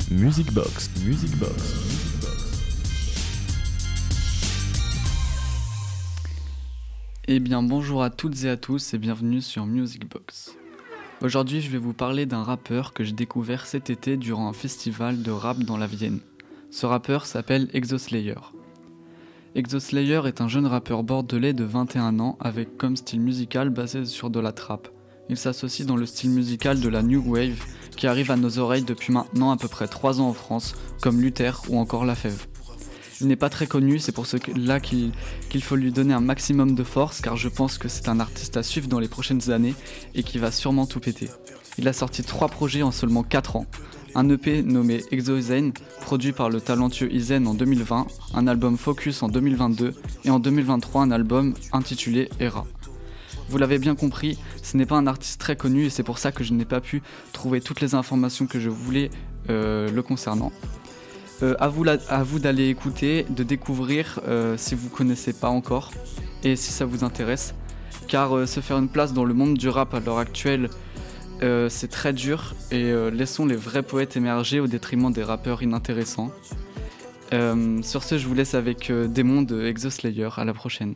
Music 0.10 0.54
Box. 0.54 0.90
Music 1.06 1.38
Box. 1.38 2.23
Eh 7.26 7.40
bien 7.40 7.64
bonjour 7.64 8.04
à 8.04 8.10
toutes 8.10 8.44
et 8.44 8.50
à 8.50 8.58
tous 8.58 8.94
et 8.94 8.98
bienvenue 8.98 9.40
sur 9.40 9.66
Music 9.66 10.10
Box. 10.10 10.58
Aujourd'hui 11.22 11.62
je 11.62 11.70
vais 11.70 11.78
vous 11.78 11.94
parler 11.94 12.26
d'un 12.26 12.44
rappeur 12.44 12.92
que 12.92 13.06
j'ai 13.06 13.14
découvert 13.14 13.66
cet 13.66 13.90
été 13.90 14.18
durant 14.18 14.50
un 14.50 14.54
festival 14.54 15.24
de 15.24 15.32
rap 15.32 15.58
dans 15.60 15.78
la 15.78 15.88
Vienne. 15.88 16.20
Ce 16.70 16.86
rappeur 16.86 17.26
s'appelle 17.26 17.70
Exoslayer. 17.72 18.36
Exoslayer 19.56 20.20
est 20.26 20.42
un 20.42 20.50
jeune 20.50 20.66
rappeur 20.66 21.04
bordelais 21.04 21.54
de 21.54 21.64
21 21.64 22.20
ans 22.20 22.38
avec 22.42 22.76
comme 22.76 22.98
style 22.98 23.22
musical 23.22 23.70
basé 23.70 24.04
sur 24.04 24.30
de 24.30 24.42
la 24.42 24.52
trap. 24.52 24.90
Il 25.30 25.38
s'associe 25.38 25.88
dans 25.88 25.96
le 25.96 26.06
style 26.06 26.32
musical 26.32 26.82
de 26.82 26.90
la 26.90 27.04
New 27.04 27.24
Wave 27.26 27.64
qui 27.96 28.08
arrive 28.08 28.32
à 28.32 28.36
nos 28.36 28.60
oreilles 28.60 28.84
depuis 28.84 29.14
maintenant 29.14 29.52
à 29.52 29.56
peu 29.56 29.70
près 29.70 29.88
3 29.88 30.20
ans 30.20 30.28
en 30.28 30.34
France, 30.34 30.76
comme 31.02 31.22
Luther 31.22 31.62
ou 31.70 31.78
encore 31.78 32.04
La 32.04 32.16
Fève. 32.16 32.48
Il 33.24 33.30
n'est 33.30 33.38
pas 33.38 33.50
très 33.50 33.68
connu, 33.68 34.00
c'est 34.00 34.12
pour 34.12 34.26
cela 34.26 34.82
qu'il 34.82 35.14
faut 35.62 35.78
lui 35.78 35.94
donner 35.94 36.14
un 36.14 36.20
maximum 36.20 36.76
de 36.76 36.84
force 36.84 37.22
car 37.22 37.38
je 37.38 37.48
pense 37.48 37.78
que 37.78 37.88
c'est 37.88 38.10
un 38.10 38.20
artiste 38.20 38.58
à 38.58 38.64
suivre 38.64 38.90
dans 38.90 39.00
les 39.00 39.08
prochaines 39.08 39.50
années 39.50 39.76
et 40.14 40.24
qui 40.24 40.40
va 40.40 40.52
sûrement 40.52 40.86
tout 40.86 41.00
péter. 41.00 41.30
Il 41.78 41.88
a 41.88 41.94
sorti 41.94 42.22
trois 42.24 42.50
projets 42.50 42.84
en 42.84 42.92
seulement 42.92 43.24
4 43.24 43.56
ans. 43.56 43.66
Un 44.14 44.30
EP 44.30 44.62
nommé 44.62 45.06
Exozen, 45.12 45.72
produit 46.02 46.34
par 46.34 46.50
le 46.50 46.60
talentueux 46.60 47.10
Izen 47.14 47.48
en 47.48 47.54
2020, 47.54 48.08
un 48.34 48.48
album 48.48 48.78
Focus 48.78 49.24
en 49.24 49.30
2022 49.30 49.94
et 50.26 50.30
en 50.30 50.40
2023 50.40 51.04
un 51.04 51.12
album 51.12 51.54
intitulé 51.72 52.30
Era. 52.42 52.66
Vous 53.48 53.58
l'avez 53.58 53.80
bien 53.80 53.96
compris, 53.96 54.38
ce 54.62 54.76
n'est 54.76 54.86
pas 54.86 54.98
un 54.98 55.08
artiste 55.08 55.40
très 55.40 55.56
connu 55.56 55.86
et 55.86 55.90
c'est 55.90 56.04
pour 56.04 56.18
ça 56.18 56.34
que 56.34 56.44
je 56.44 56.54
n'ai 56.54 56.66
pas 56.66 56.82
pu 56.82 57.02
trouver 57.32 57.62
toutes 57.62 57.80
les 57.80 57.96
informations 57.96 58.48
que 58.48 58.60
je 58.60 58.70
voulais 58.70 59.10
euh, 59.50 59.90
le 59.90 60.04
concernant. 60.04 60.52
Euh, 61.44 61.56
à 61.60 61.68
vous, 61.68 62.40
d'aller 62.40 62.70
écouter, 62.70 63.26
de 63.30 63.44
découvrir 63.44 64.22
euh, 64.28 64.56
si 64.56 64.76
vous 64.76 64.88
connaissez 64.88 65.34
pas 65.34 65.50
encore 65.50 65.92
et 66.44 66.56
si 66.56 66.72
ça 66.72 66.86
vous 66.86 67.04
intéresse. 67.04 67.54
Car 68.08 68.34
euh, 68.34 68.46
se 68.46 68.62
faire 68.62 68.78
une 68.78 68.88
place 68.88 69.12
dans 69.12 69.26
le 69.26 69.34
monde 69.34 69.58
du 69.58 69.68
rap 69.68 69.94
à 69.94 70.00
l'heure 70.00 70.20
actuelle, 70.20 70.70
euh, 71.42 71.68
c'est 71.68 71.90
très 71.90 72.14
dur 72.14 72.56
et 72.72 72.94
laissons 73.12 73.46
les 73.46 73.58
vrais 73.58 73.84
poètes 73.84 74.16
émerger 74.16 74.62
au 74.62 74.68
détriment 74.68 75.12
des 75.12 75.24
rappeurs 75.24 75.64
inintéressants. 75.64 76.32
Sur 77.82 78.04
ce, 78.04 78.18
je 78.20 78.28
vous 78.28 78.36
laisse 78.36 78.54
avec 78.54 78.92
Démon 78.92 79.42
de 79.42 79.66
Exoslayer. 79.66 80.30
À 80.38 80.46
la 80.46 80.54
prochaine. 80.54 80.94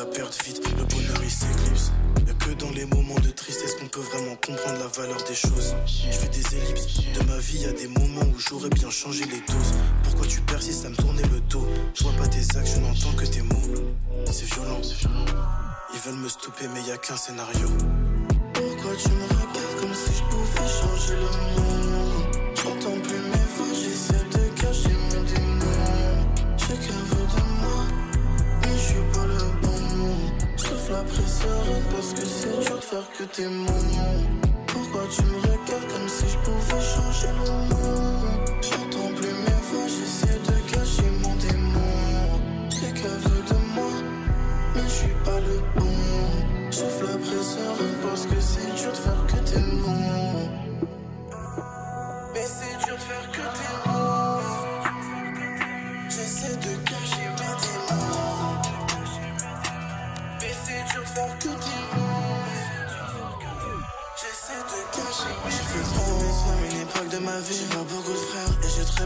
La 0.00 0.06
perd 0.06 0.32
vite. 0.46 0.62
Le 0.78 0.84
bonheur 0.84 1.20
il 1.22 1.30
s'éclipse. 1.30 1.92
Y'a 2.26 2.32
que 2.34 2.50
dans 2.54 2.70
les 2.70 2.86
moments 2.86 3.18
de 3.20 3.30
tristesse 3.30 3.74
qu'on 3.74 3.88
peut 3.88 4.00
vraiment 4.00 4.36
comprendre 4.36 4.78
la 4.78 4.86
valeur 4.86 5.22
des 5.24 5.34
choses. 5.34 5.74
Je 5.86 6.16
fais 6.16 6.28
des 6.28 6.56
ellipses. 6.56 6.86
De 7.14 7.22
ma 7.26 7.36
vie, 7.38 7.58
y 7.58 7.66
a 7.66 7.72
des 7.72 7.88
moments 7.88 8.22
où 8.22 8.38
j'aurais 8.38 8.70
bien 8.70 8.90
changé 8.90 9.24
les 9.24 9.40
doses. 9.40 9.74
Pourquoi 10.04 10.26
tu 10.26 10.40
persistes 10.40 10.86
à 10.86 10.88
me 10.88 10.96
tourner 10.96 11.22
le 11.24 11.40
dos? 11.40 11.66
Je 11.94 12.04
vois 12.04 12.14
pas 12.14 12.28
tes 12.28 12.40
actes, 12.56 12.70
je 12.74 12.80
n'entends 12.80 13.12
que 13.16 13.26
tes 13.26 13.42
mots. 13.42 13.74
C'est 14.26 14.46
violent. 14.54 14.80
Ils 15.92 16.00
veulent 16.00 16.20
me 16.20 16.28
stopper, 16.28 16.66
mais 16.72 16.82
y 16.82 16.92
a 16.92 16.96
qu'un 16.96 17.16
scénario. 17.16 17.68
Pourquoi 18.54 18.92
tu 18.96 19.08
me 19.10 19.24
regardes 19.24 19.80
comme 19.80 19.94
si 19.94 20.12
je 20.16 20.22
pouvais 20.30 20.68
changer 20.80 21.16
le 21.16 21.30
monde? 21.56 22.36
J'entends 22.54 23.00
plus 23.02 23.20
mes 23.32 23.39
la 30.90 31.02
pression, 31.04 31.48
parce 31.90 32.12
que 32.14 32.24
c'est 32.26 32.60
dur 32.64 32.76
de 32.76 32.82
faire 32.82 33.08
que 33.16 33.24
tes 33.24 33.46
mots. 33.46 33.86
Pourquoi 34.66 35.02
tu 35.14 35.22
me 35.22 35.36
regardes 35.36 35.86
comme 35.92 36.08
si 36.08 36.24
je 36.28 36.38
pouvais 36.38 36.82
changer 36.94 37.28
le 37.38 37.50
monde? 37.70 38.50
J'entends 38.60 39.12
plus 39.14 39.34
mes 39.44 39.60
voix, 39.68 39.86
j'essaie 39.86 40.38
de 40.48 40.56
cacher 40.72 41.10
mon 41.22 41.34
démon. 41.36 42.70
Sais 42.70 42.92
qu'elle 42.92 43.20
veut 43.28 43.44
de 43.50 43.58
moi, 43.74 43.92
mais 44.74 44.82
je 44.82 44.88
suis 44.88 45.16
pas 45.24 45.40
le 45.48 45.58
bon. 45.78 45.96
Sauf 46.70 47.02
la 47.02 47.18
pression, 47.18 47.70
parce 48.02 48.26
que 48.26 48.40
c'est 48.40 48.82
dur 48.82 48.92
de 48.92 48.96
faire 48.96 49.19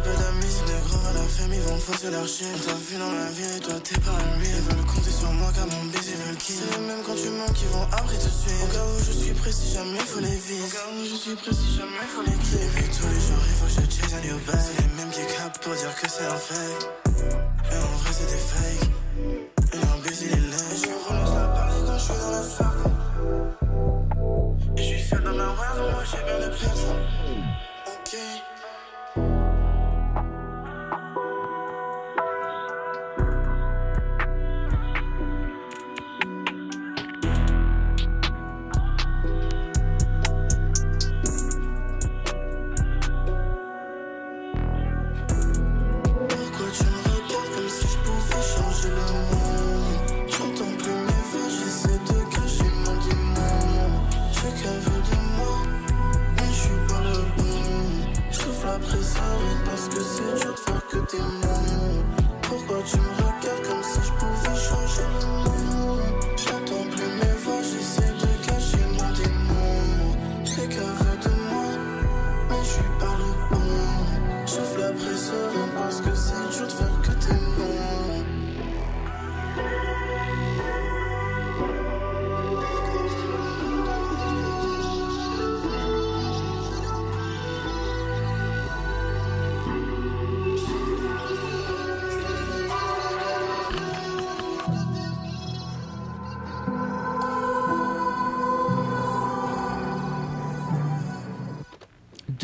peu 0.05 0.15
d'amis. 0.21 0.53
Si 0.53 0.63
les 0.69 0.81
grands 0.87 1.07
à 1.09 1.13
la 1.17 1.25
ferme, 1.25 1.55
ils 1.55 1.65
vont 1.65 1.81
fausser 1.81 2.11
leur 2.11 2.29
chien. 2.29 2.53
T'as 2.65 2.77
vu 2.77 2.97
dans 3.01 3.11
la 3.11 3.29
vie 3.33 3.49
et 3.57 3.61
toi 3.61 3.75
t'es 3.83 3.99
pas 4.01 4.13
un 4.13 4.37
real. 4.39 4.61
Ils 4.61 4.65
veulent 4.69 4.87
compter 4.87 5.11
sur 5.11 5.33
moi 5.33 5.51
car 5.57 5.67
mon 5.67 5.85
baiser 5.91 6.17
veulent 6.21 6.37
kill. 6.37 6.57
C'est 6.61 6.71
les 6.77 6.85
mêmes 6.87 7.03
quand 7.07 7.17
tu 7.17 7.31
manques 7.33 7.57
qui 7.57 7.67
vont 7.73 7.87
après 7.91 8.19
te 8.21 8.29
suivre. 8.29 8.65
Au 8.65 8.69
cas 8.69 8.85
où 8.85 8.97
je 9.01 9.13
suis 9.13 9.33
prêt 9.33 9.53
si 9.53 9.73
jamais 9.73 10.05
faut 10.05 10.21
les 10.21 10.37
viser. 10.37 10.63
Au 10.63 10.71
cas 10.77 10.87
où 10.93 11.01
je 11.03 11.17
suis 11.17 11.37
prêt 11.41 11.55
si 11.57 11.69
jamais 11.77 12.07
faut 12.13 12.25
les 12.29 12.39
kill. 12.45 12.61
Et 12.61 12.71
puis 12.77 12.87
tous 12.93 13.09
les 13.09 13.21
jours 13.27 13.45
il 13.49 13.57
faut 13.59 13.69
que 13.73 13.77
je 13.81 13.85
chase 13.97 14.15
un 14.15 14.21
new 14.21 14.39
bag. 14.47 14.61
C'est 14.61 14.77
les 14.85 14.91
mêmes 14.95 15.11
qui 15.11 15.25
capent 15.35 15.61
pour 15.65 15.75
dire 15.75 15.95
que 15.97 16.07
c'est 16.09 16.29
un 16.29 16.37
fake. 16.37 16.85
Mais 17.71 17.81
en 17.81 17.97
vrai 18.01 18.13
c'est 18.13 18.29
des 18.29 18.43
fakes. 18.51 18.87
Et 19.73 19.81
un 19.81 19.99
baiser 20.05 20.29
les 20.29 20.41
lèvres. 20.41 20.54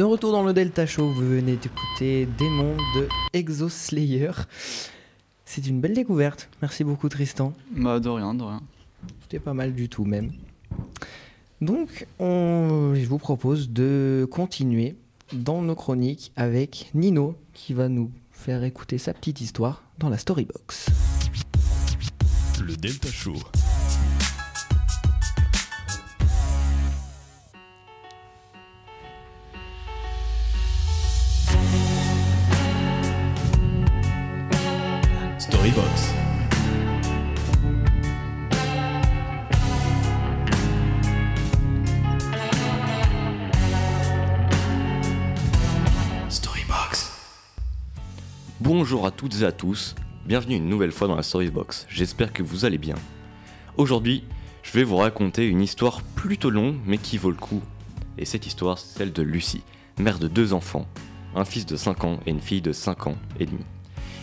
De 0.01 0.05
retour 0.05 0.33
dans 0.33 0.43
le 0.43 0.55
Delta 0.55 0.87
Show, 0.87 1.11
vous 1.11 1.29
venez 1.29 1.57
d'écouter 1.57 2.27
Démon 2.39 2.75
de 2.97 3.07
Exoslayer. 3.35 4.31
C'est 5.45 5.67
une 5.67 5.83
belle 5.83 5.93
découverte. 5.93 6.49
Merci 6.63 6.85
beaucoup 6.85 7.11
Tristan. 7.11 7.53
Bah, 7.77 8.01
de 8.01 8.09
rien, 8.09 8.33
de 8.33 8.43
rien. 8.43 8.63
C'était 9.21 9.39
pas 9.41 9.53
mal 9.53 9.75
du 9.75 9.91
tout 9.91 10.07
même. 10.07 10.33
Donc, 11.61 12.07
on- 12.19 12.95
je 12.95 13.05
vous 13.05 13.19
propose 13.19 13.69
de 13.69 14.27
continuer 14.31 14.97
dans 15.35 15.61
nos 15.61 15.75
chroniques 15.75 16.33
avec 16.35 16.91
Nino 16.95 17.35
qui 17.53 17.75
va 17.75 17.91
nous 17.91 18.11
faire 18.31 18.65
écouter 18.65 18.97
sa 18.97 19.13
petite 19.13 19.43
histoire 19.43 19.83
dans 19.99 20.09
la 20.09 20.17
Storybox. 20.17 20.87
Le 22.67 22.75
Delta 22.75 23.09
Show. 23.11 23.35
Storybox. 35.61 36.15
Storybox. 46.31 47.13
Bonjour 48.59 49.05
à 49.05 49.11
toutes 49.11 49.43
et 49.43 49.45
à 49.45 49.53
tous, 49.53 49.95
bienvenue 50.25 50.57
une 50.57 50.67
nouvelle 50.67 50.93
fois 50.93 51.09
dans 51.09 51.15
la 51.15 51.23
Storybox, 51.23 51.87
j'espère 51.91 52.33
que 52.33 52.43
vous 52.43 52.65
allez 52.65 52.79
bien. 52.79 52.95
Aujourd'hui, 53.77 54.25
je 54.63 54.73
vais 54.73 54.85
vous 54.85 54.97
raconter 54.97 55.47
une 55.47 55.61
histoire 55.61 56.01
plutôt 56.01 56.49
longue 56.49 56.79
mais 56.87 56.97
qui 56.97 57.19
vaut 57.19 57.31
le 57.31 57.37
coup. 57.37 57.61
Et 58.17 58.25
cette 58.25 58.47
histoire, 58.47 58.79
c'est 58.79 58.97
celle 58.97 59.13
de 59.13 59.21
Lucie, 59.21 59.63
mère 59.99 60.19
de 60.19 60.27
deux 60.27 60.55
enfants, 60.55 60.87
un 61.37 61.45
fils 61.45 61.67
de 61.67 61.77
5 61.77 62.05
ans 62.05 62.21
et 62.25 62.31
une 62.31 62.41
fille 62.41 62.63
de 62.63 62.73
5 62.73 63.09
ans 63.09 63.17
et 63.39 63.45
demi, 63.45 63.67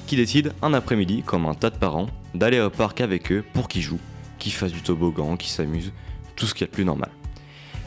qui 0.07 0.15
décide 0.15 0.53
un 0.63 0.73
après-midi, 0.73 1.21
comme 1.23 1.45
un 1.45 1.53
tas 1.53 1.69
de 1.69 1.77
parents, 1.77 2.07
d'aller 2.33 2.59
au 2.59 2.71
parc 2.71 3.01
avec 3.01 3.31
eux 3.31 3.43
pour 3.53 3.67
qu'ils 3.67 3.83
jouent, 3.83 3.99
qu'ils 4.39 4.53
fassent 4.53 4.71
du 4.71 4.81
toboggan, 4.81 5.37
qu'ils 5.37 5.51
s'amusent, 5.51 5.91
tout 6.35 6.47
ce 6.47 6.53
qu'il 6.53 6.61
y 6.61 6.63
a 6.63 6.67
de 6.67 6.73
plus 6.73 6.85
normal. 6.85 7.11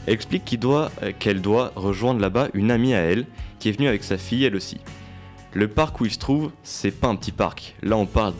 Elle 0.05 0.13
explique 0.13 0.45
qu'elle 1.19 1.41
doit 1.41 1.71
rejoindre 1.75 2.21
là-bas 2.21 2.47
une 2.53 2.71
amie 2.71 2.93
à 2.93 2.99
elle, 2.99 3.25
qui 3.59 3.69
est 3.69 3.73
venue 3.73 3.87
avec 3.87 4.03
sa 4.03 4.17
fille 4.17 4.45
elle 4.45 4.55
aussi. 4.55 4.77
Le 5.53 5.67
parc 5.67 5.99
où 5.99 6.05
il 6.05 6.11
se 6.11 6.17
trouve, 6.17 6.51
c'est 6.63 6.91
pas 6.91 7.07
un 7.07 7.15
petit 7.15 7.33
parc. 7.33 7.75
Là, 7.83 7.97
on 7.97 8.05
parle 8.05 8.33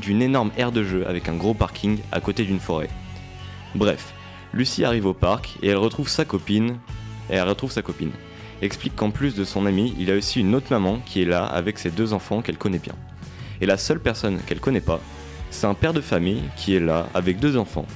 d'une 0.00 0.20
énorme 0.20 0.50
aire 0.58 0.70
de 0.70 0.84
jeu 0.84 1.06
avec 1.06 1.28
un 1.28 1.34
gros 1.34 1.54
parking 1.54 1.98
à 2.12 2.20
côté 2.20 2.44
d'une 2.44 2.60
forêt. 2.60 2.90
Bref, 3.74 4.12
Lucie 4.52 4.84
arrive 4.84 5.06
au 5.06 5.14
parc 5.14 5.56
et 5.62 5.68
elle 5.68 5.78
retrouve 5.78 6.08
sa 6.08 6.24
copine. 6.24 6.76
Elle 7.30 7.48
retrouve 7.48 7.72
sa 7.72 7.82
copine. 7.82 8.10
Explique 8.60 8.94
qu'en 8.94 9.10
plus 9.10 9.34
de 9.34 9.44
son 9.44 9.64
amie, 9.64 9.94
il 9.98 10.10
a 10.10 10.16
aussi 10.16 10.40
une 10.40 10.54
autre 10.54 10.66
maman 10.70 11.00
qui 11.06 11.22
est 11.22 11.24
là 11.24 11.44
avec 11.46 11.78
ses 11.78 11.90
deux 11.90 12.12
enfants 12.12 12.42
qu'elle 12.42 12.58
connaît 12.58 12.78
bien. 12.78 12.94
Et 13.62 13.66
la 13.66 13.78
seule 13.78 14.00
personne 14.00 14.40
qu'elle 14.44 14.58
connaît 14.58 14.80
pas, 14.80 15.00
c'est 15.50 15.68
un 15.68 15.74
père 15.74 15.92
de 15.92 16.00
famille 16.00 16.42
qui 16.56 16.74
est 16.74 16.80
là 16.80 17.06
avec 17.14 17.38
deux 17.38 17.56
enfants, 17.56 17.86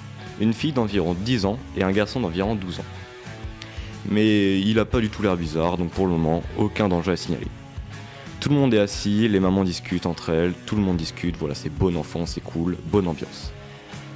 une 0.41 0.53
fille 0.53 0.73
d'environ 0.73 1.15
10 1.19 1.45
ans 1.45 1.59
et 1.77 1.83
un 1.83 1.91
garçon 1.91 2.21
d'environ 2.21 2.55
12 2.55 2.79
ans. 2.79 2.85
Mais 4.09 4.61
il 4.61 4.79
a 4.79 4.85
pas 4.85 5.01
du 5.01 5.11
tout 5.11 5.23
l'air 5.23 5.37
bizarre, 5.37 5.77
donc 5.77 5.91
pour 5.91 6.07
le 6.07 6.13
moment, 6.13 6.45
aucun 6.57 6.89
danger 6.89 7.11
à 7.11 7.17
signaler. 7.17 7.49
Tout 8.39 8.51
le 8.51 8.55
monde 8.55 8.75
est 8.75 8.79
assis, 8.79 9.27
les 9.27 9.41
mamans 9.41 9.65
discutent 9.65 10.07
entre 10.07 10.31
elles, 10.31 10.53
tout 10.67 10.77
le 10.77 10.83
monde 10.83 10.99
discute, 10.99 11.37
voilà, 11.37 11.57
c'est 11.57 11.75
bon 11.77 11.97
enfant, 11.97 12.27
c'est 12.27 12.43
cool, 12.43 12.77
bonne 12.85 13.09
ambiance. 13.09 13.53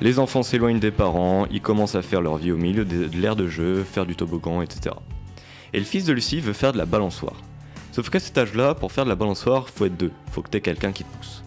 Les 0.01 0.21
enfants 0.21 0.45
s'éloignent 0.45 0.79
des 0.79 0.93
parents, 0.93 1.47
ils 1.51 1.61
commencent 1.61 1.97
à 1.97 2.03
faire 2.03 2.21
leur 2.21 2.37
vie 2.37 2.53
au 2.53 2.57
milieu 2.59 2.85
de 2.85 3.11
l'aire 3.19 3.35
de 3.35 3.49
jeu, 3.49 3.83
faire 3.83 4.07
du 4.07 4.15
toboggan, 4.15 4.63
etc. 4.63 4.95
Et 5.73 5.81
le 5.81 5.85
fils 5.85 6.05
de 6.05 6.13
Lucie 6.13 6.39
veut 6.39 6.53
faire 6.53 6.73
de 6.73 6.79
la 6.79 6.87
balançoire. 6.87 7.35
Sauf 7.93 8.09
qu'à 8.09 8.21
cet 8.21 8.39
âge-là, 8.39 8.75
pour 8.75 8.93
faire 8.93 9.05
de 9.05 9.11
la 9.11 9.17
balançoire, 9.17 9.69
faut 9.69 9.87
être 9.87 9.97
deux, 9.97 10.13
faut 10.31 10.43
que 10.43 10.49
t'aies 10.49 10.61
quelqu'un 10.61 10.93
qui 10.93 11.05
te 11.05 11.17
pousse. 11.17 11.43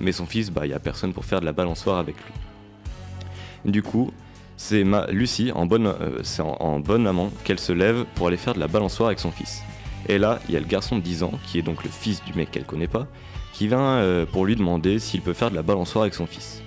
mais 0.00 0.12
son 0.12 0.26
fils, 0.26 0.50
bah, 0.50 0.64
il 0.64 0.68
n'y 0.68 0.74
a 0.74 0.78
personne 0.78 1.12
pour 1.12 1.24
faire 1.24 1.40
de 1.40 1.44
la 1.44 1.52
balançoire 1.52 1.98
avec 1.98 2.16
lui. 2.16 3.70
Du 3.70 3.82
coup, 3.82 4.12
c'est 4.56 4.84
Lucie, 5.10 5.50
en 5.52 5.66
bonne, 5.66 5.86
euh, 5.86 7.06
amant, 7.06 7.30
qu'elle 7.44 7.58
se 7.58 7.72
lève 7.72 8.04
pour 8.14 8.28
aller 8.28 8.36
faire 8.36 8.54
de 8.54 8.60
la 8.60 8.68
balançoire 8.68 9.08
avec 9.08 9.18
son 9.18 9.30
fils. 9.30 9.62
Et 10.08 10.18
là, 10.18 10.38
il 10.48 10.54
y 10.54 10.56
a 10.56 10.60
le 10.60 10.66
garçon 10.66 10.96
de 10.96 11.00
10 11.00 11.24
ans, 11.24 11.32
qui 11.46 11.58
est 11.58 11.62
donc 11.62 11.84
le 11.84 11.90
fils 11.90 12.22
du 12.24 12.32
mec 12.34 12.50
qu'elle 12.50 12.64
connaît 12.64 12.88
pas, 12.88 13.06
qui 13.52 13.66
vient 13.66 13.80
euh, 13.80 14.24
pour 14.24 14.46
lui 14.46 14.54
demander 14.54 15.00
s'il 15.00 15.20
peut 15.20 15.32
faire 15.32 15.50
de 15.50 15.56
la 15.56 15.62
balançoire 15.62 16.02
avec 16.02 16.14
son 16.14 16.26
fils. 16.26 16.62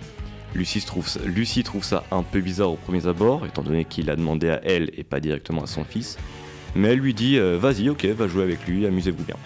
Lucie 0.53 0.81
trouve, 0.81 1.07
ça, 1.07 1.21
Lucie 1.25 1.63
trouve 1.63 1.83
ça 1.83 2.03
un 2.11 2.23
peu 2.23 2.41
bizarre 2.41 2.71
au 2.71 2.75
premier 2.75 3.07
abord, 3.07 3.45
étant 3.45 3.61
donné 3.61 3.85
qu'il 3.85 4.09
a 4.09 4.15
demandé 4.17 4.49
à 4.49 4.61
elle 4.65 4.91
et 4.97 5.03
pas 5.03 5.21
directement 5.21 5.63
à 5.63 5.67
son 5.67 5.85
fils. 5.85 6.17
Mais 6.75 6.89
elle 6.89 6.99
lui 6.99 7.13
dit 7.13 7.37
euh, 7.37 7.57
Vas-y, 7.57 7.89
ok, 7.89 8.05
va 8.05 8.27
jouer 8.27 8.43
avec 8.43 8.65
lui, 8.67 8.85
amusez-vous 8.85 9.23
bien. 9.23 9.37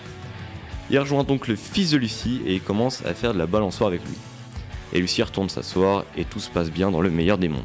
Il 0.90 1.00
rejoint 1.00 1.24
donc 1.24 1.48
le 1.48 1.56
fils 1.56 1.92
de 1.92 1.98
Lucie 1.98 2.42
et 2.46 2.54
il 2.56 2.62
commence 2.62 3.04
à 3.06 3.14
faire 3.14 3.34
de 3.34 3.40
la 3.40 3.48
balançoire 3.48 3.88
avec 3.88 4.02
lui. 4.06 4.16
Et 4.94 5.00
Lucie 5.00 5.24
retourne 5.24 5.50
s'asseoir 5.50 6.06
et 6.16 6.26
tout 6.26 6.40
se 6.40 6.50
passe 6.50 6.72
bien 6.72 6.92
dans 6.92 7.02
le 7.02 7.10
meilleur 7.10 7.38
des 7.38 7.50
mondes. 7.50 7.64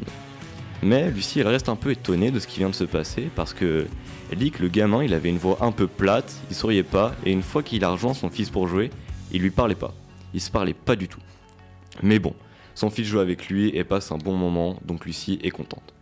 Mais 0.81 1.11
Lucie, 1.11 1.39
elle 1.39 1.47
reste 1.47 1.69
un 1.69 1.75
peu 1.75 1.91
étonnée 1.91 2.31
de 2.31 2.39
ce 2.39 2.47
qui 2.47 2.59
vient 2.59 2.69
de 2.69 2.75
se 2.75 2.83
passer 2.83 3.29
parce 3.35 3.53
que 3.53 3.85
elle 4.31 4.37
dit 4.37 4.51
que 4.51 4.63
le 4.63 4.69
gamin, 4.69 5.03
il 5.03 5.13
avait 5.13 5.29
une 5.29 5.37
voix 5.37 5.57
un 5.61 5.73
peu 5.73 5.87
plate, 5.87 6.33
il 6.49 6.55
souriait 6.55 6.83
pas, 6.83 7.13
et 7.25 7.31
une 7.31 7.43
fois 7.43 7.63
qu'il 7.63 7.83
a 7.83 7.89
rejoint 7.89 8.13
son 8.13 8.29
fils 8.29 8.49
pour 8.49 8.65
jouer, 8.65 8.89
il 9.33 9.41
lui 9.41 9.51
parlait 9.51 9.75
pas. 9.75 9.93
Il 10.33 10.39
se 10.39 10.49
parlait 10.49 10.73
pas 10.73 10.95
du 10.95 11.09
tout. 11.09 11.19
Mais 12.01 12.17
bon, 12.17 12.33
son 12.73 12.89
fils 12.89 13.05
joue 13.05 13.19
avec 13.19 13.49
lui 13.49 13.75
et 13.75 13.83
passe 13.83 14.09
un 14.13 14.17
bon 14.17 14.37
moment, 14.37 14.79
donc 14.85 15.05
Lucie 15.05 15.37
est 15.43 15.51
contente. 15.51 15.93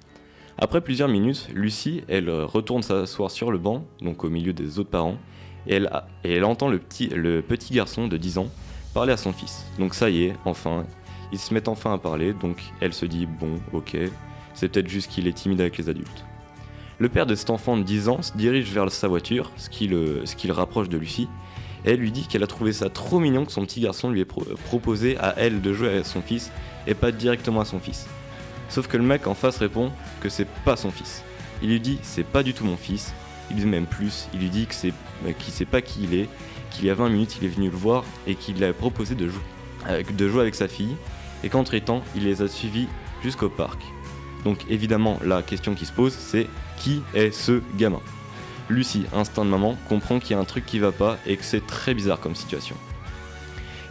Après 0.61 0.81
plusieurs 0.81 1.07
minutes, 1.07 1.47
Lucie, 1.53 2.03
elle 2.09 2.27
euh, 2.27 2.45
retourne 2.45 2.83
s'asseoir 2.83 3.31
sur 3.31 3.49
le 3.49 3.57
banc, 3.57 3.85
donc 4.01 4.25
au 4.25 4.29
milieu 4.29 4.51
des 4.51 4.77
autres 4.77 4.89
parents, 4.89 5.15
et 5.67 5.79
elle, 6.23 6.43
entend 6.43 6.67
le 6.67 6.79
petit, 6.79 7.09
garçon 7.71 8.09
de 8.09 8.17
10 8.17 8.39
ans 8.39 8.47
parler 8.93 9.13
à 9.13 9.17
son 9.17 9.31
fils. 9.31 9.65
Donc 9.77 9.93
ça 9.93 10.09
y 10.09 10.23
est, 10.23 10.33
enfin, 10.43 10.85
ils 11.31 11.39
se 11.39 11.53
mettent 11.53 11.69
enfin 11.69 11.93
à 11.93 11.97
parler, 11.97 12.33
donc 12.33 12.61
elle 12.81 12.91
se 12.91 13.05
dit 13.05 13.25
bon, 13.25 13.55
ok, 13.71 13.95
c'est 14.53 14.67
peut-être 14.67 14.89
juste 14.89 15.09
qu'il 15.09 15.27
est 15.27 15.33
timide 15.33 15.61
avec 15.61 15.77
les 15.77 15.87
adultes. 15.87 16.25
Le 16.97 17.07
père 17.07 17.25
de 17.25 17.35
cet 17.35 17.51
enfant 17.51 17.77
de 17.77 17.83
10 17.83 18.09
ans 18.09 18.21
se 18.21 18.35
dirige 18.35 18.69
vers 18.73 18.91
sa 18.91 19.07
voiture, 19.07 19.53
ce 19.55 19.69
qui 19.69 19.87
le, 19.87 20.23
rapproche 20.49 20.89
de 20.89 20.97
Lucie, 20.97 21.29
et 21.85 21.91
elle 21.91 21.99
lui 22.01 22.11
dit 22.11 22.27
qu'elle 22.27 22.43
a 22.43 22.47
trouvé 22.47 22.73
ça 22.73 22.89
trop 22.89 23.21
mignon 23.21 23.45
que 23.45 23.53
son 23.53 23.61
petit 23.61 23.79
garçon 23.79 24.09
lui 24.09 24.19
ait 24.19 24.25
pro- 24.25 24.43
proposé 24.65 25.17
à 25.19 25.35
elle 25.37 25.61
de 25.61 25.71
jouer 25.71 25.87
avec 25.87 26.05
son 26.05 26.21
fils 26.21 26.51
et 26.85 26.95
pas 26.95 27.13
directement 27.13 27.61
à 27.61 27.65
son 27.65 27.79
fils. 27.79 28.09
Sauf 28.69 28.87
que 28.87 28.97
le 28.97 29.03
mec 29.03 29.27
en 29.27 29.33
face 29.33 29.57
répond 29.57 29.91
que 30.21 30.29
c'est 30.29 30.47
pas 30.63 30.75
son 30.75 30.91
fils. 30.91 31.23
Il 31.61 31.69
lui 31.69 31.79
dit 31.79 31.99
c'est 32.03 32.23
pas 32.23 32.43
du 32.43 32.53
tout 32.53 32.63
mon 32.63 32.77
fils. 32.77 33.13
Il 33.49 33.57
dit 33.57 33.65
même 33.65 33.87
plus, 33.87 34.29
il 34.33 34.39
lui 34.39 34.49
dit 34.49 34.67
que 34.67 34.75
c'est 34.75 34.93
euh, 35.25 35.31
qu'il 35.37 35.51
sait 35.51 35.65
pas 35.65 35.81
qui 35.81 36.03
il 36.03 36.13
est, 36.13 36.29
qu'il 36.69 36.85
y 36.85 36.89
a 36.89 36.93
20 36.93 37.09
minutes 37.09 37.37
il 37.41 37.45
est 37.45 37.49
venu 37.49 37.69
le 37.69 37.75
voir 37.75 38.03
et 38.27 38.35
qu'il 38.35 38.55
lui 38.57 38.65
a 38.65 38.73
proposé 38.73 39.15
de 39.15 39.27
jouer, 39.27 39.41
euh, 39.87 40.03
de 40.03 40.29
jouer 40.29 40.41
avec 40.41 40.53
sa 40.53 40.67
fille 40.67 40.95
et 41.43 41.49
qu'entre 41.49 41.75
temps 41.79 42.03
il 42.15 42.25
les 42.25 42.43
a 42.43 42.47
suivis 42.47 42.87
jusqu'au 43.23 43.49
parc. 43.49 43.81
Donc 44.43 44.59
évidemment 44.69 45.19
la 45.25 45.41
question 45.41 45.73
qui 45.73 45.85
se 45.85 45.91
pose 45.91 46.13
c'est 46.13 46.47
qui 46.77 47.01
est 47.15 47.31
ce 47.31 47.61
gamin? 47.75 48.01
Lucie, 48.69 49.05
instinct 49.13 49.45
de 49.45 49.49
maman, 49.49 49.75
comprend 49.87 50.19
qu'il 50.19 50.31
y 50.31 50.33
a 50.35 50.39
un 50.39 50.45
truc 50.45 50.63
qui 50.63 50.77
va 50.77 50.91
pas 50.91 51.17
et 51.25 51.37
que 51.37 51.43
c'est 51.43 51.65
très 51.65 51.95
bizarre 51.95 52.19
comme 52.19 52.35
situation. 52.35 52.75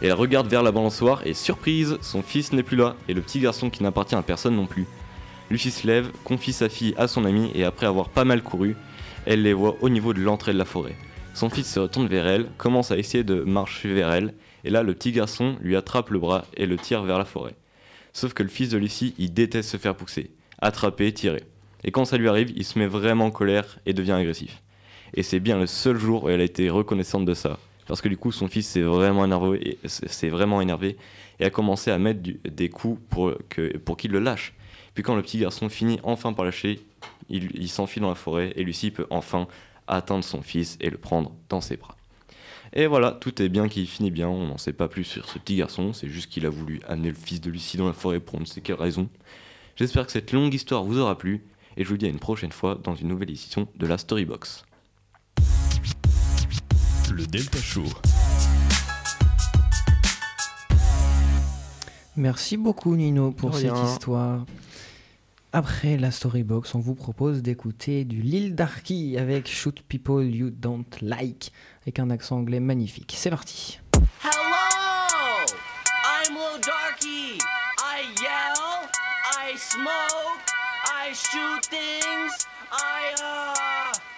Et 0.01 0.07
elle 0.07 0.13
regarde 0.13 0.47
vers 0.47 0.63
la 0.63 0.71
balançoire 0.71 1.25
et 1.25 1.33
surprise, 1.33 1.97
son 2.01 2.21
fils 2.21 2.53
n'est 2.53 2.63
plus 2.63 2.77
là 2.77 2.95
et 3.07 3.13
le 3.13 3.21
petit 3.21 3.39
garçon 3.39 3.69
qui 3.69 3.83
n'appartient 3.83 4.15
à 4.15 4.21
personne 4.21 4.55
non 4.55 4.65
plus. 4.65 4.87
Lucie 5.49 5.71
se 5.71 5.85
lève, 5.85 6.11
confie 6.23 6.53
sa 6.53 6.69
fille 6.69 6.93
à 6.97 7.07
son 7.07 7.25
ami 7.25 7.51
et 7.53 7.63
après 7.63 7.85
avoir 7.85 8.09
pas 8.09 8.23
mal 8.23 8.41
couru, 8.41 8.75
elle 9.25 9.41
les 9.41 9.53
voit 9.53 9.75
au 9.81 9.89
niveau 9.89 10.13
de 10.13 10.21
l'entrée 10.21 10.53
de 10.53 10.57
la 10.57 10.65
forêt. 10.65 10.95
Son 11.33 11.49
fils 11.49 11.71
se 11.71 11.79
retourne 11.79 12.07
vers 12.07 12.27
elle, 12.27 12.47
commence 12.57 12.91
à 12.91 12.97
essayer 12.97 13.23
de 13.23 13.41
marcher 13.41 13.93
vers 13.93 14.11
elle, 14.11 14.33
et 14.63 14.69
là 14.69 14.83
le 14.83 14.93
petit 14.93 15.11
garçon 15.11 15.55
lui 15.61 15.75
attrape 15.75 16.09
le 16.09 16.19
bras 16.19 16.45
et 16.55 16.65
le 16.65 16.77
tire 16.77 17.03
vers 17.03 17.17
la 17.17 17.25
forêt. 17.25 17.55
Sauf 18.13 18.33
que 18.33 18.43
le 18.43 18.49
fils 18.49 18.69
de 18.69 18.77
Lucie, 18.77 19.15
il 19.17 19.33
déteste 19.33 19.69
se 19.69 19.77
faire 19.77 19.95
pousser, 19.95 20.31
attraper, 20.61 21.13
tirer. 21.13 21.43
Et 21.83 21.91
quand 21.91 22.05
ça 22.05 22.17
lui 22.17 22.27
arrive, 22.27 22.51
il 22.55 22.65
se 22.65 22.77
met 22.77 22.87
vraiment 22.87 23.27
en 23.27 23.31
colère 23.31 23.79
et 23.85 23.93
devient 23.93 24.13
agressif. 24.13 24.61
Et 25.13 25.23
c'est 25.23 25.39
bien 25.39 25.57
le 25.57 25.67
seul 25.67 25.97
jour 25.97 26.25
où 26.25 26.29
elle 26.29 26.41
a 26.41 26.43
été 26.43 26.69
reconnaissante 26.69 27.25
de 27.25 27.33
ça. 27.33 27.57
Parce 27.89 28.01
que 28.01 28.07
du 28.07 28.17
coup, 28.17 28.31
son 28.31 28.47
fils 28.47 28.67
s'est 28.67 28.83
vraiment 28.83 29.25
énervé 29.25 29.79
et, 29.83 29.87
s'est 29.87 30.29
vraiment 30.29 30.61
énervé 30.61 30.95
et 31.39 31.45
a 31.45 31.49
commencé 31.49 31.89
à 31.89 31.97
mettre 31.97 32.21
des 32.21 32.69
coups 32.69 33.01
pour, 33.09 33.33
que, 33.49 33.75
pour 33.79 33.97
qu'il 33.97 34.11
le 34.11 34.19
lâche. 34.19 34.53
Puis 34.93 35.01
quand 35.01 35.15
le 35.15 35.23
petit 35.23 35.39
garçon 35.39 35.69
finit 35.69 35.99
enfin 36.03 36.31
par 36.31 36.45
lâcher, 36.45 36.81
il, 37.29 37.49
il 37.55 37.67
s'enfuit 37.67 37.99
dans 37.99 38.09
la 38.09 38.15
forêt 38.15 38.53
et 38.55 38.63
Lucie 38.63 38.91
peut 38.91 39.07
enfin 39.09 39.47
atteindre 39.87 40.23
son 40.23 40.43
fils 40.43 40.77
et 40.79 40.91
le 40.91 40.99
prendre 40.99 41.31
dans 41.49 41.61
ses 41.61 41.77
bras. 41.77 41.97
Et 42.73 42.85
voilà, 42.85 43.11
tout 43.11 43.41
est 43.41 43.49
bien 43.49 43.67
qui 43.67 43.87
finit 43.87 44.11
bien, 44.11 44.29
on 44.29 44.45
n'en 44.45 44.59
sait 44.59 44.71
pas 44.71 44.87
plus 44.87 45.03
sur 45.03 45.27
ce 45.27 45.39
petit 45.39 45.55
garçon, 45.55 45.91
c'est 45.91 46.09
juste 46.09 46.29
qu'il 46.29 46.45
a 46.45 46.49
voulu 46.51 46.81
amener 46.87 47.09
le 47.09 47.15
fils 47.15 47.41
de 47.41 47.49
Lucie 47.49 47.77
dans 47.77 47.87
la 47.87 47.93
forêt 47.93 48.19
pour 48.19 48.35
on 48.35 48.41
ne 48.41 48.45
sait 48.45 48.61
quelle 48.61 48.75
raison. 48.75 49.09
J'espère 49.77 50.05
que 50.05 50.11
cette 50.11 50.31
longue 50.31 50.53
histoire 50.53 50.83
vous 50.83 50.99
aura 50.99 51.17
plu 51.17 51.43
et 51.75 51.83
je 51.83 51.89
vous 51.89 51.97
dis 51.97 52.05
à 52.05 52.09
une 52.09 52.19
prochaine 52.19 52.51
fois 52.51 52.79
dans 52.83 52.93
une 52.93 53.07
nouvelle 53.07 53.31
édition 53.31 53.67
de 53.77 53.87
la 53.87 53.97
Storybox. 53.97 54.63
Le 57.11 57.25
Delta 57.25 57.57
Show. 57.59 57.85
Merci 62.15 62.57
beaucoup 62.57 62.95
Nino 62.95 63.31
pour 63.31 63.55
cette 63.55 63.77
histoire. 63.85 64.45
Après 65.51 65.97
la 65.97 66.11
Storybox, 66.11 66.75
on 66.75 66.79
vous 66.79 66.95
propose 66.95 67.41
d'écouter 67.41 68.05
du 68.05 68.21
Lil 68.21 68.53
Darky 68.55 69.17
avec 69.17 69.49
Shoot 69.49 69.81
People 69.87 70.25
You 70.25 70.51
Don't 70.51 70.85
Like 71.01 71.51
avec 71.83 71.99
un 71.99 72.09
accent 72.09 72.37
anglais 72.37 72.59
magnifique. 72.59 73.15
C'est 73.17 73.31
parti. 73.31 73.79
Hello! 74.23 75.45
I'm 76.03 76.33
Lil 76.33 76.61
Darky. 76.61 77.39
I 77.79 78.01
yell, 78.21 78.89
I 79.37 79.57
smoke, 79.57 80.41
I 80.85 81.13
shoot 81.13 81.65
things, 81.65 82.47
I 82.71 83.15
uh 83.23 84.08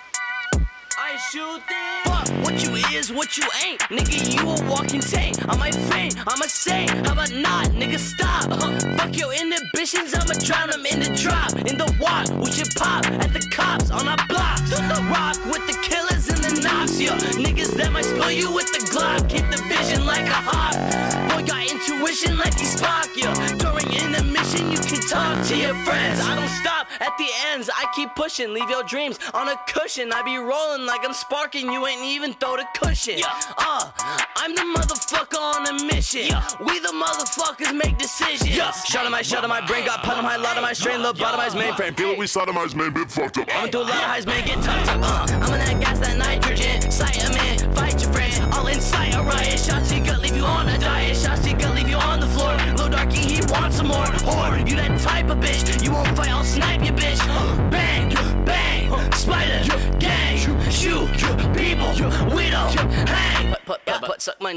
I 0.97 1.17
shoot 1.31 1.61
things. 1.67 2.03
Fuck 2.05 2.43
what 2.43 2.63
you 2.63 2.75
is, 2.97 3.11
what 3.11 3.37
you 3.37 3.43
ain't. 3.65 3.81
Nigga, 3.89 4.33
you 4.33 4.41
a 4.41 4.69
walking 4.69 5.01
tank. 5.01 5.37
I 5.47 5.55
might 5.57 5.75
faint, 5.75 6.15
I'ma 6.19 6.45
say, 6.47 6.85
how 6.87 7.13
about 7.13 7.31
not? 7.31 7.67
Nigga, 7.67 7.99
stop. 7.99 8.51
Uh, 8.51 8.79
fuck 8.97 9.17
your 9.17 9.33
inhibitions, 9.33 10.13
I'ma 10.13 10.33
drown 10.43 10.69
them 10.69 10.85
in 10.85 10.99
the 10.99 11.11
drop. 11.15 11.53
In 11.69 11.77
the 11.77 11.89
walk, 11.99 12.29
we 12.43 12.51
should 12.51 12.73
pop 12.75 13.05
at 13.05 13.33
the 13.33 13.45
cops 13.51 13.91
on 13.91 14.07
our 14.07 14.17
blocks. 14.27 14.61
Rock 15.11 15.35
with 15.45 15.65
the 15.67 15.77
killers 15.81 16.29
and 16.29 16.39
the 16.39 16.61
knocks, 16.61 16.99
yeah. 16.99 17.17
Niggas 17.35 17.75
that 17.75 17.91
might 17.91 18.05
spill 18.05 18.31
you 18.31 18.53
with 18.53 18.71
the 18.71 18.79
Glock. 18.91 19.27
Keep 19.27 19.49
the 19.51 19.61
vision 19.67 20.05
like 20.05 20.25
a 20.25 20.39
hawk. 20.47 20.75
Boy, 21.31 21.43
got 21.43 21.67
intuition 21.69 22.37
like 22.37 22.57
he's 22.57 22.79
Spock, 22.79 23.09
yeah. 23.15 23.33
During 23.59 23.91
intermission, 23.91 24.71
you 24.71 24.79
can 24.79 25.01
talk 25.09 25.45
to 25.47 25.57
your 25.57 25.75
friends. 25.83 26.21
I 26.21 26.35
don't 26.35 26.47
stop 26.63 26.80
at 26.99 27.17
the 27.17 27.27
ends, 27.47 27.69
I 27.73 27.85
keep 27.95 28.15
pushing. 28.15 28.53
Leave 28.53 28.69
your 28.69 28.83
dreams 28.83 29.19
on 29.33 29.47
a 29.49 29.55
cushion. 29.67 30.11
I 30.11 30.21
be 30.23 30.37
rolling 30.37 30.85
like 30.85 31.01
I'm 31.03 31.13
sparking, 31.13 31.71
you 31.71 31.85
ain't 31.87 32.03
even 32.03 32.33
throw 32.33 32.57
the 32.57 32.65
cushion. 32.75 33.19
Uh, 33.57 33.91
I'm 34.37 34.55
the 34.55 34.61
motherfucker 34.61 35.39
on 35.39 35.67
a 35.67 35.85
mission. 35.85 36.27
Yeah. 36.27 36.45
We 36.59 36.79
the 36.79 36.93
motherfuckers 36.93 37.75
make 37.75 37.97
decisions. 37.97 38.55
Shut 38.85 39.05
of 39.05 39.11
my, 39.11 39.21
shut 39.21 39.43
of 39.43 39.49
my 39.49 39.65
brain, 39.65 39.85
got 39.85 40.03
put 40.03 40.17
on 40.17 40.23
my 40.23 40.37
lot 40.37 40.57
of 40.57 40.63
my 40.63 40.73
strain, 40.73 40.99
lobotomized 40.99 41.55
mainframe. 41.61 41.95
Feel 41.97 42.09
what 42.09 42.17
we 42.17 42.25
sodomized, 42.25 42.75
man, 42.75 42.93
bit 42.93 43.09
fucked 43.11 43.37
up. 43.37 43.47
I'ma 43.55 43.67
do 43.69 43.79
a 43.79 43.81
lot 43.81 43.89
of 43.89 43.95
highs, 43.95 44.25
man, 44.25 44.45
get 44.45 44.61
tucked 44.63 44.89
up. 44.89 45.01
Uh, 45.01 45.33
I'm 45.33 45.43
on 45.43 45.59
that 45.59 45.79
gas, 45.79 45.99
that 45.99 46.10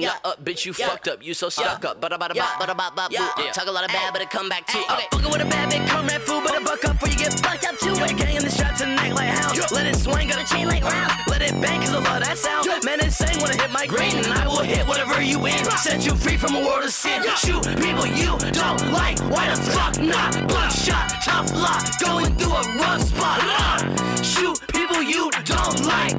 put, 0.00 0.04
suck 0.04 0.22
nut 0.24 0.32
up, 0.32 0.44
bitch, 0.44 0.64
you 0.66 0.72
fucked 0.72 1.08
up. 1.08 1.24
You 1.24 1.34
so 1.34 1.48
stuck 1.48 1.84
up. 1.84 2.00
Bada 2.00 2.18
bada 2.18 2.34
bop, 2.34 2.60
bada 2.60 2.76
bop, 2.76 3.10
boo. 3.10 3.50
Talk 3.52 3.66
a 3.66 3.70
lot 3.70 3.84
of 3.84 3.90
bad, 3.90 4.12
but 4.12 4.22
it 4.22 4.30
come 4.30 4.48
back 4.48 4.66
too. 4.66 4.78
Okay. 4.90 5.06
Fucking 5.10 5.30
with 5.30 5.42
a 5.42 5.46
bad 5.46 5.70
bitch, 5.72 5.86
come 5.88 6.06
red 6.06 6.22
fool, 6.22 6.40
better 6.40 6.64
buck 6.64 6.84
up 6.84 6.92
before 6.92 7.08
you 7.08 7.16
get 7.16 7.32
fucked 7.40 7.64
up 7.64 7.76
too. 7.78 7.94
Got 7.94 8.10
a 8.10 8.14
gang 8.14 8.36
in 8.36 8.42
the 8.42 8.50
straps 8.50 8.80
and 8.80 8.96
neck 8.96 9.14
like 9.14 9.28
hounds. 9.28 9.72
Let 9.72 9.86
it 9.86 9.96
swing, 9.96 10.28
got 10.28 10.42
a 10.42 10.54
chain 10.54 10.66
like 10.66 10.82
round. 10.84 11.12
Let 11.28 11.42
it 11.42 11.60
bang, 11.60 11.80
cause 11.80 11.94
I 11.94 12.00
love 12.00 12.20
that 12.22 12.38
sound. 12.38 12.68
Man, 12.84 13.00
insane 13.00 13.40
when 13.40 13.50
I 13.50 13.56
hit 13.62 13.70
my 13.72 13.86
green, 13.86 14.16
and 14.16 14.26
I 14.26 14.46
will 14.46 14.62
hit 14.62 14.86
whatever 14.86 15.22
you 15.22 15.44
in. 15.46 15.64
Set 15.78 16.04
you 16.04 16.14
free 16.14 16.36
from 16.36 16.54
a 16.54 16.60
world 16.60 16.84
of 16.84 16.92
sin. 16.92 17.22
Shoot 17.36 17.64
people 17.78 18.06
you 18.06 18.36
don't 18.52 18.92
like. 18.92 19.18
Why 19.30 19.48
the 19.48 19.56
fuck 19.56 19.98
not? 20.00 20.48
Bloodshot, 20.48 21.10
tough 21.24 21.52
lot, 21.54 21.82
going 22.00 22.34
through 22.36 22.52
a 22.52 22.62
rough 22.78 23.02
spot. 23.02 23.40
Uh, 23.42 24.22
shoot 24.22 24.58
people 24.68 25.02
you 25.02 25.30
don't 25.44 25.84
like. 25.86 26.14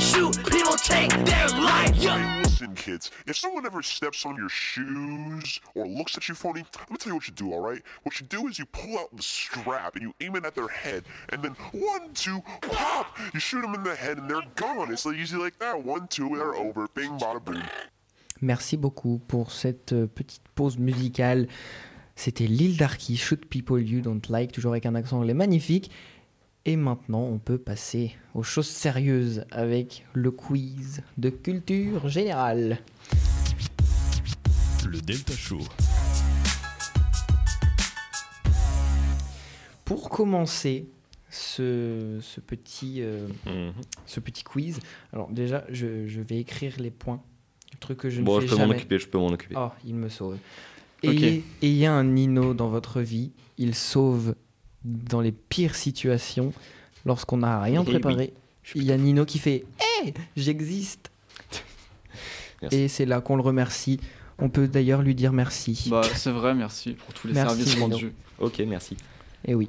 Shoot 0.00 0.36
people 0.46 0.74
take 0.76 1.10
their 1.24 1.48
life. 1.48 1.94
Yeah. 1.96 2.43
Listen, 2.64 2.76
kids, 2.76 3.10
if 3.26 3.36
someone 3.36 3.66
ever 3.66 3.82
steps 3.82 4.24
on 4.24 4.36
your 4.36 4.48
shoes 4.48 5.60
or 5.74 5.86
looks 5.86 6.16
at 6.16 6.28
you 6.30 6.34
funny, 6.34 6.60
I'm 6.60 6.86
gonna 6.88 6.98
tell 6.98 7.10
you 7.10 7.16
what 7.16 7.28
you 7.28 7.34
do, 7.34 7.52
alright? 7.52 7.82
What 8.04 8.18
you 8.18 8.26
do 8.26 8.48
is 8.48 8.58
you 8.58 8.64
pull 8.64 8.98
out 8.98 9.14
the 9.14 9.22
strap 9.22 9.96
and 9.96 10.02
you 10.02 10.14
aim 10.22 10.36
it 10.36 10.46
at 10.46 10.54
their 10.54 10.68
head, 10.68 11.04
and 11.28 11.42
then 11.42 11.52
one, 11.72 12.14
two, 12.14 12.42
pop! 12.62 13.18
You 13.34 13.40
shoot 13.40 13.60
them 13.60 13.74
in 13.74 13.82
the 13.82 13.94
head 13.94 14.16
and 14.16 14.30
they're 14.30 14.48
gone. 14.54 14.90
It's 14.90 15.04
easy 15.04 15.36
like 15.36 15.58
that. 15.58 15.84
One, 15.84 16.08
two, 16.08 16.30
they're 16.36 16.54
over. 16.54 16.88
Bing, 16.94 17.18
bada 17.18 17.44
boom. 17.44 17.62
Merci 18.40 18.78
beaucoup 18.78 19.20
pour 19.28 19.52
cette 19.52 19.92
euh, 19.92 20.06
petite 20.06 20.48
pause 20.54 20.78
musicale. 20.78 21.48
C'était 22.16 22.46
Lil 22.46 22.76
Darky, 22.76 23.16
Shoot 23.16 23.44
People 23.44 23.82
You 23.82 24.00
Don't 24.00 24.22
Like, 24.30 24.52
toujours 24.52 24.72
avec 24.72 24.86
un 24.86 24.94
accent 24.94 25.18
anglais 25.18 25.34
magnifique. 25.34 25.90
Et 26.66 26.76
maintenant, 26.76 27.20
on 27.22 27.38
peut 27.38 27.58
passer 27.58 28.12
aux 28.34 28.42
choses 28.42 28.68
sérieuses 28.68 29.44
avec 29.50 30.06
le 30.14 30.30
quiz 30.30 31.02
de 31.18 31.28
culture 31.28 32.08
générale. 32.08 32.78
Le 34.86 35.00
Delta 35.00 35.34
Show. 35.34 35.58
Pour 39.84 40.08
commencer 40.08 40.86
ce, 41.28 42.18
ce 42.22 42.40
petit, 42.40 43.02
euh, 43.02 43.26
Mhm. 43.46 43.72
ce 44.06 44.20
petit 44.20 44.42
quiz, 44.42 44.80
alors 45.12 45.28
déjà, 45.28 45.64
je, 45.68 46.06
je 46.06 46.20
vais 46.22 46.38
écrire 46.38 46.74
les 46.78 46.90
points. 46.90 47.20
Un 47.74 47.78
truc 47.78 47.98
que 47.98 48.08
je 48.08 48.20
ne 48.20 48.24
Bon, 48.24 48.40
fais 48.40 48.46
je 48.46 48.54
peux 48.54 48.58
m'en 48.64 48.70
occuper, 48.70 48.98
je 48.98 49.08
peux 49.08 49.18
m'en 49.18 49.26
occuper. 49.28 49.54
Oh, 49.58 49.68
il 49.84 49.94
me 49.96 50.08
sauve. 50.08 50.38
Ok. 51.04 51.10
Ayez, 51.12 51.44
ayez 51.60 51.86
un 51.86 52.04
Nino 52.04 52.54
dans 52.54 52.68
votre 52.68 53.02
vie. 53.02 53.32
Il 53.58 53.74
sauve 53.74 54.34
dans 54.84 55.20
les 55.20 55.32
pires 55.32 55.74
situations. 55.74 56.52
Lorsqu'on 57.06 57.38
n'a 57.38 57.60
rien 57.60 57.82
Eh 57.82 57.86
oui. 57.90 57.98
préparé, 57.98 58.32
il 58.74 58.84
y 58.84 58.92
a 58.92 58.96
Nino 58.96 59.24
qui 59.24 59.38
fait 59.38 59.64
Hé, 60.04 60.14
j'existe 60.36 61.10
Merci. 62.62 62.76
Et 62.78 62.88
c'est 62.88 63.04
là 63.06 63.20
qu'on 63.20 63.36
le 63.36 63.42
remercie. 63.42 64.00
On 64.38 64.48
peut 64.48 64.66
d'ailleurs 64.68 65.02
lui 65.02 65.14
dire 65.14 65.32
merci. 65.32 65.88
Bah, 65.90 66.00
c'est 66.14 66.30
vrai, 66.30 66.54
merci 66.54 66.92
pour 66.92 67.12
tous 67.14 67.28
les 67.28 67.34
Merci, 67.34 67.56
services 67.56 67.78
rendus. 67.80 68.12
Ok, 68.40 68.62
merci. 68.66 68.96
Et 69.46 69.54
oui. 69.54 69.68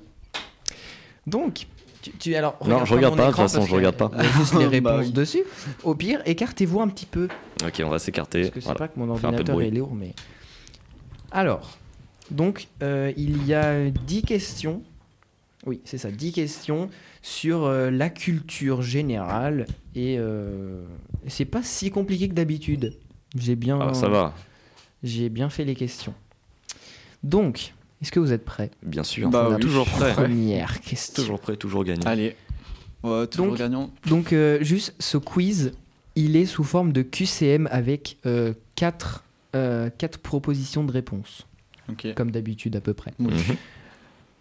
Donc, 1.27 1.67
tu, 2.01 2.11
tu- 2.11 2.35
alors 2.35 2.57
Non, 2.65 2.85
je 2.85 2.93
regarde 2.93 3.15
pas, 3.17 3.25
de 3.25 3.31
toute 3.31 3.37
façon, 3.37 3.61
je 3.65 3.75
regarde 3.75 3.97
pas. 3.97 4.11
juste 4.37 4.53
les 4.53 4.65
Bah 4.81 4.91
réponses 4.95 5.07
oui. 5.07 5.11
dessus. 5.13 5.43
Au 5.83 5.93
pire, 5.95 6.21
écartez-vous 6.25 6.81
un 6.81 6.87
petit 6.87 7.05
peu. 7.05 7.27
Ok, 7.65 7.81
on 7.83 7.89
va 7.89 7.99
s'écarter. 7.99 8.41
Parce 8.41 8.53
que 8.53 8.59
c'est 8.59 8.65
Voilà. 8.65 8.77
pas 8.79 8.87
que 8.87 8.97
mon 8.99 9.09
ordinateur 9.09 9.61
est 9.61 9.71
lourd, 9.71 9.93
mais. 9.93 10.13
Alors, 11.31 11.77
donc, 12.31 12.67
euh, 12.81 13.11
il 13.17 13.45
y 13.45 13.53
a 13.53 13.89
10 13.89 14.21
questions. 14.23 14.81
Oui, 15.65 15.81
c'est 15.83 15.97
ça, 15.97 16.11
10 16.11 16.31
questions 16.31 16.89
sur 17.21 17.63
euh, 17.63 17.89
la 17.89 18.09
culture 18.09 18.81
générale. 18.81 19.65
Et 19.95 20.17
euh, 20.19 20.83
c'est 21.27 21.45
pas 21.45 21.63
si 21.63 21.89
compliqué 21.91 22.29
que 22.29 22.33
d'habitude. 22.33 22.93
J'ai 23.35 23.55
bien, 23.55 23.79
Ah, 23.81 23.93
ça 23.93 24.07
va, 24.07 24.33
j'ai 25.03 25.29
bien 25.29 25.49
fait 25.49 25.65
les 25.65 25.75
questions. 25.75 26.13
Donc, 27.23 27.73
est-ce 28.01 28.11
que 28.11 28.19
vous 28.19 28.31
êtes 28.31 28.45
prêts? 28.45 28.69
Bien 28.83 29.03
sûr. 29.03 29.29
Bah 29.29 29.49
oui. 29.51 29.59
toujours 29.59 29.85
prêt. 29.87 30.13
Première 30.13 30.79
question. 30.81 31.23
Toujours 31.23 31.39
prêt, 31.39 31.55
toujours 31.57 31.83
gagnant. 31.83 32.05
Allez. 32.05 32.35
Ouais, 33.03 33.27
toujours 33.27 33.47
Donc- 33.47 33.57
gagnant. 33.57 33.89
Donc, 34.07 34.33
euh, 34.33 34.59
juste 34.61 34.93
ce 34.99 35.17
quiz, 35.17 35.73
il 36.15 36.35
est 36.35 36.45
sous 36.45 36.63
forme 36.63 36.91
de 36.93 37.01
QCM 37.01 37.67
avec 37.71 38.17
4 38.75 39.23
propositions 40.21 40.83
de 40.83 40.91
réponse, 40.91 41.47
Ok. 41.89 42.07
comme 42.15 42.31
d'habitude 42.31 42.75
à 42.75 42.81
peu 42.81 42.93
près. 42.93 43.13
Mhm. 43.19 43.31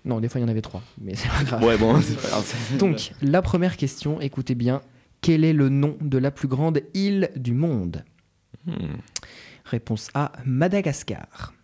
Non, 0.05 0.21
des 0.21 0.29
fois 0.29 0.41
il 0.41 0.45
y 0.45 0.47
en 0.47 0.51
avait 0.51 0.61
3, 0.61 0.83
mais 1.01 1.15
c'est 1.15 1.29
pas 1.29 1.45
grave. 1.45 1.65
Ouais, 1.65 1.79
bon, 1.79 2.01
c'est 2.01 2.21
pas 2.21 2.29
grave. 2.29 2.55
Donc, 2.79 3.13
la 3.23 3.41
première 3.41 3.77
question, 3.77 4.21
écoutez 4.21 4.55
bien. 4.55 4.83
Quel 5.23 5.45
est 5.45 5.55
le 5.55 5.71
nom 5.71 5.97
de 6.03 6.19
la 6.19 6.31
plus 6.31 6.49
grande 6.49 6.83
île 6.93 7.31
du 7.37 7.55
monde? 7.55 8.05
Hmm. 8.67 8.97
Réponse 9.65 10.11
A, 10.13 10.33
Madagascar. 10.45 11.55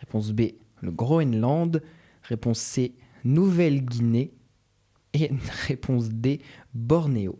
Réponse 0.00 0.32
B, 0.32 0.52
le 0.80 0.90
Groenland. 0.90 1.80
Réponse 2.24 2.58
C, 2.58 2.94
Nouvelle-Guinée. 3.24 4.32
Et 5.14 5.30
réponse 5.68 6.08
D, 6.08 6.40
Bornéo. 6.74 7.38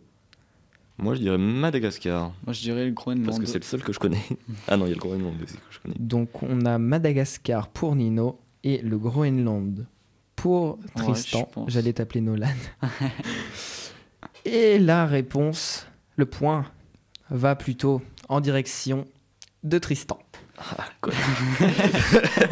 Moi, 0.97 1.15
je 1.15 1.19
dirais 1.19 1.37
Madagascar. 1.37 2.33
Moi, 2.45 2.53
je 2.53 2.61
dirais 2.61 2.85
le 2.85 2.91
Groenland. 2.91 3.25
Parce 3.25 3.39
que 3.39 3.45
c'est 3.45 3.59
le 3.59 3.65
seul 3.65 3.83
que 3.83 3.91
je 3.91 3.99
connais. 3.99 4.23
Ah 4.69 4.77
non, 4.77 4.85
il 4.85 4.89
y 4.89 4.91
a 4.91 4.95
le 4.95 5.01
Groenland 5.01 5.33
aussi 5.43 5.55
que 5.55 5.61
je 5.69 5.79
connais. 5.79 5.95
Donc, 5.99 6.41
on 6.43 6.65
a 6.65 6.77
Madagascar 6.77 7.67
pour 7.67 7.97
Nino 7.97 8.39
et 8.63 8.77
le 8.77 8.97
Groenland 8.97 9.85
pour 10.41 10.79
Tristan. 10.95 11.47
J'allais 11.67 11.93
t'appeler 11.93 12.19
Nolan. 12.19 12.47
et 14.45 14.79
la 14.79 15.05
réponse, 15.05 15.85
le 16.15 16.25
point, 16.25 16.65
va 17.29 17.55
plutôt 17.55 18.01
en 18.27 18.41
direction 18.41 19.05
de 19.63 19.77
Tristan. 19.77 20.17
quoi. 21.01 21.13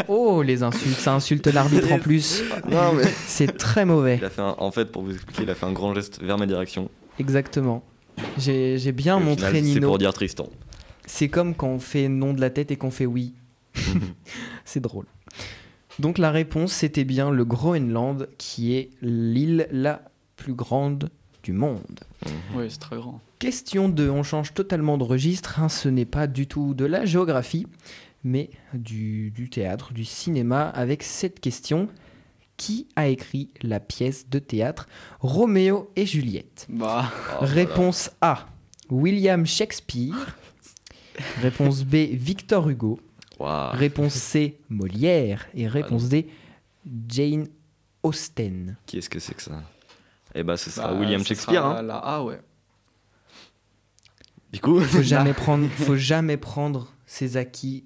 oh, 0.07 0.43
les 0.43 0.61
insultes, 0.61 0.99
ça 0.99 1.15
insulte 1.15 1.47
l'arbitre 1.47 1.91
en 1.91 1.97
plus. 1.97 2.43
Non, 2.69 2.93
mais. 2.93 3.05
C'est 3.25 3.57
très 3.57 3.85
mauvais. 3.85 4.17
Il 4.17 4.25
a 4.25 4.29
fait 4.29 4.41
un- 4.41 4.55
En 4.59 4.69
fait, 4.71 4.91
pour 4.91 5.01
vous 5.01 5.13
expliquer, 5.13 5.43
il 5.43 5.49
a 5.49 5.55
fait 5.55 5.65
un 5.65 5.73
grand 5.73 5.95
geste 5.95 6.21
vers 6.21 6.37
ma 6.37 6.45
direction. 6.45 6.91
Exactement. 7.17 7.83
J'ai 8.37 8.91
bien 8.91 9.19
Et 9.19 9.23
montré 9.23 9.47
final, 9.47 9.63
C'est 9.63 9.73
Nino. 9.73 9.87
pour 9.87 9.97
dire 9.97 10.13
Tristan. 10.13 10.47
C'est 11.07 11.29
comme 11.29 11.55
quand 11.55 11.69
on 11.69 11.79
fait 11.79 12.07
non 12.07 12.33
de 12.33 12.41
la 12.41 12.51
tête 12.51 12.69
et 12.69 12.75
qu'on 12.75 12.91
fait 12.91 13.07
oui. 13.07 13.33
C'est 14.63 14.79
drôle. 14.79 15.05
Donc 15.99 16.17
la 16.17 16.31
réponse, 16.31 16.71
c'était 16.71 17.03
bien 17.03 17.29
le 17.29 17.43
Groenland, 17.45 18.29
qui 18.37 18.73
est 18.73 18.89
l'île 19.01 19.67
la 19.71 20.01
plus 20.37 20.53
grande 20.53 21.09
du 21.43 21.51
monde. 21.53 21.99
Oui, 22.55 22.65
c'est 22.69 22.79
très 22.79 22.95
grand. 22.95 23.19
Question 23.39 23.89
2, 23.89 24.09
on 24.09 24.23
change 24.23 24.53
totalement 24.53 24.97
de 24.97 25.03
registre, 25.03 25.59
hein, 25.59 25.69
ce 25.69 25.87
n'est 25.89 26.05
pas 26.05 26.27
du 26.27 26.47
tout 26.47 26.73
de 26.73 26.85
la 26.85 27.05
géographie, 27.05 27.67
mais 28.23 28.49
du, 28.73 29.31
du 29.31 29.49
théâtre, 29.49 29.93
du 29.93 30.03
cinéma, 30.05 30.63
avec 30.69 31.03
cette 31.03 31.39
question. 31.39 31.87
Qui 32.57 32.89
a 32.97 33.07
écrit 33.07 33.51
la 33.61 33.79
pièce 33.79 34.27
de 34.29 34.37
théâtre 34.37 34.87
Roméo 35.21 35.89
et 35.95 36.05
Juliette? 36.05 36.67
Bah, 36.69 37.09
Oh, 37.31 37.45
Réponse 37.45 38.11
A, 38.19 38.47
William 38.89 39.45
Shakespeare. 39.45 40.35
Réponse 41.41 41.85
B, 41.85 41.95
Victor 42.11 42.69
Hugo. 42.69 42.99
Réponse 43.39 44.13
C, 44.13 44.59
Molière. 44.69 45.47
Et 45.53 45.67
réponse 45.67 46.09
D, 46.09 46.27
Jane 47.07 47.47
Austen. 48.03 48.77
Qui 48.85 48.97
est-ce 48.97 49.09
que 49.09 49.19
c'est 49.19 49.33
que 49.33 49.41
ça? 49.41 49.63
Eh 50.35 50.43
bah, 50.43 50.57
ce 50.57 50.69
sera 50.69 50.93
bah, 50.93 50.99
William 50.99 51.23
Shakespeare. 51.23 51.63
sera 51.63 51.79
Hein. 51.79 51.81
la 51.81 51.97
A, 51.97 52.23
ouais. 52.23 52.39
Du 54.51 54.59
coup, 54.59 54.79
Faut 54.79 55.01
jamais 55.03 55.33
prendre, 55.33 55.67
faut 55.69 55.95
jamais 55.95 56.37
prendre 56.37 56.87
ses 57.05 57.37
acquis. 57.37 57.85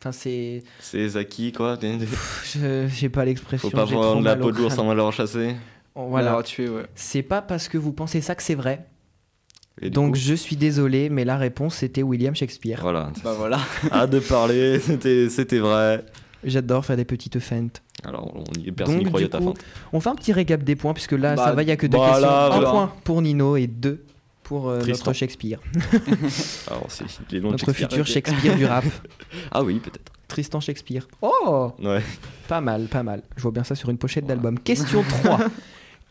Enfin, 0.00 0.12
c'est, 0.12 0.64
c'est 0.80 1.10
Zaki, 1.10 1.52
quoi. 1.52 1.78
je 1.80 2.88
j'ai 2.88 3.08
pas 3.08 3.24
l'expression. 3.24 3.70
Faut 3.70 3.76
pas 3.76 3.86
prendre 3.86 4.22
la 4.22 4.34
peau 4.34 4.50
de 4.50 4.58
l'ours 4.58 4.74
sans 4.74 4.88
l'avoir 4.88 5.12
chassé. 5.12 5.54
Voilà. 5.94 6.26
L'avoir 6.26 6.44
tué, 6.44 6.68
ouais. 6.68 6.86
C'est 6.96 7.22
pas 7.22 7.40
parce 7.40 7.68
que 7.68 7.78
vous 7.78 7.92
pensez 7.92 8.20
ça 8.20 8.34
que 8.34 8.42
c'est 8.42 8.56
vrai. 8.56 8.88
Et 9.80 9.90
Donc 9.90 10.14
coup, 10.14 10.20
je 10.20 10.34
suis 10.34 10.56
désolé, 10.56 11.08
mais 11.08 11.24
la 11.24 11.36
réponse 11.36 11.76
c'était 11.76 12.02
William 12.02 12.34
Shakespeare. 12.34 12.78
Voilà. 12.82 13.10
Bah 13.24 13.34
voilà. 13.36 13.58
Hâte 13.92 14.10
de 14.10 14.20
parler, 14.20 14.78
c'était 14.80 15.28
c'était 15.28 15.58
vrai. 15.58 16.04
J'adore 16.44 16.84
faire 16.84 16.96
des 16.96 17.04
petites 17.04 17.38
feintes. 17.38 17.82
Alors, 18.04 18.32
on 18.34 18.42
y, 18.60 18.72
personne 18.72 18.98
n'y 18.98 19.04
croyait 19.04 19.26
à 19.26 19.28
ta 19.28 19.38
coup, 19.38 19.54
fin. 19.54 19.60
On 19.92 20.00
fait 20.00 20.08
un 20.08 20.16
petit 20.16 20.32
récap 20.32 20.64
des 20.64 20.74
points, 20.74 20.92
puisque 20.92 21.12
là, 21.12 21.36
Bah, 21.36 21.44
ça 21.44 21.52
va, 21.52 21.62
il 21.62 21.66
n'y 21.66 21.72
a 21.72 21.76
que 21.76 21.86
deux 21.86 21.96
voilà, 21.96 22.14
questions. 22.14 22.30
Un 22.32 22.48
voilà. 22.48 22.70
point 22.70 22.92
pour 23.04 23.22
Nino 23.22 23.54
et 23.56 23.68
deux 23.68 24.04
pour 24.42 24.68
euh, 24.68 24.84
notre 24.84 25.12
Shakespeare. 25.12 25.60
Alors, 26.66 26.86
c'est 26.88 27.04
les 27.30 27.38
noms 27.40 27.48
de 27.48 27.52
Notre 27.52 27.72
futur. 27.72 28.04
Shakespeare 28.06 28.56
du 28.56 28.66
rap. 28.66 28.84
Ah 29.52 29.62
oui, 29.62 29.78
peut-être. 29.78 30.12
Tristan 30.26 30.58
Shakespeare. 30.60 31.06
Oh 31.20 31.72
Ouais. 31.80 32.02
Pas 32.48 32.60
mal, 32.60 32.86
pas 32.86 33.02
mal. 33.04 33.22
Je 33.36 33.42
vois 33.42 33.52
bien 33.52 33.64
ça 33.64 33.74
sur 33.76 33.88
une 33.90 33.98
pochette 33.98 34.24
Voilà. 34.24 34.34
d'album. 34.36 34.58
Question 34.58 35.04
3. 35.22 35.38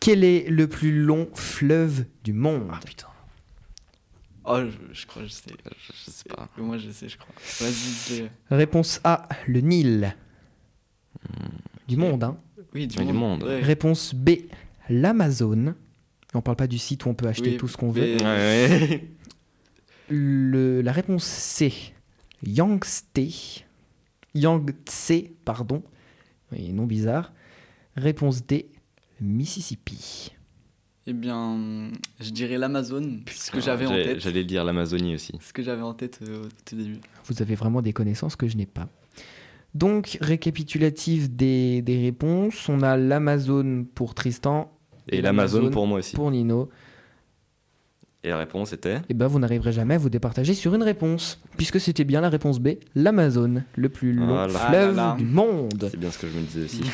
Quel 0.00 0.24
est 0.24 0.48
le 0.48 0.66
plus 0.66 0.92
long 1.02 1.28
fleuve 1.34 2.04
du 2.24 2.32
monde? 2.32 2.68
Ah 2.72 2.80
putain, 2.84 3.06
Oh, 4.44 4.58
je, 4.58 4.94
je 4.94 5.06
crois 5.06 5.22
que 5.22 5.28
je 5.28 5.32
sais. 5.32 5.42
je, 5.50 5.92
je 6.04 6.10
sais 6.10 6.28
pas. 6.28 6.48
Moi, 6.58 6.76
je 6.78 6.90
sais, 6.90 7.08
je 7.08 7.16
crois. 7.16 7.34
Vas-y. 7.60 8.28
Réponse 8.50 9.00
A, 9.04 9.28
le 9.46 9.60
Nil. 9.60 10.14
Du 11.88 11.96
monde, 11.96 12.24
hein. 12.24 12.36
Oui, 12.74 12.86
du 12.86 12.98
monde. 13.04 13.14
monde. 13.14 13.42
ouais. 13.44 13.60
Réponse 13.60 14.14
B, 14.14 14.30
l'Amazone. 14.88 15.74
On 16.34 16.40
parle 16.40 16.56
pas 16.56 16.66
du 16.66 16.78
site 16.78 17.04
où 17.04 17.10
on 17.10 17.14
peut 17.14 17.26
acheter 17.28 17.50
Oui, 17.50 17.56
tout 17.58 17.68
ce 17.68 17.76
qu'on 17.76 17.90
veut. 17.90 18.16
Ouais. 18.16 19.08
Le- 20.08 20.80
la 20.82 20.92
réponse 20.92 21.24
C, 21.24 21.72
Yangtze. 22.44 23.04
Yangtze, 24.34 25.12
pardon. 25.44 25.82
Oui, 26.50 26.72
non 26.72 26.84
bizarre. 26.86 27.32
Réponse 27.96 28.44
D, 28.46 28.66
Mississippi. 29.20 30.32
Eh 31.06 31.12
bien, 31.12 31.90
je 32.20 32.30
dirais 32.30 32.58
l'Amazone, 32.58 33.22
ce 33.28 33.50
que 33.50 33.60
j'avais 33.60 33.86
en 33.86 33.90
J'allais- 33.90 34.04
tête. 34.04 34.20
J'allais 34.20 34.44
dire 34.44 34.64
l'Amazonie 34.64 35.14
aussi. 35.16 35.32
Ce 35.40 35.52
que 35.52 35.62
j'avais 35.62 35.82
en 35.82 35.94
tête 35.94 36.20
euh, 36.22 36.44
au 36.44 36.48
tout 36.64 36.76
début. 36.76 36.98
Vous 37.26 37.42
avez 37.42 37.56
vraiment 37.56 37.82
des 37.82 37.92
connaissances 37.92 38.36
que 38.36 38.46
je 38.46 38.56
n'ai 38.56 38.66
pas. 38.66 38.88
Donc, 39.74 40.18
récapitulatif 40.20 41.28
des, 41.30 41.82
des 41.82 42.00
réponses. 42.00 42.68
On 42.68 42.82
a 42.82 42.96
l'Amazone 42.96 43.84
pour 43.86 44.14
Tristan. 44.14 44.70
Et 45.08 45.16
Et 45.18 45.22
l'Amazon 45.22 45.56
l'Amazone 45.56 45.72
pour 45.72 45.86
moi 45.88 45.98
aussi. 45.98 46.14
Pour 46.14 46.30
Nino. 46.30 46.68
Et 48.24 48.28
la 48.28 48.38
réponse 48.38 48.72
était 48.72 49.00
Et 49.08 49.14
ben, 49.14 49.26
vous 49.26 49.40
n'arriverez 49.40 49.72
jamais 49.72 49.94
à 49.94 49.98
vous 49.98 50.08
départager 50.10 50.54
sur 50.54 50.72
une 50.76 50.84
réponse. 50.84 51.42
Puisque 51.56 51.80
c'était 51.80 52.04
bien 52.04 52.20
la 52.20 52.28
réponse 52.28 52.60
B, 52.60 52.74
l'Amazone, 52.94 53.64
le 53.74 53.88
plus 53.88 54.12
long 54.12 54.26
Voilà. 54.28 54.56
fleuve 54.56 54.90
Ah 54.92 54.96
là 54.96 55.08
là. 55.08 55.16
du 55.18 55.24
monde. 55.24 55.88
C'est 55.90 55.96
bien 55.98 56.12
ce 56.12 56.18
que 56.18 56.28
je 56.28 56.38
me 56.38 56.42
disais 56.44 56.64
aussi. 56.66 56.82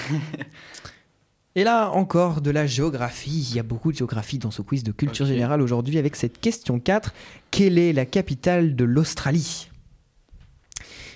Et 1.55 1.64
là 1.64 1.90
encore 1.90 2.40
de 2.40 2.51
la 2.51 2.66
géographie. 2.66 3.49
Il 3.51 3.57
y 3.57 3.59
a 3.59 3.62
beaucoup 3.62 3.90
de 3.90 3.96
géographie 3.96 4.38
dans 4.38 4.51
ce 4.51 4.62
quiz 4.62 4.84
de 4.84 4.92
culture 4.92 5.26
générale 5.26 5.61
aujourd'hui 5.61 5.99
avec 5.99 6.14
cette 6.16 6.40
question 6.40 6.78
4. 6.78 7.12
Quelle 7.51 7.78
est 7.78 7.92
la 7.92 8.07
capitale 8.07 8.76
de 8.76 8.84
l'Australie? 8.84 9.68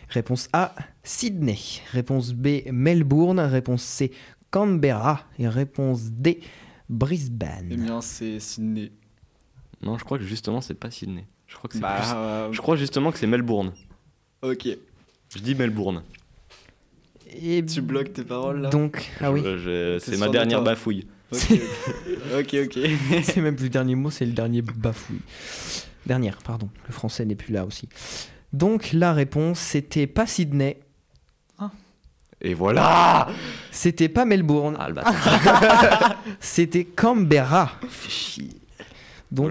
Réponse 0.09 0.49
A, 0.53 0.75
Sydney. 1.05 1.59
Réponse 1.93 2.33
B, 2.33 2.63
Melbourne. 2.71 3.41
Réponse 3.41 3.83
C, 3.83 4.11
Canberra. 4.51 5.25
Et 5.39 5.49
réponse 5.49 6.11
D, 6.11 6.41
Brisbane. 6.89 7.69
Eh 7.71 7.77
bien, 7.77 8.01
c'est 8.01 8.41
Sydney. 8.41 8.91
Non, 9.83 9.97
je 9.99 10.05
crois 10.05 10.19
que 10.19 10.25
justement, 10.25 10.61
c'est 10.61 10.75
pas 10.75 10.91
Sydney. 10.91 11.25
Je 11.47 11.57
crois 11.57 11.69
que 11.69 11.75
c'est 11.75 11.81
plus- 11.81 11.89
Bah, 11.89 12.17
euh, 12.17 12.53
Je 12.53 12.61
crois 12.61 12.77
justement 12.77 13.13
que 13.13 13.19
c'est 13.19 13.27
Melbourne. 13.27 13.73
ok. 14.43 14.69
Je 15.35 15.39
dis 15.39 15.55
Melbourne. 15.55 16.03
Et 17.41 17.65
Tu 17.65 17.81
bloques 17.81 18.13
tes 18.13 18.25
paroles 18.25 18.63
là 18.63 18.71
donc, 18.71 19.11
ah 19.21 19.33
oui, 19.33 19.43
c'est 20.01 20.19
ma 20.19 20.27
de 20.27 20.33
dernière 20.33 20.63
bafouille. 20.63 21.07
Ok, 21.33 21.59
ok, 22.39 22.57
ok. 22.65 22.79
c'est 23.23 23.41
même 23.41 23.57
plus 23.57 23.65
le 23.65 23.71
dernier 23.71 23.95
mot, 23.95 24.11
c'est 24.11 24.27
le 24.27 24.33
dernier 24.33 24.63
bafouille. 24.63 25.21
Dernière, 26.07 26.39
pardon. 26.39 26.69
Le 26.87 26.93
français 26.93 27.25
n'est 27.25 27.35
plus 27.37 27.53
là 27.53 27.65
aussi. 27.65 27.89
Donc 28.53 28.93
la 28.93 29.13
réponse, 29.13 29.59
c'était 29.59 30.07
pas 30.07 30.27
Sydney, 30.27 30.79
Et 32.43 32.55
voilà 32.55 33.29
c'était 33.71 34.09
pas 34.09 34.25
Melbourne, 34.25 34.77
Ah, 34.79 36.17
c'était 36.41 36.85
Canberra. 36.85 37.73
Donc 37.81 37.91
Je 38.09 38.09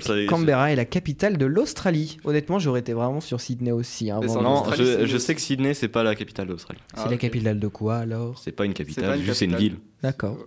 savais, 0.01 0.25
Canberra 0.25 0.71
est 0.71 0.75
la 0.75 0.85
capitale 0.85 1.37
de 1.37 1.45
l'Australie. 1.45 2.17
Honnêtement, 2.23 2.59
j'aurais 2.59 2.81
été 2.81 2.93
vraiment 2.93 3.21
sur 3.21 3.39
Sydney 3.41 3.71
aussi. 3.71 4.11
hein, 4.11 4.19
Non, 4.21 4.63
je, 4.73 5.17
sais 5.17 5.35
que 5.35 5.41
Sydney, 5.41 5.73
c'est 5.73 5.87
pas 5.87 6.03
la 6.03 6.15
capitale 6.15 6.47
d'Australie. 6.47 6.79
C'est 6.93 7.01
Ah, 7.01 7.07
la 7.09 7.15
ok. 7.15 7.19
capitale 7.19 7.59
de 7.59 7.67
quoi 7.67 7.97
alors? 7.97 8.37
C'est 8.39 8.51
pas 8.51 8.65
une 8.65 8.73
pas 8.73 8.77
capitale, 8.79 9.17
une 9.19 9.25
juste 9.25 9.39
c'est 9.39 9.45
une 9.45 9.55
ville. 9.55 9.77
D'accord. 10.03 10.37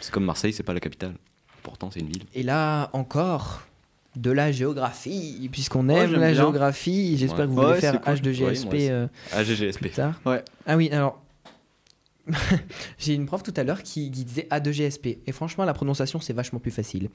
C'est 0.00 0.10
comme 0.12 0.24
Marseille, 0.24 0.52
c'est 0.52 0.62
pas 0.62 0.74
la 0.74 0.80
capitale. 0.80 1.14
Pourtant, 1.62 1.90
c'est 1.90 2.00
une 2.00 2.08
ville. 2.08 2.22
Et 2.34 2.42
là 2.42 2.90
encore 2.92 3.62
de 4.16 4.30
la 4.30 4.50
géographie, 4.52 5.48
puisqu'on 5.52 5.88
Ouais, 5.88 5.96
aime 6.04 6.12
la 6.12 6.18
bien. 6.30 6.34
géographie. 6.34 7.16
J'espère 7.18 7.40
Ouais. 7.40 7.44
que 7.44 7.48
vous 7.50 7.54
voulez 7.56 7.66
Ouais, 7.74 7.80
faire 7.80 7.92
c'est 7.92 7.98
cool. 8.00 8.14
H2GSP 8.14 8.42
Ouais, 8.42 8.64
moi 8.64 8.74
aussi. 8.74 8.90
euh, 8.90 9.06
AGGSP. 9.32 9.80
plus 9.80 9.90
tard. 9.90 10.20
Ouais. 10.26 10.42
Ah 10.66 10.76
oui, 10.76 10.88
alors. 10.90 11.22
J'ai 12.98 13.14
une 13.14 13.26
prof 13.26 13.42
tout 13.42 13.54
à 13.56 13.64
l'heure 13.64 13.82
qui, 13.82 14.10
qui 14.10 14.24
disait 14.24 14.46
A2GSP. 14.50 15.18
Et 15.26 15.32
franchement, 15.32 15.64
la 15.64 15.72
prononciation, 15.74 16.20
c'est 16.20 16.32
vachement 16.32 16.58
plus 16.58 16.70
facile. 16.70 17.08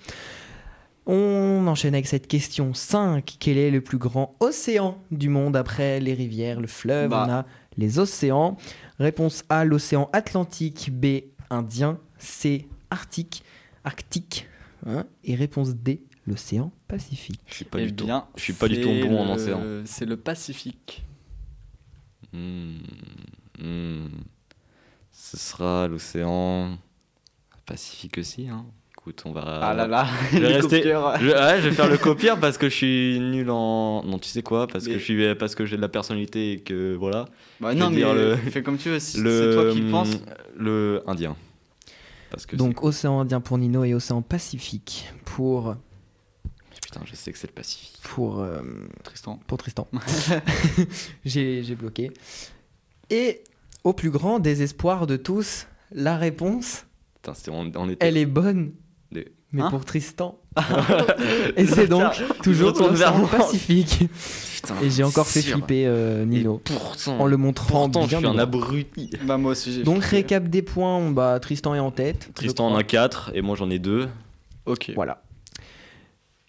On 1.05 1.65
enchaîne 1.67 1.93
avec 1.93 2.07
cette 2.07 2.27
question 2.27 2.73
5. 2.73 3.35
Quel 3.39 3.57
est 3.57 3.71
le 3.71 3.81
plus 3.81 3.97
grand 3.97 4.35
océan 4.39 4.97
du 5.11 5.27
monde 5.29 5.55
après 5.57 5.99
les 5.99 6.13
rivières, 6.13 6.61
le 6.61 6.67
fleuve? 6.67 7.09
Bah. 7.09 7.25
On 7.27 7.31
a 7.31 7.45
les 7.77 7.99
océans. 7.99 8.57
Réponse 8.99 9.43
A, 9.49 9.65
l'océan 9.65 10.09
Atlantique. 10.13 10.89
B, 10.93 11.23
Indien. 11.49 11.99
C, 12.19 12.67
Arctique. 12.89 13.43
Arctique. 13.83 14.47
Hein 14.85 15.05
et 15.23 15.35
réponse 15.35 15.75
D, 15.75 16.03
l'océan 16.25 16.71
Pacifique. 16.87 17.41
Je 17.47 17.53
suis 17.55 17.65
pas 17.65 17.79
Eh 17.81 17.85
du 17.87 17.95
tout. 17.95 18.07
Je 18.35 18.41
suis 18.41 18.53
pas 18.53 18.67
du 18.67 18.79
tout 18.81 18.89
c'est 18.89 19.03
bon 19.07 19.19
en 19.19 19.25
le- 19.25 19.31
océan. 19.31 19.61
C'est 19.85 20.05
le 20.05 20.15
Pacifique. 20.17 21.03
Hmm, 22.31 22.77
hmm. 23.59 24.07
Ce 25.11 25.37
sera 25.37 25.87
l'océan 25.87 26.77
Pacifique 27.65 28.17
aussi. 28.17 28.47
Hein. 28.49 28.65
Écoute, 29.03 29.21
on 29.25 29.33
va. 29.33 29.41
Ah 29.61 29.73
là 29.73 29.85
là, 29.85 30.07
je 30.31 30.37
vais 30.39 30.47
rester-. 30.47 30.81
Je, 30.83 30.89
ouais, 30.89 31.61
je 31.61 31.67
vais 31.67 31.75
faire 31.75 31.89
le 31.89 31.97
copieur 31.97 32.39
parce 32.39 32.57
que 32.57 32.69
je 32.69 32.73
suis 32.73 33.19
nul 33.19 33.49
en. 33.49 34.01
Non, 34.05 34.17
tu 34.17 34.29
sais 34.29 34.41
quoi 34.41 34.65
Parce 34.65 34.85
que 34.85 34.93
je 34.93 35.03
suis, 35.03 35.35
parce 35.35 35.55
que 35.55 35.65
j'ai 35.65 35.75
de 35.75 35.81
la 35.81 35.89
personnalité 35.89 36.53
et 36.53 36.59
que 36.61 36.95
voilà. 36.95 37.25
Bah 37.59 37.73
je 37.73 37.77
non, 37.79 37.89
mais 37.89 37.99
le- 37.99 38.37
fais 38.37 38.63
comme 38.63 38.77
tu 38.77 38.87
veux. 38.89 38.99
Si 38.99 39.19
le, 39.19 39.29
c'est 39.51 39.61
toi 39.61 39.73
qui 39.73 39.81
hum, 39.81 39.91
penses. 39.91 40.17
Le 40.57 41.03
indien. 41.05 41.35
Parce 42.29 42.45
que 42.45 42.55
Donc, 42.55 42.81
océan 42.83 43.19
Indien 43.19 43.41
pour 43.41 43.57
Nino 43.57 43.83
et 43.83 43.93
océan 43.93 44.21
Pacifique 44.21 45.09
pour, 45.25 45.75
putain, 46.81 47.01
je 47.05 47.13
sais 47.13 47.31
que 47.33 47.37
c'est 47.37 47.47
le 47.47 47.53
Pacifique. 47.53 47.99
pour 48.03 48.39
euh, 48.39 48.61
Tristan. 49.03 49.37
pour 49.47 49.57
Tristan. 49.57 49.85
j'ai 51.25 51.61
j'ai 51.61 51.75
bloqué. 51.75 52.09
Et 53.09 53.43
au 53.83 53.91
plus 53.93 54.09
grand 54.11 54.39
désespoir 54.39 55.07
de 55.07 55.17
tous, 55.17 55.67
la 55.91 56.15
réponse, 56.17 56.85
Putain, 57.15 57.33
c'était- 57.33 57.51
on, 57.51 57.69
on 57.75 57.89
était. 57.89 58.07
elle 58.07 58.15
est 58.17 58.25
bonne. 58.25 58.71
Les- 59.13 59.31
Mais 59.51 59.61
Hein 59.61 59.69
pour 59.69 59.85
Tristan. 59.85 60.39
Et 61.57 61.65
c'est 61.67 61.87
donc 61.87 62.11
toujours 62.41 62.71
l'océan. 62.77 63.27
Pacifique. 63.27 63.99
Putain, 64.55 64.75
Et 64.81 64.89
j'ai 64.89 65.03
encore 65.03 65.27
fait 65.27 65.41
sûr. 65.41 65.57
flipper 65.57 65.85
euh, 65.87 66.23
Et 66.23 66.25
Nino 66.25 66.61
pourtant, 66.63 67.19
en 67.19 67.25
le 67.27 67.37
montrant 67.37 67.83
pourtant, 67.83 68.03
je 68.03 68.07
bien 68.09 68.17
suis 68.19 68.27
un 68.27 68.37
abruti. 68.39 69.09
Bah 69.25 69.37
moi 69.37 69.51
aussi 69.51 69.71
j'ai. 69.73 69.83
Donc 69.83 70.01
fait- 70.01 70.17
récap 70.17 70.47
des 70.47 70.61
points, 70.61 71.11
bah, 71.11 71.39
Tristan 71.39 71.75
est 71.75 71.79
en 71.79 71.91
tête. 71.91 72.29
Tristan 72.33 72.67
en 72.67 72.75
a 72.75 72.83
4 72.83 73.31
et 73.35 73.41
moi 73.41 73.55
j'en 73.55 73.69
ai 73.69 73.79
2. 73.79 74.07
Ok. 74.65 74.91
Voilà. 74.95 75.21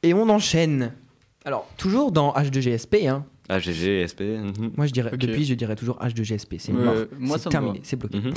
Et 0.03 0.15
on 0.15 0.29
enchaîne. 0.29 0.93
Alors, 1.45 1.69
toujours 1.77 2.13
dans 2.13 2.33
H2GSP, 2.33 3.07
hein. 3.09 3.25
AGG, 3.49 4.07
SP. 4.09 4.21
mhm. 4.23 4.73
Moi, 4.77 4.87
je 4.87 4.93
dirais, 4.93 5.11
depuis, 5.17 5.45
je 5.45 5.55
dirais 5.55 5.77
toujours 5.77 5.99
H2GSP. 5.99 6.57
C'est 6.59 6.73
me 6.73 7.49
terminé, 7.51 7.81
c'est 7.83 7.97
bloqué. 7.97 8.19
Mhm. 8.19 8.33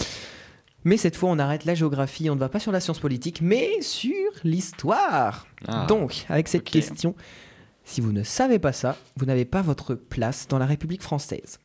Mais 0.87 0.95
cette 0.95 1.17
fois, 1.17 1.29
on 1.29 1.37
arrête 1.37 1.65
la 1.65 1.75
géographie. 1.75 2.29
On 2.29 2.35
ne 2.35 2.39
va 2.39 2.47
pas 2.47 2.61
sur 2.61 2.71
la 2.71 2.79
science 2.79 2.99
politique, 2.99 3.41
mais 3.41 3.81
sur 3.81 4.31
l'histoire. 4.45 5.45
Ah. 5.67 5.85
Donc, 5.85 6.25
avec 6.29 6.47
cette 6.47 6.63
question, 6.63 7.13
si 7.83 7.99
vous 7.99 8.13
ne 8.13 8.23
savez 8.23 8.57
pas 8.57 8.71
ça, 8.71 8.97
vous 9.17 9.25
n'avez 9.25 9.43
pas 9.43 9.61
votre 9.61 9.95
place 9.95 10.47
dans 10.47 10.57
la 10.57 10.65
République 10.65 11.01
française. 11.01 11.59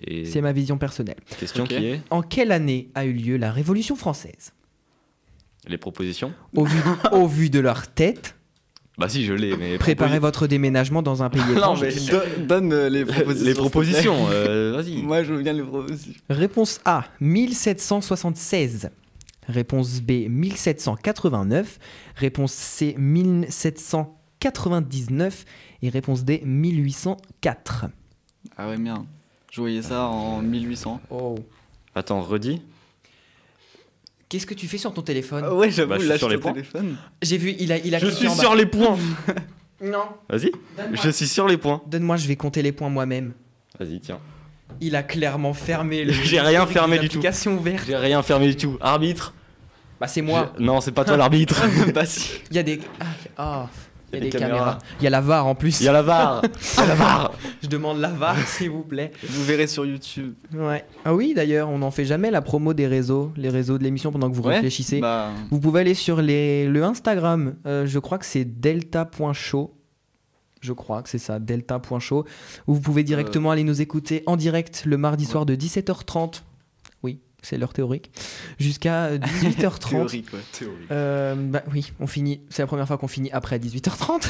Et 0.00 0.24
C'est 0.24 0.40
ma 0.40 0.50
vision 0.50 0.76
personnelle. 0.76 1.20
question 1.38 1.68
qui 1.68 1.74
est 1.74 2.00
En 2.10 2.20
quelle 2.20 2.50
année 2.50 2.90
a 2.96 3.04
eu 3.04 3.12
lieu 3.12 3.36
la 3.36 3.52
Révolution 3.52 3.94
française? 3.94 4.52
Les 5.68 5.78
propositions? 5.78 6.34
Au 6.56 6.64
vu, 6.64 6.80
au 7.12 7.28
vu 7.28 7.48
de 7.48 7.60
leur 7.60 7.94
tête, 7.94 8.34
Bah 8.98 9.08
si, 9.08 9.24
je 9.24 9.32
l'ai, 9.32 9.56
mais 9.56 9.78
préparez 9.78 10.18
votre 10.18 10.46
déménagement 10.46 11.00
dans 11.02 11.22
un 11.22 11.30
pays 11.30 11.40
Non 11.48 11.52
étranger. 11.56 11.88
mais 11.94 12.10
do- 12.12 12.44
donne 12.46 12.72
euh, 12.74 12.90
les 12.90 13.06
propositions. 13.06 13.46
les 13.46 13.54
propositions. 13.54 14.26
euh, 14.30 14.72
Vas-y. 14.76 15.02
Moi 15.02 15.22
je 15.24 15.32
veux 15.32 15.42
bien 15.42 15.54
les 15.54 15.62
propositions. 15.62 16.12
Réponse 16.28 16.78
A, 16.84 17.04
1776. 17.20 18.90
Réponse 19.48 20.02
B, 20.02 20.28
1789. 20.28 21.78
Réponse 22.16 22.52
C, 22.52 22.94
1799. 22.98 25.44
Et 25.82 25.88
réponse 25.88 26.24
D, 26.24 26.42
1804. 26.44 27.86
Ah 28.56 28.68
ouais 28.68 28.76
bien. 28.76 29.04
Je 29.50 29.60
voyais 29.60 29.82
ça 29.82 30.06
en 30.06 30.40
1800. 30.42 31.00
Oh. 31.10 31.34
Attends, 31.94 32.22
redis. 32.22 32.62
Qu'est-ce 34.32 34.46
que 34.46 34.54
tu 34.54 34.66
fais 34.66 34.78
sur 34.78 34.94
ton 34.94 35.02
téléphone 35.02 35.44
ouais 35.48 35.70
j'avoue 35.70 35.90
Bah, 35.90 35.96
je 36.00 36.08
suis 36.08 36.18
sur 36.18 36.28
les 36.30 36.36
ton 36.36 36.40
points. 36.42 36.52
téléphone. 36.54 36.96
J'ai 37.20 37.36
vu, 37.36 37.54
il 37.58 37.70
a, 37.70 37.76
il 37.76 37.94
a 37.94 37.98
Je 37.98 38.06
suis 38.06 38.26
en 38.26 38.34
bas. 38.34 38.40
sur 38.40 38.54
les 38.54 38.64
points. 38.66 38.96
Non, 39.84 40.04
Vas-y. 40.30 40.52
Je 40.94 41.10
suis 41.10 41.26
sur 41.28 41.46
les 41.48 41.56
points. 41.58 41.82
Donne-moi, 41.86 42.16
je 42.16 42.26
vais 42.28 42.36
compter 42.36 42.62
les 42.62 42.70
points 42.72 42.88
moi-même. 42.88 43.32
Vas-y, 43.78 44.00
tiens. 44.00 44.20
Il 44.80 44.94
a 44.96 45.02
clairement 45.02 45.52
fermé 45.54 46.04
le. 46.04 46.12
J'ai 46.12 46.40
rien 46.40 46.66
fermé 46.66 46.98
du 46.98 47.08
tout. 47.10 47.18
ouvertes. 47.48 47.84
J'ai 47.86 47.96
rien 47.96 48.22
fermé 48.22 48.46
du 48.46 48.56
tout. 48.56 48.78
Arbitre. 48.80 49.34
Bah, 50.00 50.06
c'est 50.06 50.22
moi. 50.22 50.52
Je- 50.56 50.62
Non, 50.64 50.80
c'est 50.80 50.92
pas 50.92 51.04
toi 51.04 51.16
l'arbitre. 51.18 51.60
bah 51.92 52.06
si. 52.06 52.40
Il 52.50 52.56
y 52.56 52.58
a 52.58 52.62
des. 52.62 52.80
Ah, 53.00 53.06
ah, 53.36 53.68
il 54.12 54.18
y 54.18 54.20
a 54.22 54.24
des 54.24 54.30
des 54.30 54.38
caméras. 54.38 54.58
caméras. 54.58 54.78
Il 55.00 55.04
y 55.04 55.06
a 55.06 55.10
la 55.10 55.20
VAR 55.20 55.46
en 55.46 55.54
plus. 55.54 55.80
Il 55.80 55.84
y 55.84 55.88
a 55.88 55.92
la 55.92 56.02
VAR. 56.02 56.42
Il 56.76 56.80
y 56.80 56.82
a 56.82 56.86
la 56.86 56.94
VAR. 56.94 57.32
Je 57.62 57.68
demande 57.68 57.98
la 57.98 58.08
VAR, 58.08 58.36
s'il 58.46 58.70
vous 58.70 58.82
plaît. 58.82 59.12
Vous 59.26 59.44
verrez 59.44 59.66
sur 59.66 59.84
YouTube. 59.86 60.34
Ouais. 60.54 60.84
Ah 61.04 61.14
oui, 61.14 61.32
d'ailleurs, 61.34 61.68
on 61.70 61.78
n'en 61.78 61.90
fait 61.90 62.04
jamais 62.04 62.30
la 62.30 62.42
promo 62.42 62.74
des 62.74 62.86
réseaux, 62.86 63.32
les 63.36 63.48
réseaux 63.48 63.78
de 63.78 63.84
l'émission 63.84 64.12
pendant 64.12 64.30
que 64.30 64.36
vous 64.36 64.42
Ouais, 64.42 64.54
réfléchissez. 64.56 65.00
Bah 65.00 65.30
Vous 65.50 65.60
pouvez 65.60 65.80
aller 65.80 65.94
sur 65.94 66.20
les, 66.22 66.66
le 66.66 66.84
Instagram, 66.84 67.54
euh, 67.66 67.86
je 67.86 67.98
crois 67.98 68.18
que 68.18 68.26
c'est 68.26 68.44
delta.show. 68.44 69.74
Je 70.60 70.72
crois 70.72 71.02
que 71.02 71.08
c'est 71.08 71.18
ça, 71.18 71.38
delta.show. 71.40 72.24
Où 72.68 72.74
vous 72.74 72.80
pouvez 72.80 73.02
directement 73.02 73.50
aller 73.50 73.64
nous 73.64 73.80
écouter 73.80 74.22
en 74.26 74.36
direct 74.36 74.84
le 74.86 74.96
mardi 74.96 75.24
soir 75.24 75.44
de 75.44 75.56
17h30. 75.56 76.42
C'est 77.42 77.58
l'heure 77.58 77.72
théorique. 77.72 78.10
Jusqu'à 78.58 79.06
euh, 79.06 79.18
18h30. 79.18 79.88
théorique 79.90 80.32
ouais. 80.32 80.38
Théorique. 80.52 80.90
Euh, 80.92 81.34
bah 81.34 81.62
oui, 81.72 81.92
on 81.98 82.06
finit. 82.06 82.40
C'est 82.50 82.62
la 82.62 82.66
première 82.68 82.86
fois 82.86 82.98
qu'on 82.98 83.08
finit 83.08 83.30
après 83.32 83.58
18h30. 83.58 84.28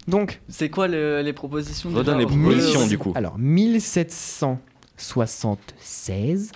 Donc, 0.07 0.41
c'est 0.49 0.69
quoi 0.69 0.89
le- 0.89 1.23
les 1.23 1.33
propositions 1.33 1.89
Redonne 1.91 2.19
les 2.19 2.27
propositions, 2.27 2.87
du 2.87 2.99
coup. 2.99 3.13
alors 3.17 3.39
1776, 3.39 4.59
1776. 4.99 6.53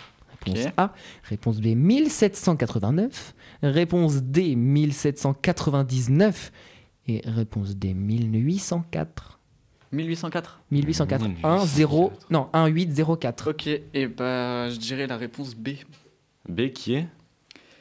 Réponse. 0.47 0.73
A. 0.77 0.93
Réponse 1.25 1.61
B 1.61 1.69
1789. 1.75 3.35
Réponse 3.63 4.17
D 4.23 4.55
1799. 4.57 6.53
Et 7.09 7.23
réponse 7.25 7.77
D 7.77 7.95
1804. 7.95 9.39
1804 9.93 10.61
1804. 10.71 11.25
1 11.25 11.29
1804. 11.29 11.67
0 11.67 12.13
non 12.31 12.49
1 12.53 12.67
8 12.67 12.93
0 12.93 13.17
4. 13.17 13.51
Ok, 13.51 13.67
et 13.69 14.07
bah 14.07 14.69
je 14.69 14.77
dirais 14.77 15.07
la 15.07 15.17
réponse 15.17 15.55
B. 15.55 15.71
B 16.49 16.69
qui 16.73 16.95
est? 16.95 17.07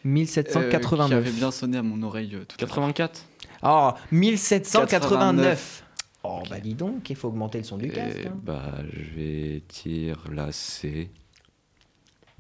Euh, 0.06 0.10
qui 0.10 0.10
1789. 0.10 1.12
avait 1.12 1.32
bien 1.32 1.52
sonné 1.52 1.78
à 1.78 1.84
mon 1.84 2.02
oreille 2.04 2.36
euh, 2.36 2.46
tout 2.46 2.58
à 2.60 2.62
l'heure. 2.62 2.70
84. 2.70 3.26
Oh 3.64 3.92
1789. 4.12 4.92
89. 4.92 5.84
Oh 6.26 6.42
bah 6.50 6.60
dis 6.60 6.74
donc, 6.74 7.10
il 7.10 7.16
faut 7.16 7.28
augmenter 7.28 7.58
le 7.58 7.64
son 7.66 7.78
du 7.78 7.90
casque. 7.90 8.18
Et 8.18 8.28
hein. 8.28 8.38
bah, 8.42 8.76
je 8.92 9.16
vais 9.16 9.64
dire 9.84 10.24
la 10.32 10.52
C. 10.52 11.10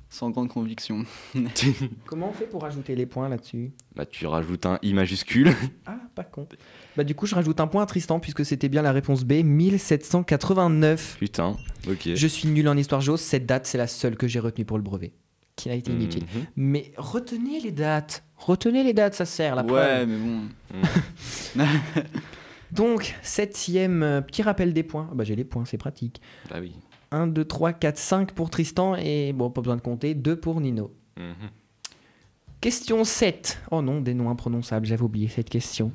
Sans 0.09 0.29
grande 0.29 0.47
conviction. 0.49 1.05
Comment 2.05 2.29
on 2.29 2.33
fait 2.33 2.45
pour 2.45 2.63
ajouter 2.65 2.95
les 2.95 3.07
points 3.07 3.29
là-dessus? 3.29 3.71
Bah, 3.95 4.05
tu 4.05 4.27
rajoutes 4.27 4.65
un 4.67 4.77
I 4.83 4.93
majuscule. 4.93 5.53
Ah, 5.85 5.97
pas 6.13 6.23
con. 6.23 6.47
Bah 6.95 7.03
du 7.03 7.15
coup, 7.15 7.25
je 7.25 7.33
rajoute 7.33 7.59
un 7.59 7.67
point 7.67 7.81
à 7.81 7.85
Tristan 7.87 8.19
puisque 8.19 8.45
c'était 8.45 8.69
bien 8.69 8.83
la 8.83 8.91
réponse 8.91 9.23
B, 9.23 9.43
1789. 9.43 11.17
Putain, 11.17 11.57
ok. 11.89 12.09
Je 12.13 12.27
suis 12.27 12.47
nul 12.47 12.69
en 12.69 12.77
histoire 12.77 13.01
géo, 13.01 13.17
cette 13.17 13.47
date 13.47 13.65
c'est 13.65 13.79
la 13.79 13.87
seule 13.87 14.15
que 14.15 14.27
j'ai 14.27 14.39
retenue 14.39 14.65
pour 14.65 14.77
le 14.77 14.83
brevet, 14.83 15.13
qui 15.55 15.69
a 15.69 15.73
été 15.73 15.91
inutile. 15.91 16.23
Mhm. 16.23 16.45
Mais 16.55 16.91
retenez 16.97 17.59
les 17.59 17.71
dates, 17.71 18.23
retenez 18.37 18.83
les 18.83 18.93
dates, 18.93 19.13
ça 19.13 19.25
sert 19.25 19.55
la 19.55 19.63
ouais, 19.63 19.67
preuve. 19.67 20.07
mais 20.07 20.17
bon. 20.17 21.63
Donc, 22.71 23.15
septième 23.21 24.01
euh, 24.01 24.21
petit 24.21 24.41
rappel 24.41 24.73
des 24.73 24.83
points. 24.83 25.07
Ah 25.11 25.15
Bah 25.15 25.23
j'ai 25.23 25.35
les 25.35 25.43
points, 25.43 25.65
c'est 25.65 25.77
pratique. 25.77 26.21
Bah 26.49 26.57
oui. 26.59 26.73
1, 27.11 27.27
2, 27.27 27.45
3, 27.45 27.73
4, 27.73 27.97
5 27.97 28.31
pour 28.31 28.49
Tristan 28.49 28.95
et 28.95 29.31
bon, 29.33 29.51
pas 29.51 29.61
besoin 29.61 29.75
de 29.75 29.81
compter, 29.81 30.15
2 30.15 30.35
pour 30.39 30.59
Nino. 30.59 30.91
Mhm. 31.17 31.33
Question 32.61 33.03
7. 33.03 33.59
Oh 33.71 33.81
non, 33.81 34.01
des 34.01 34.13
noms 34.15 34.29
imprononçables, 34.31 34.85
j'avais 34.87 35.03
oublié 35.03 35.27
cette 35.27 35.49
question. 35.49 35.91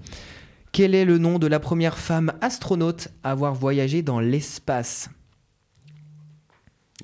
Quel 0.71 0.95
est 0.95 1.05
le 1.07 1.19
nom 1.19 1.39
de 1.41 1.47
la 1.49 1.59
première 1.59 1.99
femme 1.99 2.33
astronaute 2.41 3.09
à 3.25 3.33
avoir 3.33 3.55
voyagé 3.55 4.03
dans 4.03 4.21
l'espace? 4.21 5.09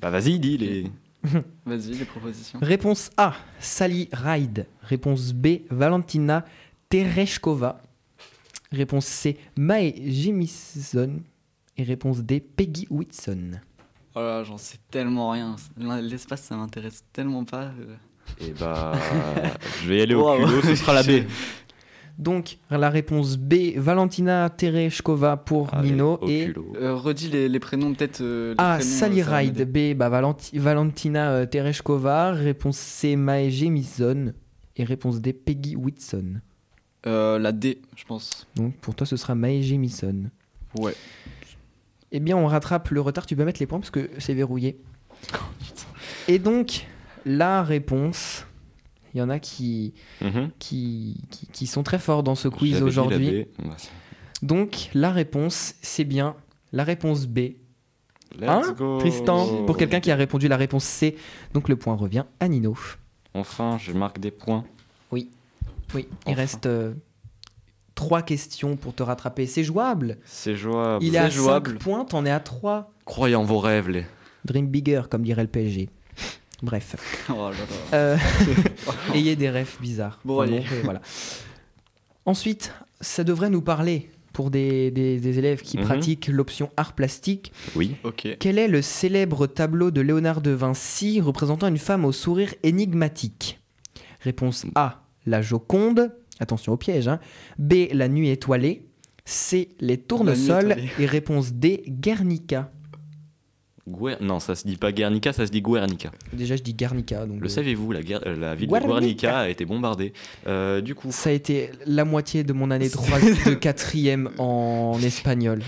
Bah 0.01 0.09
vas-y, 0.11 0.39
dis 0.39 0.57
les. 0.57 0.83
Vas-y, 1.65 1.93
les 1.95 2.05
propositions. 2.05 2.59
Réponse 2.61 3.09
A, 3.17 3.33
Sally 3.59 4.09
Ride. 4.11 4.65
Réponse 4.81 5.33
B, 5.33 5.59
Valentina 5.69 6.45
Tereshkova. 6.89 7.81
Réponse 8.71 9.05
C, 9.05 9.37
Mae 9.57 9.93
Jemison. 10.11 11.21
Et 11.77 11.83
réponse 11.83 12.19
D, 12.21 12.39
Peggy 12.39 12.87
Whitson. 12.89 13.51
Oh 14.15 14.19
là, 14.21 14.43
j'en 14.43 14.57
sais 14.57 14.77
tellement 14.89 15.31
rien. 15.31 15.55
L'espace, 15.77 16.43
ça 16.43 16.55
m'intéresse 16.55 17.03
tellement 17.11 17.43
pas. 17.43 17.71
Et 18.39 18.51
bah, 18.53 18.93
je 19.83 19.89
vais 19.89 19.97
y 19.97 20.01
aller 20.01 20.15
au 20.15 20.23
Wow. 20.23 20.45
culot, 20.45 20.61
ce 20.61 20.75
sera 20.75 20.93
la 20.93 21.03
B. 21.03 21.25
Donc, 22.17 22.59
la 22.69 22.89
réponse 22.89 23.37
B, 23.37 23.75
Valentina 23.75 24.49
Tereshkova 24.49 25.35
pour 25.37 25.75
Nino. 25.81 26.19
Et. 26.27 26.53
Euh, 26.79 26.95
redis 26.95 27.29
les, 27.29 27.49
les 27.49 27.59
prénoms, 27.59 27.93
peut-être. 27.93 28.21
euh, 28.21 28.53
les 28.53 28.63
A, 28.63 28.75
prénoms, 28.77 28.89
Sally 28.89 29.21
euh, 29.21 29.25
Ride. 29.27 29.71
B, 29.71 29.97
bah, 29.97 30.09
Valenti- 30.09 30.57
Valentina 30.57 31.31
euh, 31.31 31.45
Tereshkova. 31.45 32.31
Réponse 32.31 32.77
C, 32.77 33.15
Mae 33.17 33.49
Jemison. 33.49 34.33
Et 34.77 34.83
réponse 34.85 35.19
D, 35.21 35.33
Peggy 35.33 35.75
Whitson. 35.75 36.35
Euh, 37.05 37.37
la 37.37 37.51
D, 37.51 37.81
je 37.95 38.03
pense. 38.05 38.47
Donc, 38.55 38.75
pour 38.77 38.95
toi, 38.95 39.05
ce 39.05 39.17
sera 39.17 39.35
Mae 39.35 39.61
Jemison. 39.61 40.29
Ouais. 40.79 40.95
Eh 42.11 42.19
bien, 42.19 42.37
on 42.37 42.47
rattrape 42.47 42.89
le 42.91 43.01
retard. 43.01 43.25
Tu 43.25 43.35
peux 43.35 43.43
mettre 43.45 43.59
les 43.59 43.65
points 43.67 43.79
parce 43.79 43.91
que 43.91 44.09
c'est 44.19 44.33
verrouillé. 44.33 44.79
Et 46.27 46.39
donc, 46.39 46.87
la 47.25 47.61
réponse, 47.63 48.45
il 49.15 49.19
y 49.19 49.21
en 49.21 49.29
a 49.29 49.39
qui, 49.39 49.93
Mhm. 50.21 50.51
qui, 50.59 51.17
qui, 51.31 51.47
qui 51.47 51.67
sont 51.67 51.81
très 51.83 51.97
forts 51.99 52.21
dans 52.21 52.35
ce 52.35 52.47
quiz 52.49 52.81
aujourd'hui. 52.83 53.47
Donc, 54.41 54.89
la 54.93 55.11
réponse, 55.11 55.75
c'est 55.81 56.03
bien 56.03 56.35
la 56.73 56.83
réponse 56.83 57.25
B. 57.25 57.39
Let's 58.37 58.49
Hein 58.49 58.75
go. 58.77 58.97
Tristan, 58.99 59.63
pour 59.65 59.77
quelqu'un 59.77 60.01
qui 60.01 60.11
a 60.11 60.15
répondu 60.15 60.47
la 60.49 60.57
réponse 60.57 60.83
C, 60.83 61.15
donc 61.53 61.69
le 61.69 61.77
point 61.77 61.95
revient 61.95 62.25
à 62.41 62.47
Nino. 62.49 62.75
Enfin, 63.33 63.77
je 63.79 63.93
marque 63.93 64.19
des 64.19 64.31
points. 64.31 64.65
Oui, 65.11 65.29
il 65.93 66.05
Enfin. 66.25 66.35
reste 66.35 66.65
euh, 66.65 66.93
trois 67.93 68.21
questions 68.21 68.75
pour 68.75 68.93
te 68.93 69.03
rattraper. 69.03 69.45
C'est 69.45 69.63
jouable. 69.63 70.17
C'est 70.25 70.55
jouable. 70.55 71.03
Il 71.05 71.15
est 71.15 71.19
à 71.19 71.29
C'est 71.29 71.37
jouable. 71.37 71.71
5 71.71 71.79
points, 71.79 72.03
t'en 72.05 72.25
es 72.25 72.31
à 72.31 72.41
3. 72.41 72.91
Croyez 73.05 73.35
en 73.35 73.43
vos 73.43 73.59
rêves, 73.59 73.87
les. 73.89 74.05
Dream 74.43 74.67
bigger, 74.67 75.03
comme 75.09 75.21
dirait 75.23 75.43
le 75.43 75.47
PSG. 75.47 75.89
Bref. 76.65 76.95
Oh 77.29 77.49
là 77.49 77.51
là. 77.51 77.97
Euh, 77.97 78.17
ayez 79.13 79.35
des 79.35 79.49
rêves 79.49 79.75
bizarres. 79.79 80.19
Bon, 80.25 80.39
allez. 80.39 80.63
voilà. 80.83 81.01
Ensuite, 82.25 82.73
ça 83.01 83.23
devrait 83.23 83.49
nous 83.49 83.61
parler 83.61 84.09
pour 84.33 84.49
des, 84.51 84.91
des- 84.91 85.19
des 85.19 85.39
élèves 85.39 85.61
qui 85.61 85.77
Mhm. 85.77 85.83
pratiquent 85.85 86.27
l'option 86.27 86.69
art 86.75 86.93
plastique. 86.93 87.53
Oui. 87.75 87.95
Ok. 88.03 88.27
Quel 88.39 88.57
est 88.59 88.67
le 88.67 88.81
célèbre 88.81 89.47
tableau 89.47 89.91
de 89.91 90.01
Léonard 90.01 90.41
de 90.41 90.51
Vinci 90.51 91.21
représentant 91.21 91.67
une 91.67 91.77
femme 91.77 92.03
au 92.03 92.11
sourire 92.11 92.53
énigmatique? 92.63 93.59
Réponse 94.21 94.65
A, 94.75 95.03
la 95.25 95.41
Joconde. 95.41 96.13
Attention 96.39 96.73
au 96.73 96.77
piège. 96.77 97.07
hein. 97.07 97.19
B, 97.59 97.73
la 97.93 98.09
nuit 98.09 98.29
étoilée. 98.29 98.87
C, 99.23 99.69
les 99.79 99.97
tournesols. 99.97 100.75
Et 100.99 101.05
réponse 101.05 101.53
D, 101.53 101.83
Guernica. 101.87 102.71
Guer- 103.87 104.17
Non, 104.21 104.39
ça 104.39 104.55
se 104.55 104.65
dit 104.67 104.77
pas 104.77 104.91
Guernica, 104.91 105.31
ça 105.31 105.45
se 105.45 105.51
dit 105.51 105.61
Guernica. 105.61 106.11
Déjà, 106.33 106.55
je 106.55 106.63
dis 106.63 106.73
Guernica. 106.73 107.25
Donc 107.25 107.39
Le 107.39 107.45
euh, 107.45 107.49
savez-vous, 107.49 107.91
la, 107.91 108.01
guerre- 108.01 108.21
euh, 108.25 108.35
la 108.35 108.55
ville 108.55 108.67
Guernica. 108.69 108.87
de 108.87 108.99
Guernica 108.99 109.37
a 109.39 109.49
été 109.49 109.65
bombardée. 109.65 110.13
Euh, 110.47 110.81
du 110.81 110.95
coup, 110.95 111.09
Ça 111.11 111.29
a 111.29 111.33
été 111.33 111.69
la 111.85 112.03
moitié 112.05 112.43
de 112.43 112.51
mon 112.53 112.71
année 112.71 112.89
3 112.89 113.19
de 113.45 113.53
quatrième 113.53 114.29
en 114.39 114.97
espagnol. 115.03 115.61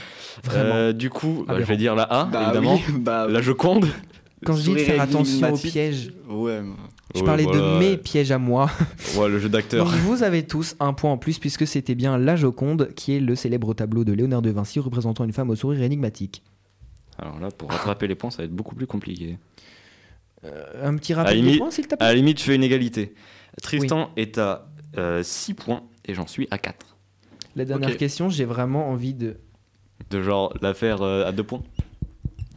Vraiment. 0.44 0.74
euh, 0.76 0.94
du 0.94 1.10
coup, 1.10 1.46
bah, 1.48 1.56
je 1.60 1.66
vais 1.66 1.78
dire 1.78 1.94
la 1.96 2.04
A, 2.04 2.26
Bah 2.26 2.44
évidemment. 2.46 2.76
oui, 2.88 2.94
bah 3.00 3.28
La 3.30 3.42
Joconde. 3.42 3.88
Quand 4.46 4.54
je 4.56 4.64
dis 4.64 4.74
de 4.74 4.78
faire 4.80 5.02
attention 5.02 5.52
aux 5.54 5.58
pièges, 5.58 6.12
Ouais. 6.30 6.62
je 7.16 7.20
Ouais, 7.22 7.26
parlais 7.26 7.46
de 7.46 7.80
mes 7.80 7.98
pièges 7.98 8.32
à 8.32 8.38
moi. 8.38 8.70
Ouais, 9.18 9.30
le 9.30 9.40
jeu 9.40 9.50
d'acteur. 9.50 9.88
Vous 9.88 10.22
avez 10.22 10.44
tous 10.44 10.76
un 10.80 10.94
point 10.94 11.12
en 11.12 11.18
plus 11.18 11.40
puisque 11.40 11.66
c'était 11.66 11.96
bien 11.96 12.18
la 12.20 12.36
Joconde 12.36 12.90
qui 12.96 13.14
est 13.16 13.20
le 13.20 13.36
célèbre 13.36 13.74
tableau 13.74 14.04
de 14.04 14.14
Léonard 14.14 14.44
de 14.44 14.52
Vinci 14.52 14.80
représentant 14.80 15.24
une 15.24 15.34
femme 15.34 15.50
au 15.50 15.56
sourire 15.56 15.82
énigmatique. 15.82 16.44
Alors 17.20 17.40
là, 17.40 17.50
pour 17.52 17.72
rattraper 17.72 18.08
les 18.08 18.16
points, 18.16 18.30
ça 18.32 18.38
va 18.40 18.44
être 18.46 18.54
beaucoup 18.56 18.76
plus 18.76 18.88
compliqué. 18.88 19.38
Euh, 20.46 20.88
un 20.88 20.96
petit 20.98 21.14
À 21.14 21.18
rappel 21.18 21.36
la 21.38 21.42
de 21.42 21.46
limite- 21.46 21.60
points 21.60 21.72
s'il 21.72 21.88
te 21.88 21.96
À 21.96 21.98
plaît 21.98 22.08
la 22.08 22.14
limite, 22.14 22.40
je 22.40 22.44
fais 22.44 22.56
une 22.56 22.64
égalité. 22.64 23.14
Tristan 23.62 24.12
est 24.18 24.38
à 24.38 24.68
6 25.24 25.54
points 25.56 25.84
et 26.06 26.14
j'en 26.14 26.28
suis 26.28 26.48
à 26.52 26.58
4. 26.58 26.96
La 27.56 27.66
dernière 27.66 27.90
ok. 27.90 27.98
question, 27.98 28.30
j'ai 28.30 28.46
vraiment 28.46 28.90
envie 28.90 29.14
de... 29.16 29.38
De 30.12 30.22
genre 30.22 30.54
la 30.62 30.74
faire 30.76 31.02
euh, 31.02 31.26
à 31.26 31.32
2 31.32 31.44
points. 31.44 31.64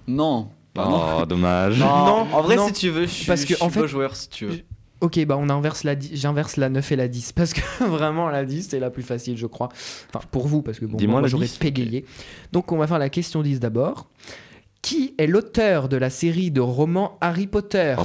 Non. 0.06 0.50
Bah 0.74 0.86
non. 0.88 1.20
Oh, 1.22 1.26
dommage. 1.26 1.78
Non, 1.78 1.86
Non, 1.86 2.26
en 2.32 2.42
vrai, 2.42 2.56
non. 2.56 2.66
si 2.66 2.72
tu 2.74 2.90
veux, 2.90 3.02
je 3.06 3.10
suis, 3.10 3.26
Parce 3.26 3.42
que, 3.44 3.50
je 3.50 3.54
suis 3.54 3.64
en 3.64 3.70
fait, 3.70 3.80
beau 3.80 3.86
joueur 3.86 4.14
si 4.14 4.28
tu 4.28 4.46
veux. 4.46 4.60
Ok, 5.00 5.18
bah 5.24 5.38
on 5.38 5.48
inverse 5.48 5.82
la 5.84 5.94
dix- 5.94 6.10
j'inverse 6.14 6.58
la 6.58 6.68
9 6.68 6.92
et 6.92 6.96
la 6.96 7.08
10 7.08 7.32
parce 7.36 7.54
que 7.54 7.60
vraiment 7.84 8.28
la 8.28 8.44
10 8.44 8.68
c'est 8.68 8.78
la 8.78 8.90
plus 8.90 9.02
facile 9.02 9.38
je 9.38 9.46
crois. 9.46 9.70
Enfin 10.12 10.22
pour 10.30 10.46
vous 10.46 10.60
parce 10.60 10.78
que 10.78 10.84
bon, 10.84 10.98
moi, 11.08 11.22
la 11.22 11.26
j'aurais 11.28 11.46
10. 11.46 11.56
pégayé. 11.56 12.04
Donc 12.52 12.70
on 12.70 12.76
va 12.76 12.86
faire 12.86 12.98
la 12.98 13.08
question 13.08 13.40
10 13.42 13.60
d'abord. 13.60 14.10
Qui 14.82 15.14
est 15.18 15.26
l'auteur 15.26 15.88
de 15.88 15.96
la 15.96 16.10
série 16.10 16.50
de 16.50 16.60
romans 16.60 17.18
Harry 17.20 17.46
Potter 17.46 17.94
Oh, 17.98 18.02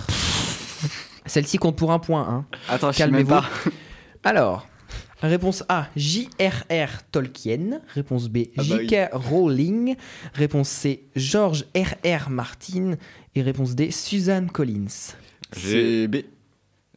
Celle-ci 1.25 1.57
compte 1.57 1.77
pour 1.77 1.91
un 1.91 1.99
point. 1.99 2.27
Hein. 2.27 2.45
Attends, 2.69 2.91
Calmez-vous. 2.91 3.33
Alors, 4.23 4.67
réponse 5.21 5.63
A, 5.69 5.87
J.R.R. 5.95 7.03
Tolkien. 7.11 7.81
Réponse 7.93 8.27
B, 8.29 8.39
Ah 8.57 8.61
bah 8.67 8.75
oui. 8.77 8.87
J.K. 8.89 9.09
Rowling. 9.13 9.95
Réponse 10.33 10.69
C, 10.69 11.05
George 11.15 11.65
R.R. 11.75 12.29
Martin. 12.29 12.95
Et 13.35 13.41
réponse 13.41 13.73
D, 13.75 13.89
Suzanne 13.91 14.49
Collins. 14.51 15.13
C'est 15.53 16.07
B. 16.07 16.17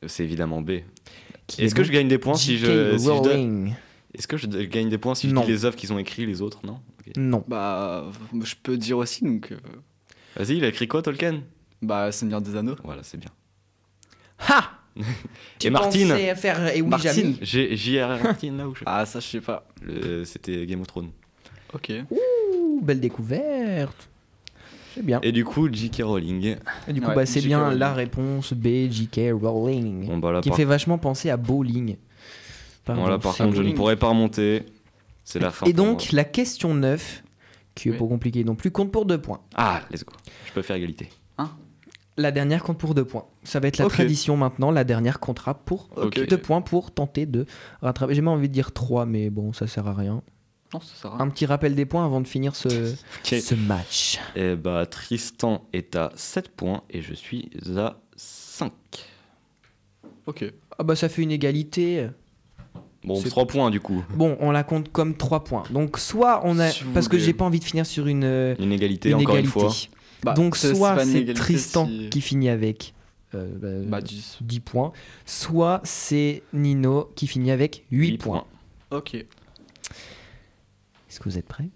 C'est 0.07 0.25
évidemment 0.25 0.61
B. 0.61 0.71
Est-ce 0.71 1.63
est 1.63 1.75
que 1.75 1.83
je 1.85 1.91
gagne 1.93 2.09
des 2.09 2.19
points 2.19 2.35
si 2.35 2.59
je, 2.59 2.67
J.K. 2.67 2.99
si 2.99 3.05
je 3.05 3.11
donne- 3.11 3.19
Rowling. 3.27 3.75
Est-ce 4.15 4.27
que 4.27 4.37
je 4.37 4.47
gagne 4.47 4.89
des 4.89 4.99
points 4.99 5.15
si 5.15 5.29
je 5.29 5.35
Non. 5.35 5.43
dis 5.45 5.49
les 5.53 5.65
œuvres 5.65 5.77
qu'ils 5.77 5.93
ont 5.93 5.99
écrits 5.99 6.27
les 6.27 6.41
autres 6.43 6.61
Non? 6.65 6.81
Non. 7.17 7.45
Bah, 7.49 8.07
je 8.43 8.55
peux 8.63 8.77
dire 8.77 8.99
aussi, 8.99 9.25
donc. 9.25 9.53
euh, 9.53 9.57
Vas-y, 10.37 10.57
il 10.59 10.65
a 10.65 10.69
écrit 10.69 10.89
quoi 10.89 11.03
Tolkien? 11.03 11.43
Bah, 11.83 12.11
Seigneur 12.13 12.41
des 12.41 12.57
Anneaux. 12.57 12.77
Voilà, 12.85 13.03
c'est 13.03 13.19
bien. 13.19 13.31
Ha 14.49 14.71
Et 15.65 15.71
Martine? 15.71 16.09
Pensais 16.09 16.35
faire 16.35 16.75
et 16.75 16.83
oui, 16.83 16.89
Martine. 16.89 17.37
J.R.R. 17.41 18.23
Martin 18.23 18.53
là 18.53 18.69
où 18.69 18.75
je... 18.75 18.83
Ah, 18.87 19.07
ça, 19.07 19.21
je 19.21 19.27
sais 19.27 19.41
pas. 19.41 19.67
Le- 19.83 20.25
C'était 20.25 20.67
Game 20.67 20.81
of 20.81 20.87
Thrones. 20.89 21.11
Ok. 21.73 21.93
Ouh, 22.11 22.81
belle 22.83 22.99
découverte. 23.01 24.09
C'est 24.95 25.05
bien. 25.05 25.21
Et 25.23 25.31
du 25.33 25.45
coup, 25.45 25.73
J.K. 25.73 26.03
Rowling. 26.03 26.57
Et 26.89 26.93
du 26.93 27.01
coup, 27.01 27.09
Ouais, 27.09 27.15
bah, 27.15 27.27
c'est 27.27 27.43
bien 27.43 27.63
Rowling. 27.63 27.79
la 27.79 27.93
réponse 27.95 28.53
B, 28.55 28.91
J.K. 28.91 29.21
Rowling. 29.41 30.07
Bon, 30.07 30.19
bah 30.19 30.33
là, 30.33 30.41
qui 30.41 30.49
par, 30.49 30.57
fait 30.57 30.65
vachement 30.65 30.99
penser 30.99 31.31
à 31.31 31.37
bowling. 31.37 31.97
Pardon, 32.89 33.03
bon, 33.03 33.09
là, 33.09 33.19
par 33.19 33.37
contre, 33.37 33.55
je 33.57 33.63
ne 33.63 33.73
pourrais 33.73 33.97
pas 33.97 34.09
remonter. 34.09 34.65
C'est 35.25 35.39
la 35.39 35.51
fin. 35.51 35.67
Et 35.67 35.73
donc, 35.73 35.99
moi. 36.01 36.09
la 36.13 36.25
question 36.25 36.75
9, 36.75 37.23
qui 37.75 37.89
est 37.89 37.93
Oui. 37.93 37.99
pas 37.99 38.07
compliquée 38.07 38.45
non 38.45 38.55
plus, 38.55 38.71
compte 38.71 38.91
pour 38.91 39.05
deux 39.05 39.21
points. 39.21 39.41
Ah, 39.55 39.83
let's 39.91 40.05
go. 40.05 40.13
Je 40.47 40.53
peux 40.53 40.63
faire 40.63 40.77
égalité. 40.77 41.11
La 42.17 42.33
dernière 42.33 42.65
compte 42.65 42.79
pour 42.79 42.95
deux 42.97 43.05
points. 43.05 43.27
Ça 43.45 43.61
va 43.61 43.69
être 43.69 43.79
la 43.79 43.87
tradition 43.87 44.37
maintenant. 44.37 44.73
La 44.73 44.83
dernière 44.83 45.21
comptera 45.21 45.55
pour 45.55 45.89
Ok. 45.97 46.27
deux 46.27 46.37
points 46.39 46.61
pour 46.63 46.91
tenter 46.91 47.27
de 47.27 47.47
rattraper. 47.81 48.13
J'ai 48.13 48.23
même 48.23 48.29
envie 48.29 48.49
de 48.49 48.53
dire 48.53 48.73
trois, 48.73 49.07
mais 49.07 49.31
bon, 49.31 49.53
ça 49.53 49.69
sert 49.69 49.87
à 49.87 49.95
rien. 49.95 50.21
Non, 50.75 50.81
ça 50.81 50.95
sert 50.97 51.13
à 51.13 51.17
rien. 51.19 51.27
Un 51.27 51.31
petit 51.31 51.47
rappel 51.47 51.77
des 51.77 51.87
points 51.87 52.05
avant 52.05 52.21
de 52.21 52.27
finir 52.27 52.57
ce, 52.57 52.97
match. 53.55 54.19
Et 54.35 54.57
bah, 54.57 54.85
Tristan 54.87 55.69
est 55.73 55.95
à 55.95 56.11
7 56.17 56.49
points 56.49 56.83
et 56.91 57.03
je 57.03 57.15
suis 57.15 57.51
à 57.77 58.01
5. 58.17 58.73
Ok. 60.27 60.45
Ah 60.77 60.83
bah 60.83 60.97
ça 60.97 61.09
fait 61.09 61.23
une 61.23 61.31
égalité. 61.31 62.09
Bon, 63.09 63.21
C'est- 63.21 63.31
3 63.31 63.47
points 63.47 63.71
du 63.71 63.81
coup. 63.81 64.05
Bon, 64.15 64.37
on 64.41 64.51
la 64.51 64.65
compte 64.65 64.91
comme 64.93 65.17
trois 65.17 65.45
points. 65.45 65.65
Donc 65.71 65.99
soit 65.99 66.43
on 66.45 66.59
a... 66.59 66.71
Si 66.71 66.85
Parce 66.95 67.09
que 67.09 67.19
j'ai 67.19 67.33
pas 67.33 67.45
envie 67.45 67.59
de 67.59 67.65
finir 67.65 67.87
sur 67.87 68.07
une, 68.07 68.25
euh, 68.25 68.55
Une 68.59 68.73
égalité, 68.73 69.11
une 69.11 69.17
encore 69.17 69.37
égalité. 69.37 69.59
une 69.59 69.71
fois. 69.71 69.75
Bah, 70.23 70.35
Donc 70.35 70.57
soit 70.57 71.05
c'est 71.05 71.33
Tristan 71.35 71.87
si- 71.87 72.09
qui 72.11 72.21
finit 72.21 72.49
avec 72.49 72.95
euh, 73.35 73.83
bah, 73.85 73.99
Bah 73.99 74.01
10. 74.01 74.39
10 74.41 74.61
points, 74.61 74.93
soit 75.27 75.81
c'est 75.85 76.43
Nino 76.53 77.11
qui 77.17 77.27
finit 77.27 77.51
avec 77.51 77.85
8, 77.91 78.11
Huit 78.11 78.19
points. 78.19 78.45
Ok. 78.91 79.15
Est-ce 79.15 81.21
que 81.21 81.25
vous 81.29 81.39
êtes 81.39 81.47
prêts? 81.47 81.69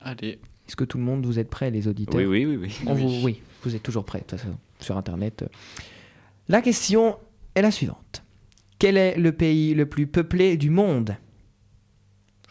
Allez. 0.00 0.38
Est-ce 0.68 0.76
que 0.76 0.84
tout 0.84 0.98
le 0.98 1.04
monde 1.04 1.24
vous 1.24 1.38
êtes 1.38 1.48
prêts 1.48 1.70
les 1.70 1.88
auditeurs? 1.88 2.16
Oui, 2.20 2.26
oui, 2.26 2.44
oui, 2.44 2.56
oui. 2.56 2.76
On 2.86 2.94
vous- 2.94 3.24
oui, 3.24 3.40
vous 3.62 3.74
êtes 3.74 3.82
toujours 3.82 4.04
prêts, 4.04 4.18
de 4.20 4.24
toute 4.24 4.38
façon, 4.40 4.56
sur 4.80 4.96
Internet. 4.96 5.44
La 6.48 6.60
question 6.62 7.16
est 7.54 7.62
la 7.62 7.70
suivante. 7.70 8.22
Quel 8.78 8.96
est 8.96 9.16
le 9.16 9.32
pays 9.32 9.74
le 9.74 9.86
plus 9.86 10.06
peuplé 10.06 10.56
du 10.56 10.70
monde? 10.70 11.16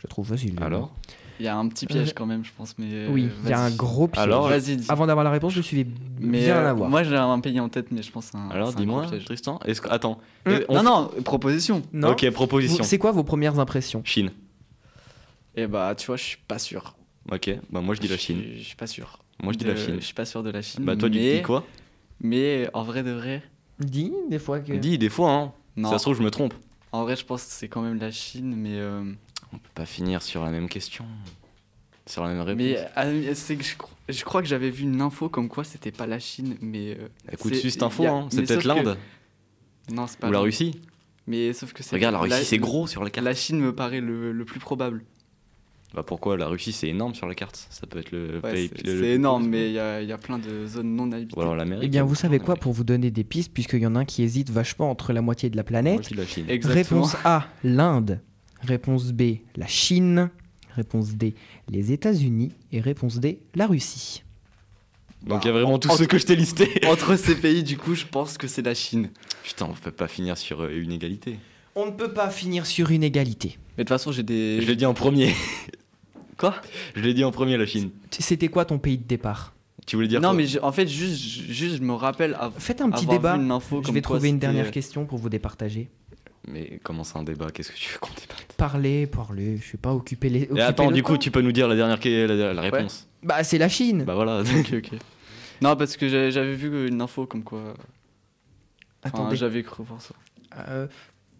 Je 0.01 0.07
trouve 0.07 0.27
facile. 0.27 0.55
Alors 0.61 0.91
Il 1.39 1.45
y 1.45 1.47
a 1.47 1.55
un 1.57 1.67
petit 1.67 1.85
piège 1.85 2.13
quand 2.13 2.25
même, 2.25 2.43
je 2.45 2.51
pense. 2.55 2.75
Mais 2.77 3.07
Oui, 3.09 3.29
il 3.43 3.49
y 3.49 3.53
a 3.53 3.59
un 3.59 3.71
gros 3.71 4.07
piège. 4.07 4.23
Alors, 4.23 4.47
Vas-y. 4.47 4.79
Avant 4.89 5.05
d'avoir 5.07 5.23
la 5.23 5.31
réponse, 5.31 5.53
je 5.53 5.61
suivais 5.61 5.87
Mais 6.19 6.45
bien 6.45 6.57
euh, 6.57 6.63
la 6.63 6.73
voir. 6.73 6.89
moi 6.89 7.03
j'ai 7.03 7.15
un 7.15 7.39
pays 7.39 7.59
en 7.59 7.69
tête, 7.69 7.87
mais 7.91 8.01
je 8.03 8.11
pense 8.11 8.25
que 8.27 8.31
c'est 8.31 8.37
un. 8.37 8.49
Alors, 8.49 8.73
dis-moi. 8.73 9.05
Tristan. 9.25 9.59
Est-ce 9.65 9.81
que... 9.81 9.89
Attends. 9.89 10.19
Hum, 10.45 10.59
on 10.69 10.81
Non, 10.81 10.83
non, 10.83 11.21
proposition. 11.23 11.81
Non 11.93 12.09
Ok, 12.11 12.29
proposition. 12.31 12.83
Vous- 12.83 12.89
C'est 12.89 12.97
quoi 12.97 13.11
vos 13.11 13.23
premières 13.23 13.59
impressions? 13.59 14.01
Chine. 14.05 14.31
Et 15.55 15.67
bah, 15.67 15.95
tu 15.95 16.07
vois, 16.07 16.17
je 16.17 16.23
suis 16.23 16.37
pas 16.47 16.59
sûr. 16.59 16.95
Ok, 17.31 17.49
bah 17.71 17.81
moi 17.81 17.95
je 17.95 18.01
dis 18.01 18.07
la 18.07 18.17
Chine. 18.17 18.39
suis- 18.39 18.57
Je 18.59 18.63
suis 18.63 18.75
pas 18.75 18.85
sûr. 18.87 19.19
Moi 19.41 19.51
je 19.53 19.57
dis 19.57 19.65
De- 19.65 19.71
la 19.71 19.75
Chine. 19.77 19.95
Je 19.99 20.05
suis 20.05 20.13
pas 20.13 20.25
sûr 20.25 20.43
de 20.43 20.51
la 20.51 20.61
Chine. 20.61 20.83
Bah 20.85 20.95
toi 20.95 21.09
tu 21.09 21.17
mais, 21.17 21.37
dis 21.37 21.41
quoi? 21.41 21.65
Mais 22.21 22.69
en 22.73 22.83
vrai 22.83 23.01
de 23.03 23.11
vrai, 23.11 23.41
Dis 23.79 24.13
des 24.29 24.37
fois 24.39 24.59
que. 24.59 24.73
Dis 24.73 24.97
des 24.99 25.09
fois, 25.09 25.31
hein. 25.31 25.53
Non. 25.75 25.89
Ça 25.91 25.97
se 25.97 26.03
trouve, 26.03 26.17
je 26.17 26.23
me 26.23 26.31
trompe. 26.31 26.53
En 26.91 27.03
vrai, 27.03 27.15
je 27.15 27.25
pense 27.25 27.43
que 27.43 27.51
c'est 27.51 27.67
quand 27.67 27.81
même 27.81 27.99
la 27.99 28.11
Chine, 28.11 28.55
mais. 28.55 28.77
euh, 28.79 29.03
On 29.53 29.57
peut 29.57 29.69
pas 29.73 29.85
finir 29.85 30.21
sur 30.21 30.43
la 30.43 30.51
même 30.51 30.69
question. 30.69 31.05
Sur 32.07 32.23
la 32.23 32.29
même 32.29 32.41
réponse. 32.41 32.57
Mais 32.63 32.77
euh, 32.97 33.33
c'est 33.33 33.55
que 33.55 33.63
je, 33.63 33.75
cro- 33.75 33.89
je 34.09 34.23
crois 34.23 34.41
que 34.43 34.47
j'avais 34.47 34.69
vu 34.69 34.83
une 34.83 35.01
info 35.01 35.27
comme 35.27 35.49
quoi 35.49 35.63
c'était 35.63 35.91
pas 35.91 36.05
la 36.07 36.19
Chine, 36.19 36.55
mais. 36.61 36.95
euh, 36.99 37.07
Écoute, 37.31 37.53
c'est- 37.53 37.59
suis 37.59 37.71
cette 37.71 37.83
info, 37.83 38.05
hein. 38.05 38.27
c'est 38.29 38.41
mais 38.41 38.43
peut-être 38.47 38.61
que- 38.61 38.67
l'Inde 38.67 38.97
Non, 39.91 40.05
c'est 40.07 40.19
pas 40.19 40.29
ou 40.29 40.31
la. 40.31 40.39
Russie. 40.39 40.79
Mais 41.27 41.51
sauf 41.53 41.73
que 41.73 41.81
c'est. 41.81 41.95
Regarde, 41.95 42.13
la 42.13 42.19
Russie 42.19 42.45
c'est 42.45 42.59
gros 42.59 42.85
sur 42.85 43.03
la 43.03 43.09
carte. 43.09 43.25
La 43.25 43.33
Chine 43.33 43.59
me 43.59 43.73
paraît 43.73 44.01
le, 44.01 44.31
le 44.31 44.45
plus 44.45 44.59
probable. 44.59 45.03
Bah 45.93 46.03
pourquoi 46.03 46.35
La 46.35 46.47
Russie 46.47 46.73
c'est 46.73 46.89
énorme 46.89 47.15
sur 47.15 47.25
la 47.27 47.35
carte? 47.35 47.67
Ça 47.69 47.87
peut 47.87 47.99
être 47.99 48.11
le 48.11 48.41
Ouais, 48.43 48.51
pays. 48.51 48.71
c'est 48.83 49.11
énorme, 49.11 49.47
mais 49.47 49.67
il 49.69 49.73
y 49.73 49.79
a, 49.79 50.01
il 50.01 50.09
y 50.09 50.11
a 50.11 50.17
plein 50.17 50.39
de 50.39 50.65
zones 50.67 50.93
non 50.95 51.11
habitées. 51.11 51.39
L'Amérique. 51.41 51.83
Eh 51.85 51.89
bien, 51.89 52.03
vous 52.03 52.15
savez 52.15 52.39
quoi 52.39 52.55
pour 52.55 52.73
vous 52.73 52.83
donner 52.83 53.11
des 53.11 53.23
pistes, 53.23 53.53
puisqu'il 53.53 53.79
y 53.79 53.87
en 53.87 53.95
a 53.95 53.99
un 53.99 54.05
qui 54.05 54.21
hésite 54.23 54.49
vachement 54.49 54.89
entre 54.91 55.13
la 55.13 55.21
moitié 55.21 55.49
de 55.49 55.55
la 55.55 55.63
planète? 55.63 56.11
La 56.11 56.25
Chine. 56.25 56.45
Exactement. 56.49 57.01
Réponse 57.03 57.15
A, 57.23 57.47
l'Inde. 57.63 58.19
Réponse 58.61 59.13
B, 59.13 59.35
la 59.55 59.67
Chine. 59.67 60.29
Réponse 60.75 61.15
D, 61.15 61.35
les 61.69 61.93
États-Unis. 61.93 62.51
Et 62.73 62.81
réponse 62.81 63.19
D, 63.19 63.39
la 63.55 63.65
Russie. 63.67 64.23
Donc 65.25 65.45
il 65.45 65.47
y 65.47 65.51
a 65.51 65.53
vraiment 65.53 65.79
tous 65.79 65.95
ceux 65.95 66.05
que 66.05 66.17
je 66.17 66.25
t'ai 66.25 66.35
listés. 66.35 66.69
Entre 66.87 67.15
ces 67.15 67.35
pays, 67.35 67.63
du 67.63 67.77
coup, 67.77 67.95
je 67.95 68.05
pense 68.05 68.37
que 68.37 68.47
c'est 68.47 68.61
la 68.61 68.73
Chine. 68.73 69.09
Putain, 69.43 69.65
on 69.69 69.73
peut 69.73 69.91
pas 69.91 70.07
finir 70.09 70.37
sur 70.37 70.61
euh, 70.61 70.69
une 70.77 70.91
égalité. 70.91 71.39
On 71.75 71.85
ne 71.87 71.91
peut 71.91 72.13
pas 72.13 72.29
finir 72.29 72.65
sur 72.65 72.89
une 72.91 73.03
égalité. 73.03 73.57
Mais 73.77 73.83
de 73.83 73.87
toute 73.87 73.89
façon, 73.89 74.11
j'ai 74.11 74.23
des. 74.23 74.59
Je 74.61 74.67
l'ai 74.67 74.75
dit 74.75 74.85
en 74.85 74.93
premier. 74.93 75.33
Quoi? 76.37 76.55
Je 76.95 77.01
l'ai 77.01 77.13
dit 77.13 77.23
en 77.23 77.31
premier 77.31 77.57
la 77.57 77.65
Chine. 77.65 77.91
C'était 78.11 78.49
quoi 78.49 78.65
ton 78.65 78.77
pays 78.77 78.97
de 78.97 79.03
départ? 79.05 79.53
Tu 79.85 79.95
voulais 79.95 80.07
dire 80.09 80.19
Non, 80.19 80.29
quoi? 80.29 80.37
mais 80.37 80.59
en 80.61 80.71
fait, 80.73 80.87
juste, 80.87 81.17
juste, 81.49 81.77
je 81.77 81.81
me 81.81 81.93
rappelle. 81.93 82.35
av- 82.39 82.53
Faites 82.57 82.81
un 82.81 82.89
petit 82.89 83.05
débat. 83.05 83.37
vu 83.37 83.43
une 83.43 83.51
info 83.51 83.81
Je 83.85 83.91
vais 83.93 84.01
quoi 84.01 84.17
trouver 84.17 84.29
une 84.29 84.39
dernière 84.39 84.71
question 84.71 85.05
pour 85.05 85.17
vous 85.17 85.29
départager. 85.29 85.89
Mais 86.47 86.79
comment 86.83 87.03
c'est 87.03 87.17
un 87.17 87.23
débat? 87.23 87.47
Qu'est-ce 87.51 87.71
que 87.71 87.77
tu 87.77 87.91
veux 87.93 87.99
qu'on 87.99 88.13
débatte? 88.13 88.53
Parlez, 88.57 89.07
parlez. 89.07 89.57
Je 89.57 89.71
sais 89.71 89.77
pas 89.77 89.93
occuper 89.93 90.29
les. 90.29 90.49
Et 90.55 90.61
attends, 90.61 90.91
du 90.91 91.03
coup, 91.03 91.17
tu 91.17 91.31
peux 91.31 91.41
nous 91.41 91.51
dire 91.53 91.67
la 91.67 91.75
dernière 91.75 91.99
la, 92.03 92.53
la 92.53 92.61
réponse 92.61 93.07
Bah, 93.23 93.43
c'est 93.43 93.57
la 93.57 93.69
Chine. 93.69 94.03
Bah 94.05 94.15
voilà. 94.15 94.41
Ok, 94.59 94.73
ok. 94.73 94.99
Non, 95.61 95.75
parce 95.77 95.95
que 95.95 96.09
j'avais 96.09 96.31
j'avais 96.31 96.53
vu 96.53 96.87
une 96.89 97.01
info 97.01 97.25
comme 97.25 97.43
quoi. 97.43 97.61
Enfin, 99.03 99.17
Attendez. 99.19 99.35
j'avais 99.37 99.63
cru 99.63 99.83
voir 99.83 100.01
ça. 100.01 100.13
Euh, 100.67 100.87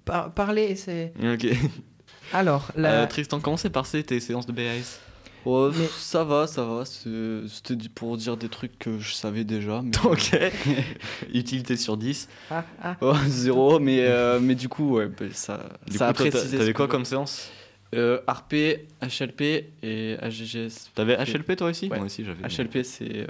par- 0.06 0.32
parlez, 0.34 0.76
c'est. 0.76 1.14
ok. 1.22 1.48
Alors, 2.34 2.72
la. 2.76 3.04
Euh, 3.04 3.08
Tristan, 3.08 3.40
comment 3.40 3.58
c'est 3.58 3.70
passé 3.70 4.04
tes 4.04 4.20
séances 4.20 4.46
de 4.48 4.52
BAS 4.52 5.00
Ouais, 5.46 5.70
Mais- 5.78 5.88
ça 6.00 6.24
va, 6.24 6.48
ça 6.48 6.64
va. 6.66 6.86
C'était 6.86 7.76
pour 7.94 8.18
dire 8.18 8.36
des 8.36 8.50
trucs 8.50 8.80
que 8.80 8.98
je 8.98 9.14
savais 9.14 9.44
déjà. 9.44 9.82
Mais... 9.84 9.92
Ok. 10.06 10.36
Utilité 11.34 11.78
sur 11.78 11.98
10. 11.98 12.28
Ah, 12.50 12.64
ah. 12.82 12.96
Oh, 13.02 13.14
zéro, 13.28 13.80
mais, 13.80 14.00
euh, 14.02 14.40
mais 14.40 14.56
du 14.56 14.70
coup, 14.70 14.96
ouais, 14.96 15.08
bah, 15.08 15.26
ça, 15.34 15.60
Du 15.88 15.98
ça 15.98 16.08
a 16.08 16.14
coup, 16.14 16.24
précisé. 16.24 16.58
t'avais 16.58 16.74
quoi 16.74 16.88
comme 16.88 17.06
séance? 17.06 17.52
Euh, 17.94 18.20
RP, 18.28 18.88
HLP 19.04 19.66
et 19.84 20.18
AGGS. 20.20 20.90
T'avais 20.96 21.16
HLP 21.24 21.56
toi 21.56 21.68
aussi? 21.70 21.88
Ouais. 21.90 21.98
Moi 21.98 22.08
aussi 22.08 22.26
j'avais. 22.26 22.42
HLP, 22.44 22.84
c'est 22.84 23.20
euh, 23.20 23.28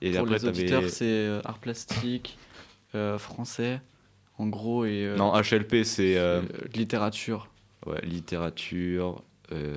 Et 0.00 0.12
pour 0.12 0.20
après 0.22 0.38
les 0.38 0.44
auditeurs, 0.46 0.82
c'est 0.88 1.04
euh, 1.04 1.40
art 1.44 1.58
plastique, 1.58 2.38
euh, 2.94 3.18
français, 3.18 3.80
en 4.38 4.46
gros, 4.48 4.84
et 4.84 5.04
euh, 5.04 5.16
Non, 5.16 5.32
HLP 5.34 5.84
c'est 5.84 6.16
euh, 6.16 6.40
euh, 6.40 6.42
littérature. 6.74 7.48
ouais, 7.86 8.00
littérature 8.04 9.22
euh, 9.52 9.76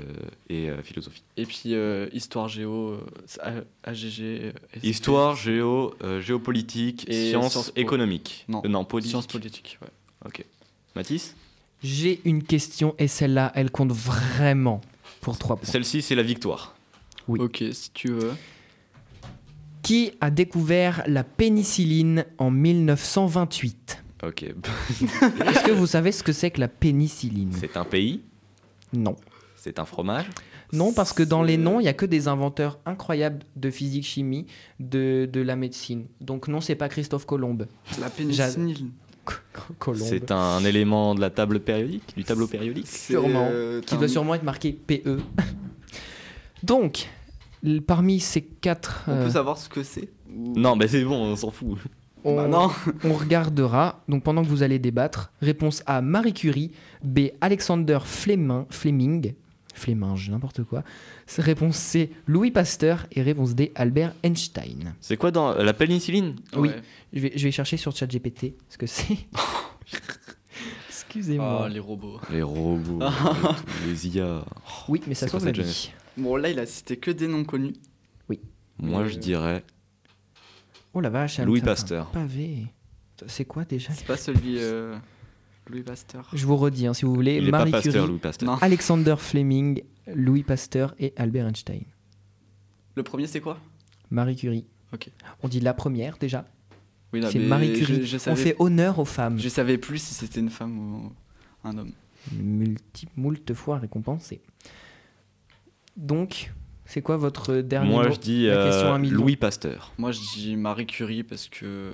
et 0.49 0.70
euh, 0.70 0.82
philosophie. 0.82 1.24
Et 1.36 1.45
puis 1.45 1.76
euh, 1.76 2.08
histoire 2.14 2.47
géo, 2.47 2.99
euh, 3.45 3.62
AGG. 3.84 4.22
euh, 4.22 4.51
SP. 4.74 4.84
Histoire, 4.84 5.36
géo, 5.36 5.93
euh, 6.03 6.22
géopolitique, 6.22 7.05
Et 7.10 7.30
sciences 7.30 7.72
économiques. 7.76 8.45
Non, 8.47 8.62
Euh, 8.66 8.70
non 8.70 8.86
politique. 8.86 9.12
Sciences 9.12 9.28
politiques, 9.28 9.78
ouais. 9.82 9.89
Ok. 10.26 10.43
Mathis 10.95 11.36
J'ai 11.84 12.22
une 12.26 12.41
question 12.43 12.95
et 12.97 13.08
celle-là, 13.08 13.51
elle 13.55 13.70
compte 13.70 13.91
vraiment 13.91 14.82
pour 15.22 15.38
3 15.38 15.58
points. 15.58 15.66
Celle-ci 15.70 16.01
c'est 16.01 16.16
la 16.16 16.24
victoire. 16.24 16.74
Oui. 17.28 17.39
Ok, 17.41 17.64
si 17.74 17.91
tu 17.91 18.08
veux. 18.10 18.32
Qui 19.84 20.12
a 20.22 20.32
découvert 20.32 21.03
la 21.08 21.24
pénicilline 21.24 22.26
en 22.39 22.49
1928 22.51 24.03
Ok. 24.24 24.43
Est-ce 24.43 25.63
que 25.63 25.72
vous 25.72 25.88
savez 25.88 26.11
ce 26.11 26.24
que 26.24 26.32
c'est 26.32 26.51
que 26.51 26.59
la 26.59 26.68
pénicilline? 26.68 27.51
C'est 27.53 27.78
un 27.78 27.86
pays? 27.86 28.22
Non. 28.93 29.15
C'est 29.55 29.80
un 29.80 29.86
fromage? 29.86 30.26
Non, 30.74 30.91
parce 30.91 31.13
que 31.13 31.24
dans 31.24 31.43
les 31.43 31.57
noms, 31.57 31.80
il 31.80 31.84
n'y 31.84 31.89
a 31.89 31.93
que 31.93 32.05
des 32.05 32.28
inventeurs 32.28 32.80
incroyables 32.86 33.39
de 33.55 33.70
physique-chimie, 33.70 34.47
de, 34.80 35.30
de 35.32 35.41
la 35.41 35.55
médecine. 35.55 36.05
Donc 36.20 36.47
non, 36.47 36.61
c'est 36.61 36.76
pas 36.76 36.89
Christophe 36.89 37.26
Colomb. 37.26 37.57
La 37.99 38.09
pénicilline. 38.09 38.91
Colomb. 39.80 40.05
C'est 40.05 40.32
un 40.32 40.63
élément 40.63 41.13
de 41.15 41.22
la 41.22 41.30
table 41.30 41.59
périodique, 41.59 42.13
du 42.15 42.24
tableau 42.24 42.47
périodique? 42.47 42.88
Sûrement. 42.88 43.49
euh, 43.51 43.82
Qui 43.82 43.97
doit 43.97 44.07
sûrement 44.07 44.36
être 44.36 44.43
marqué 44.43 44.72
PE. 44.72 45.20
Donc, 46.63 47.07
parmi 47.86 48.20
ces 48.20 48.41
quatre... 48.41 49.03
On 49.07 49.11
euh, 49.11 49.26
peut 49.26 49.32
savoir 49.32 49.57
ce 49.57 49.70
que 49.70 49.84
c'est? 49.84 50.09
Non, 50.30 50.76
mais 50.76 50.88
c'est 50.88 51.03
bon, 51.03 51.15
on 51.15 51.36
s'en 51.36 51.51
fout. 51.51 51.78
On, 52.28 52.36
Bah 52.36 52.47
non. 52.47 52.69
on 53.03 53.13
regardera, 53.13 54.01
donc 54.07 54.23
pendant 54.23 54.43
que 54.43 54.47
vous 54.49 54.63
allez 54.63 54.80
débattre, 54.80 55.32
réponse 55.41 55.82
A, 55.86 56.01
Marie 56.01 56.34
Curie, 56.34 56.71
B, 57.03 57.30
Alexander 57.41 57.99
Flemin- 58.03 58.65
Fleming, 58.69 59.34
Fleminge, 59.73 60.30
n'importe 60.30 60.63
quoi. 60.63 60.84
Réponse 61.38 61.78
C, 61.78 62.09
Louis 62.25 62.51
Pasteur, 62.51 63.05
et 63.11 63.21
réponse 63.21 63.53
D, 63.55 63.71
Albert 63.75 64.13
Einstein. 64.23 64.95
C'est 65.01 65.17
quoi 65.17 65.32
dans 65.32 65.53
la 65.53 65.73
pénicilline? 65.73 66.36
Oui. 66.55 66.69
Ouais. 66.69 66.82
Je 67.13 67.19
vais, 67.21 67.32
je 67.36 67.43
vais 67.43 67.51
chercher 67.51 67.78
sur 67.78 67.95
ChatGPT 67.95 68.53
ce 68.69 68.78
que 68.78 68.88
c'est. 68.88 69.17
Excusez-moi. 70.89 71.63
Ah, 71.65 71.69
les 71.69 71.80
robots. 71.80 72.19
Les 72.32 72.41
robots, 72.41 72.99
les, 73.88 74.07
IA. 74.07 74.43
oui, 74.89 75.01
mais 75.07 75.13
ça 75.15 75.28
sauve 75.28 75.45
la 75.45 75.51
vie. 75.51 75.91
Bon, 76.17 76.36
là, 76.36 76.49
il 76.49 76.59
a 76.59 76.65
cité 76.65 76.97
que 76.97 77.11
des 77.11 77.28
noms 77.28 77.43
connus. 77.45 77.73
Moi, 78.80 79.01
Euh, 79.01 79.07
je 79.07 79.17
dirais 79.17 79.63
Oh 80.97 80.99
la 80.99 81.11
vache, 81.11 81.37
Louis 81.41 81.61
Pasteur. 81.61 82.07
Pavé. 82.09 82.65
C'est 83.27 83.45
quoi 83.45 83.65
déjà 83.65 83.93
C'est 83.93 84.07
pas 84.07 84.17
celui. 84.17 84.55
euh, 84.57 84.97
Louis 85.69 85.83
Pasteur. 85.83 86.27
Je 86.33 86.43
vous 86.47 86.57
redis, 86.57 86.87
hein, 86.87 86.95
si 86.95 87.05
vous 87.05 87.13
voulez. 87.13 87.37
il 87.37 87.51
Marie 87.51 87.69
pas 87.69 87.77
Pasteur, 87.77 87.93
Curie, 87.93 88.07
Louis 88.07 88.17
Pasteur. 88.19 88.49
Non. 88.49 88.57
Alexander 88.61 89.13
Fleming, 89.19 89.83
Louis 90.07 90.41
Pasteur 90.41 90.95
et 90.97 91.13
Albert 91.15 91.45
Einstein. 91.45 91.83
Le 92.95 93.03
premier, 93.03 93.27
c'est 93.27 93.41
quoi? 93.41 93.59
Marie 94.09 94.35
Curie. 94.35 94.65
Ok. 94.91 95.11
On 95.43 95.47
dit 95.47 95.59
la 95.59 95.75
première 95.75 96.17
déjà. 96.17 96.45
Oui, 97.13 97.21
C'est 97.31 97.37
Marie 97.37 97.73
Curie. 97.73 98.03
Je, 98.03 98.17
je 98.17 98.29
On 98.31 98.35
fait 98.35 98.55
honneur 98.57 98.97
aux 98.97 99.05
femmes. 99.05 99.37
je 99.37 99.49
savais 99.49 99.77
plus 99.77 99.99
si 100.01 100.15
c'était 100.15 100.39
une 100.39 100.49
femme 100.49 100.79
ou 100.79 101.11
un 101.63 101.77
homme. 101.77 101.91
Multi, 102.31 103.07
moult 103.15 103.53
fois 103.53 103.77
récompensée. 103.77 104.41
Donc, 105.95 106.51
C'est 106.88 107.01
quoi 107.01 107.17
votre 107.17 107.55
dernier 107.57 107.89
Moi, 107.91 108.07
mot 108.07 108.13
je 108.13 108.19
dis 108.19 108.47
La 108.47 108.63
question 108.65 108.88
euh, 108.88 108.91
à 108.91 108.95
un 108.95 108.99
million. 108.99 109.17
Louis 109.17 109.35
Pasteur. 109.35 109.91
Moi, 109.97 110.11
je 110.11 110.19
dis 110.35 110.55
Marie 110.55 110.85
Curie 110.88 111.23
parce 111.23 111.47
que. 111.49 111.91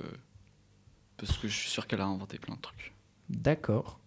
Parce 1.16 1.36
que 1.36 1.48
je 1.48 1.54
suis 1.56 1.68
sûr 1.70 1.86
qu'elle 1.86 2.00
a 2.00 2.06
inventé 2.06 2.38
plein 2.38 2.54
de 2.54 2.60
trucs. 2.60 2.92
D'accord. 3.28 3.98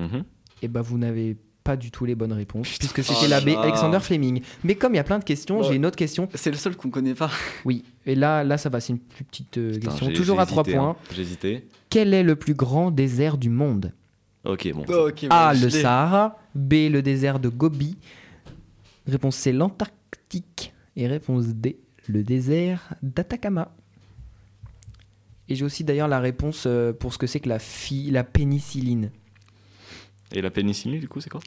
Mhm. 0.00 0.24
Et 0.62 0.68
bah, 0.68 0.82
vous 0.82 0.98
n'avez 0.98 1.36
pas 1.64 1.76
du 1.76 1.90
tout 1.90 2.04
les 2.04 2.14
bonnes 2.14 2.32
réponses, 2.32 2.78
puisque 2.78 3.00
Oh 3.00 3.02
c'était 3.02 3.28
là 3.28 3.40
la 3.40 3.44
B, 3.44 3.48
là. 3.48 3.60
Alexander 3.62 3.98
Fleming. 4.00 4.40
Mais 4.64 4.74
comme 4.74 4.94
il 4.94 4.96
y 4.96 5.00
a 5.00 5.04
plein 5.04 5.18
de 5.18 5.24
questions, 5.24 5.58
Ouais. 5.60 5.66
j'ai 5.68 5.74
une 5.74 5.84
autre 5.84 5.96
question. 5.96 6.28
C'est 6.34 6.50
le 6.50 6.56
seul 6.56 6.76
qu'on 6.76 6.88
connaît 6.90 7.14
pas. 7.14 7.30
Oui, 7.64 7.84
et 8.06 8.14
là, 8.14 8.42
là 8.42 8.56
ça 8.56 8.68
va, 8.70 8.80
c'est 8.80 8.94
une 8.94 8.98
plus 9.00 9.24
petite 9.24 9.58
euh, 9.58 9.72
Putain, 9.74 9.90
question. 9.90 10.12
Toujours 10.12 10.40
à 10.40 10.46
3 10.46 10.62
hésité, 10.62 10.78
points. 10.78 10.90
hein. 10.90 10.96
Hésité. 11.18 11.68
Quel 11.90 12.14
est 12.14 12.22
le 12.22 12.36
plus 12.36 12.54
grand 12.54 12.90
désert 12.90 13.36
du 13.36 13.50
monde? 13.50 13.92
Ok, 14.44 14.70
bon. 14.72 14.84
A. 15.30 15.52
Le. 15.54 15.68
Sahara. 15.68 16.38
B. 16.54 16.88
Le 16.90 17.02
désert 17.02 17.38
de 17.38 17.48
Gobi. 17.50 17.98
Réponse 19.06 19.36
C. 19.36 19.52
L'Antarctique. 19.52 19.94
Et 20.96 21.06
réponse 21.06 21.48
D. 21.48 21.78
Le 22.06 22.22
désert 22.22 22.94
d'Atacama. 23.02 23.74
Et 25.48 25.54
j'ai 25.54 25.64
aussi 25.64 25.84
d'ailleurs 25.84 26.08
la 26.08 26.20
réponse 26.20 26.64
euh, 26.66 26.92
pour 26.92 27.12
ce 27.12 27.18
que 27.18 27.26
c'est 27.26 27.40
que 27.40 27.48
la, 27.48 27.58
la 28.10 28.24
pénicilline. 28.24 29.10
Et 30.32 30.42
la 30.42 30.50
pénicilline, 30.50 31.00
du 31.00 31.08
coup, 31.08 31.20
c'est 31.20 31.30
quoi? 31.30 31.40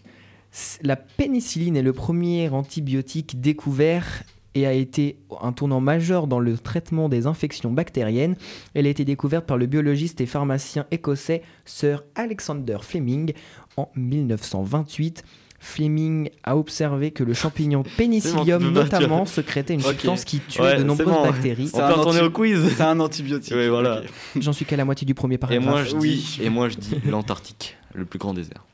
La 0.81 0.95
pénicilline 0.95 1.75
est 1.77 1.83
le 1.83 1.93
premier 1.93 2.49
antibiotique 2.49 3.39
découvert 3.39 4.23
et 4.53 4.65
a 4.65 4.73
été 4.73 5.17
un 5.41 5.53
tournant 5.53 5.79
majeur 5.79 6.27
dans 6.27 6.39
le 6.39 6.57
traitement 6.57 7.07
des 7.09 7.25
infections 7.25 7.71
bactériennes. 7.71 8.35
Elle 8.73 8.85
a 8.85 8.89
été 8.89 9.05
découverte 9.05 9.45
par 9.45 9.57
le 9.57 9.65
biologiste 9.65 10.19
et 10.19 10.25
pharmacien 10.25 10.85
écossais 10.91 11.41
Sir 11.63 12.03
Alexander 12.15 12.77
Fleming 12.81 13.33
en 13.77 13.89
1928. 13.95 15.23
Fleming 15.63 16.29
a 16.43 16.57
observé 16.57 17.11
que 17.11 17.23
le 17.23 17.33
champignon 17.35 17.83
Penicillium 17.97 18.61
bon, 18.63 18.71
notamment 18.71 19.25
secrétait 19.27 19.75
une 19.75 19.81
substance 19.81 20.25
qui 20.25 20.39
tuait 20.39 20.61
Ouais, 20.63 20.77
de 20.79 20.83
nombreuses 20.83 21.07
bon. 21.07 21.21
bactéries. 21.23 21.69
On 21.73 21.77
peut 21.77 21.93
retourner 21.93 22.21
au 22.21 22.31
quiz 22.31 22.67
C'est 22.75 22.81
un 22.81 22.99
antibiotique. 22.99 23.53
Oui, 23.55 23.67
voilà. 23.67 24.01
ok. 24.01 24.09
J'en 24.41 24.53
suis 24.53 24.65
qu'à 24.65 24.75
la 24.75 24.85
moitié 24.85 25.05
du 25.05 25.13
premier 25.13 25.35
Et 25.35 25.37
paragraphe. 25.37 25.63
moi, 25.69 25.83
je 25.83 25.95
Oui. 25.95 26.15
dis, 26.37 26.43
et 26.43 26.49
moi, 26.49 26.67
je 26.67 26.77
dis 26.77 26.95
l'Antarctique, 27.05 27.77
le 27.93 28.05
plus 28.05 28.17
grand 28.17 28.33
désert. 28.33 28.65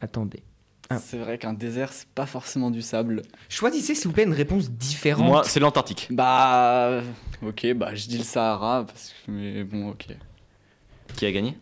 Attendez. 0.00 0.42
Ah. 0.88 0.98
C'est 0.98 1.16
vrai 1.18 1.36
qu'un 1.38 1.52
désert, 1.54 1.92
c'est 1.92 2.06
pas 2.14 2.26
forcément 2.26 2.70
du 2.70 2.80
sable. 2.82 3.22
Choisissez 3.48 3.94
s'il 3.96 4.06
vous 4.06 4.12
plaît 4.12 4.22
une 4.24 4.34
réponse 4.34 4.70
différente. 4.70 5.26
Moi, 5.26 5.42
c'est 5.44 5.58
l'Antarctique. 5.58 6.08
Bah. 6.10 7.00
Ok, 7.44 7.66
bah 7.74 7.94
je 7.94 8.06
dis 8.06 8.18
le 8.18 8.24
Sahara, 8.24 8.84
parce 8.86 9.12
que. 9.26 9.30
Mais 9.32 9.64
bon, 9.64 9.88
ok. 9.90 10.06
Qui 11.16 11.26
a 11.26 11.32
gagné? 11.32 11.56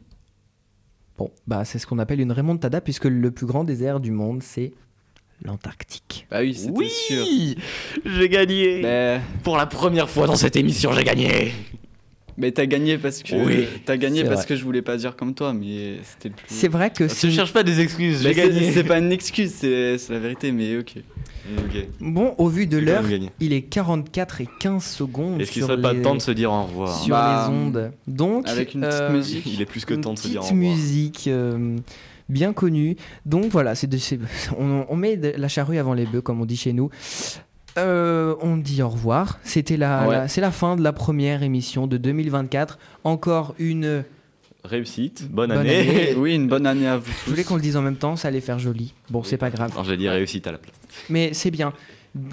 Bon, 1.23 1.31
bah 1.47 1.65
c'est 1.65 1.79
ce 1.79 1.87
qu'on 1.87 2.01
appelle 2.01 2.21
une 2.21 2.33
remontada 2.33 2.81
puisque 2.81 3.05
le 3.05 3.31
plus 3.31 3.47
grand 3.47 3.63
désert 3.63 4.01
du 4.01 4.11
monde 4.11 4.43
c'est 4.43 4.73
l'Antarctique. 5.45 6.27
Bah 6.29 6.41
oui, 6.41 6.53
c'était 6.53 6.89
sûr. 6.89 7.25
J'ai 8.05 8.29
gagné 8.29 8.81
Mais, 8.83 9.21
Pour 9.45 9.57
la 9.57 9.67
première 9.67 10.11
fois 10.11 10.27
dans 10.27 10.35
cette 10.35 10.57
émission, 10.57 10.91
j'ai 10.93 11.05
gagné 11.05 11.53
mais 12.37 12.51
t'as 12.53 12.67
gagné 12.67 12.99
parce 12.99 13.23
que. 13.23 13.35
Oui, 13.35 13.67
T'as 13.85 13.97
gagné 13.97 14.25
parce 14.25 14.37
vrai. 14.41 14.47
que 14.47 14.57
je 14.57 14.65
voulais 14.65 14.83
pas 14.83 14.97
dire 14.97 15.17
comme 15.17 15.35
toi, 15.35 15.53
mais 15.53 15.97
c'était 16.03 16.29
le 16.31 16.35
plus. 16.35 16.47
C'est 16.49 16.69
vrai 16.69 16.91
que 16.91 17.05
Tu 17.05 17.11
c'est 17.11 17.31
cherches 17.31 17.53
pas 17.53 17.63
des 17.63 17.81
excuses, 17.81 18.23
j'ai 18.23 18.35
c'est- 18.35 18.49
gagné 18.49 18.73
C'est 18.73 18.85
pas 18.85 18.99
une 18.99 19.13
excuse, 19.13 19.53
c'est 19.53 19.97
la 20.11 20.19
vérité, 20.19 20.53
mais 20.53 20.79
ok. 20.79 20.95
Bon 22.01 22.35
au 22.39 22.49
vu 22.49 22.67
de 22.67 22.79
l'heure, 22.79 23.05
il 23.41 23.53
est 23.53 23.63
44 23.63 24.41
et 24.43 24.49
15 24.61 24.85
secondes 24.85 25.41
Est-ce 25.41 25.51
qu'il 25.51 25.63
serait 25.63 25.81
pas 25.81 25.93
les, 25.93 26.01
temps 26.03 26.15
de 26.15 26.21
se 26.21 26.31
dire 26.31 26.53
au 26.53 26.63
revoir 26.63 26.97
sur 26.97 27.11
Bah, 27.15 27.49
les 27.49 27.55
ondes. 27.55 27.93
Donc 28.07 28.49
Avec 28.49 28.75
une 28.75 28.83
petite 28.83 29.01
euh, 29.01 29.13
musique. 29.13 29.47
Il 29.47 29.61
est 29.61 29.67
plus 29.67 29.85
que 29.85 29.95
temps 29.95 30.15
de 30.15 30.19
se 30.19 30.29
dire 30.29 30.41
au 30.41 30.45
petite 30.45 30.57
revoir. 30.57 30.77
musique 30.77 31.25
euh, 31.27 31.77
bien 32.29 32.53
connue. 32.53 32.97
Donc 33.27 33.47
voilà, 33.47 33.75
c'est 33.75 33.89
on, 34.59 34.87
on 34.89 34.97
met 34.97 35.17
de- 35.17 35.35
la 35.37 35.49
charrue 35.49 35.79
avant 35.79 35.95
les 35.95 36.07
bœufs 36.07 36.23
comme 36.23 36.41
on 36.41 36.47
dit 36.47 36.57
chez 36.57 36.73
nous. 36.73 36.91
Euh, 37.79 38.35
on 38.41 38.57
dit 38.57 38.83
au 38.83 38.89
revoir. 38.89 39.39
C'était 39.45 39.77
la, 39.77 40.07
Ouais. 40.07 40.15
la- 40.15 40.29
c'est 40.29 40.41
la 40.41 40.51
fin 40.51 40.77
de 40.77 40.83
la 40.83 40.93
première 40.93 41.43
émission 41.43 41.87
de 41.87 41.97
2024. 41.97 42.79
Encore 43.05 43.55
une. 43.59 44.05
Réussite, 44.65 45.29
bonne, 45.31 45.49
Bonne 45.49 45.59
année. 45.59 45.79
année. 45.81 46.15
Oui, 46.17 46.35
une 46.37 46.47
bonne 46.49 46.67
année 46.67 46.87
à 46.87 46.97
vous 46.99 47.11
Je 47.25 47.31
voulais 47.31 47.43
qu'on 47.43 47.57
le 47.57 47.63
dise 47.63 47.77
en 47.77 47.83
même 47.83 47.97
temps, 47.97 48.15
ça 48.15 48.29
allait 48.29 48.41
faire 48.41 48.61
joli. 48.61 48.95
Bon, 49.11 49.23
c'est 49.25 49.37
pas 49.37 49.51
grave. 49.51 49.73
Non, 49.77 49.83
j'ai 49.83 49.97
dit 49.97 50.09
réussite 50.09 50.47
à 50.47 50.53
la 50.53 50.59
place. 50.59 50.75
Mais 51.11 51.31
c'est 51.33 51.51
bien. 51.51 51.73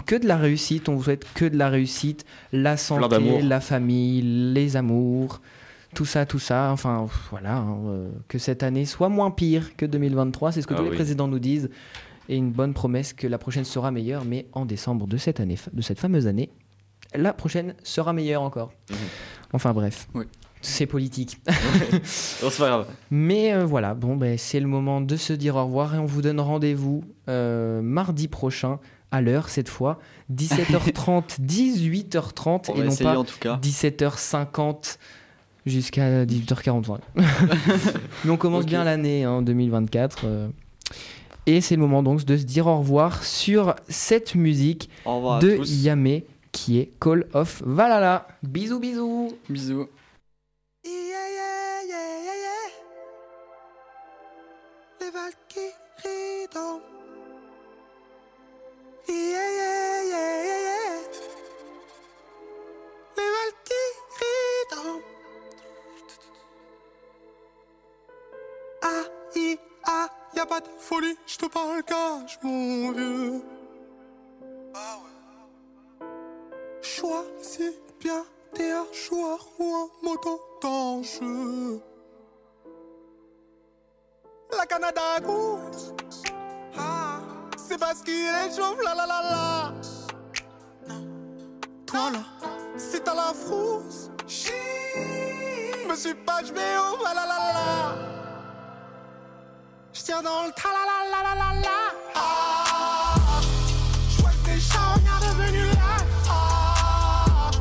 Que 0.06 0.16
de 0.16 0.28
la 0.28 0.38
réussite, 0.38 0.90
on 0.90 0.96
vous 0.96 1.04
souhaite 1.04 1.26
que 1.34 1.46
de 1.46 1.58
la 1.58 1.70
réussite, 1.70 2.26
la 2.52 2.76
santé, 2.78 3.42
la 3.42 3.62
famille, 3.62 4.22
les 4.54 4.76
amours, 4.76 5.42
tout 5.96 6.06
ça, 6.06 6.26
tout 6.28 6.38
ça. 6.38 6.70
Enfin, 6.72 7.08
voilà, 7.32 7.56
hein, 7.56 7.78
euh, 7.88 8.10
que 8.28 8.38
cette 8.38 8.62
année 8.62 8.86
soit 8.86 9.10
moins 9.10 9.32
pire 9.32 9.76
que 9.78 9.86
2023, 9.88 10.52
c'est 10.52 10.62
ce 10.62 10.68
que 10.68 10.74
Ah 10.76 10.78
tous 10.78 10.84
les 10.84 10.92
présidents 10.92 11.28
nous 11.30 11.40
disent. 11.40 11.70
Et 12.30 12.36
une 12.38 12.52
bonne 12.52 12.74
promesse 12.74 13.12
que 13.14 13.28
la 13.28 13.38
prochaine 13.38 13.66
sera 13.66 13.90
meilleure, 13.92 14.24
mais 14.24 14.46
en 14.54 14.66
décembre 14.66 15.08
de 15.08 15.18
cette 15.18 15.40
année, 15.40 15.58
de 15.74 15.82
cette 15.82 16.00
fameuse 16.00 16.28
année, 16.28 16.52
la 17.16 17.34
prochaine 17.34 17.74
sera 17.84 18.14
meilleure 18.14 18.44
encore. 18.44 18.72
Mhm. 18.92 18.98
Enfin 19.52 19.74
bref, 19.74 20.08
Oui. 20.14 20.26
c'est 20.62 20.86
politique. 20.86 21.40
C'est 22.04 22.46
pas 22.60 22.68
grave. 22.68 22.88
Mais 23.10 23.52
euh, 23.54 23.66
voilà, 23.66 23.96
bon, 23.96 24.16
ben, 24.16 24.38
c'est 24.38 24.60
le 24.60 24.68
moment 24.68 25.02
de 25.02 25.16
se 25.18 25.34
dire 25.34 25.56
au 25.56 25.66
revoir 25.66 25.96
et 25.96 25.98
on 25.98 26.06
vous 26.06 26.22
donne 26.22 26.40
rendez-vous 26.40 27.04
euh, 27.28 27.82
mardi 27.82 28.28
prochain 28.28 28.80
à 29.12 29.22
l'heure 29.22 29.50
cette 29.50 29.70
fois, 29.70 29.98
17h30, 30.32 31.42
18h30 31.42 32.70
On 32.70 32.76
et 32.76 32.84
non 32.86 32.96
pas 32.96 33.18
en 33.18 33.24
tout 33.24 33.40
cas. 33.40 33.60
17h50 33.64 34.98
jusqu'à 35.66 36.26
18h45. 36.26 37.00
Mais 38.26 38.30
on 38.32 38.38
commence 38.38 38.66
bien 38.68 38.84
l'année 38.84 39.24
hein, 39.24 39.42
2024. 39.42 40.20
euh. 40.26 40.48
Et 41.50 41.62
c'est 41.62 41.76
le 41.76 41.82
moment 41.82 42.04
donc 42.04 42.24
de 42.26 42.38
se 42.38 42.44
dire 42.44 42.68
au 42.68 42.78
revoir 42.78 43.24
sur 43.24 43.76
cette 43.88 44.36
musique 44.36 44.90
de 45.06 45.58
tous. 45.58 45.84
Yamé 45.84 46.28
qui 46.52 46.80
est 46.80 46.92
Call 47.00 47.26
of 47.34 47.64
Valhalla. 47.66 48.28
Bisous, 48.44 48.80
bisous. 48.80 49.34
Bisous. 49.50 49.88
Yeah, 50.86 50.92
yeah, 50.92 51.84
yeah, 51.88 52.08
yeah, 52.26 52.38
yeah. 52.46 52.70
Les 55.02 55.12
Valkyries 55.12 55.80
pas 70.50 70.60
de 70.62 70.68
folie, 70.80 71.16
je 71.28 71.38
te 71.38 71.46
parle 71.46 71.84
cash, 71.84 72.40
mon 72.42 72.92
vieux. 72.92 73.42
Ah 74.74 74.98
ouais. 75.02 76.08
Choisis 76.82 77.76
bien, 78.00 78.26
t'es 78.54 78.72
un 78.72 78.86
ou 79.60 79.76
un 79.76 79.88
moto 80.02 80.42
d'enjeu. 80.62 81.80
La 84.58 84.66
Canada 84.66 85.20
Goose, 85.22 85.94
ah, 86.76 87.20
c'est 87.56 87.78
parce 87.78 88.02
qu'il 88.02 88.16
est 88.16 88.56
chauve, 88.56 88.82
la 88.84 88.96
la 88.96 89.06
la 89.06 89.22
la. 89.22 89.74
Toi 91.86 92.10
là, 92.12 92.24
si 92.76 93.00
t'as 93.00 93.14
la 93.14 93.34
frousse, 93.34 94.10
chi, 94.28 94.52
me 95.88 95.96
suis 95.96 96.16
pas, 96.16 96.42
je 96.44 96.54
la 96.54 97.14
la 97.14 97.26
la 97.26 97.38
la. 97.54 98.19
J'tire 100.00 100.24
dans 100.24 100.44
le 100.44 100.52
ta 100.52 100.70
la 100.70 100.84
la 100.90 100.98
la 101.12 101.22
la 101.28 101.34
la 101.36 101.50
la. 101.60 101.80
Ah, 102.16 103.42
j'vois 104.10 104.32
que 104.32 104.46
t'es 104.46 104.56
devenu 105.28 105.64
là. 105.72 105.98
Ah, 106.30 107.52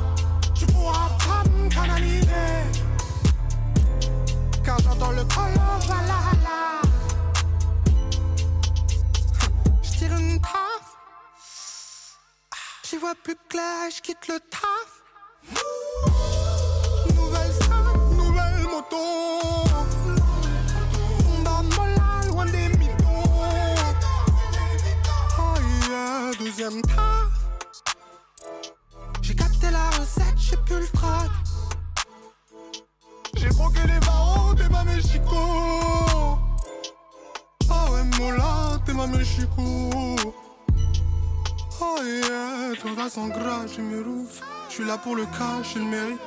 tu 0.55 0.64
pourras 0.66 1.09
pas 1.18 1.43
me 1.51 1.68
canaliser. 1.68 2.62
Car 4.64 4.78
j'entends 4.78 5.11
le 5.11 5.24
colo, 5.24 5.66
voilà 5.86 6.20
là. 6.45 6.80
J'tire 9.82 10.16
une 10.16 10.41
taf. 10.41 10.97
J'y 12.89 12.99
vois 12.99 13.16
plus 13.16 13.36
clair, 13.49 13.91
j'quitte 13.91 14.28
le 14.28 14.39
taf. 14.39 14.97
J'ai 29.22 29.34
capté 29.36 29.70
la 29.70 29.90
recette, 29.90 30.34
j'ai 30.36 30.56
plus 30.56 30.80
le 30.80 30.88
trac. 30.88 31.30
J'ai 33.36 33.48
croqué 33.50 33.78
les 33.86 34.00
barreaux, 34.00 34.54
t'es 34.54 34.68
ma 34.68 34.82
Mexico. 34.82 35.36
Ah 37.70 37.92
ouais, 37.92 38.02
Mola, 38.18 38.80
t'es 38.84 38.92
ma 38.92 39.06
Mexico. 39.06 40.16
Oh 41.80 42.00
yeah, 42.02 42.74
tout 42.82 43.09
sans 43.09 43.28
gras, 43.28 43.68
j'ai 43.68 43.82
mes 43.82 44.02
rouges. 44.02 44.40
J'suis 44.68 44.84
là 44.84 44.98
pour 44.98 45.14
le 45.14 45.26
cash, 45.26 45.74
j'ai 45.74 45.78
le 45.78 45.84
mérite. 45.86 46.20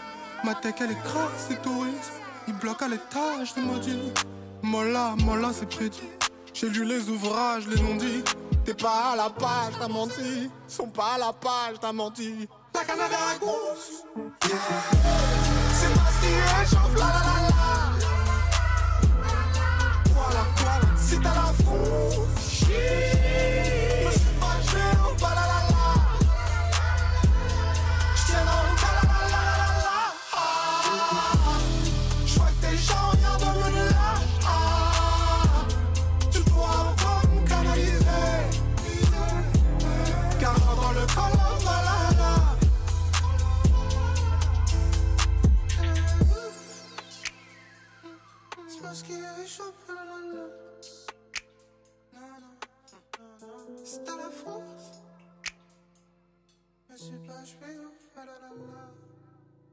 Ma 0.45 0.55
tech, 0.55 0.75
elle 0.79 0.91
est 0.91 1.03
crasse, 1.03 1.47
c'est 1.49 1.61
touriste. 1.61 2.21
Il 2.47 2.53
bloque 2.53 2.82
à 2.82 2.88
l'étage 2.88 3.53
de 3.55 3.61
maudit. 3.63 4.13
Molla, 4.63 5.13
Molla, 5.25 5.51
c'est 5.51 5.67
prédit. 5.67 5.99
J'ai 6.53 6.69
lu 6.69 6.86
les 6.86 7.09
ouvrages, 7.09 7.67
les 7.67 7.82
non-dits. 7.82 8.23
T'es 8.64 8.74
pas 8.74 9.12
à 9.14 9.16
la 9.16 9.30
page, 9.30 9.74
t'as 9.80 9.88
menti. 9.88 10.49
Sont 10.68 10.88
pas 10.88 11.14
à 11.16 11.18
la 11.18 11.34
page, 11.34 11.80
t'as 11.82 11.91
menti. 11.91 12.47
La 12.74 12.82
canne 12.82 12.99
à 13.01 13.38
gauche. 13.39 14.03
C'est 15.74 15.93
pas 15.93 16.12
ce 16.12 16.22
qui 16.22 16.34
réchauffe, 16.34 16.95
la 16.95 17.05
la 17.05 17.22
la 17.26 17.36
la. 17.49 17.72
Voilà, 20.14 20.43
voilà, 20.57 20.88
si 20.95 21.20
t'as 21.20 21.36
la 21.36 21.53
frousse. 21.64 22.32
Me 22.72 23.80
C'est 53.83 54.07
à 54.07 54.17
la 54.17 54.29
force. 54.29 55.01
Mais 56.87 56.95
c'est 56.95 57.25
pas 57.25 57.43
joué, 57.43 57.75
la 58.15 58.25
la 58.25 58.39
la. 58.39 59.00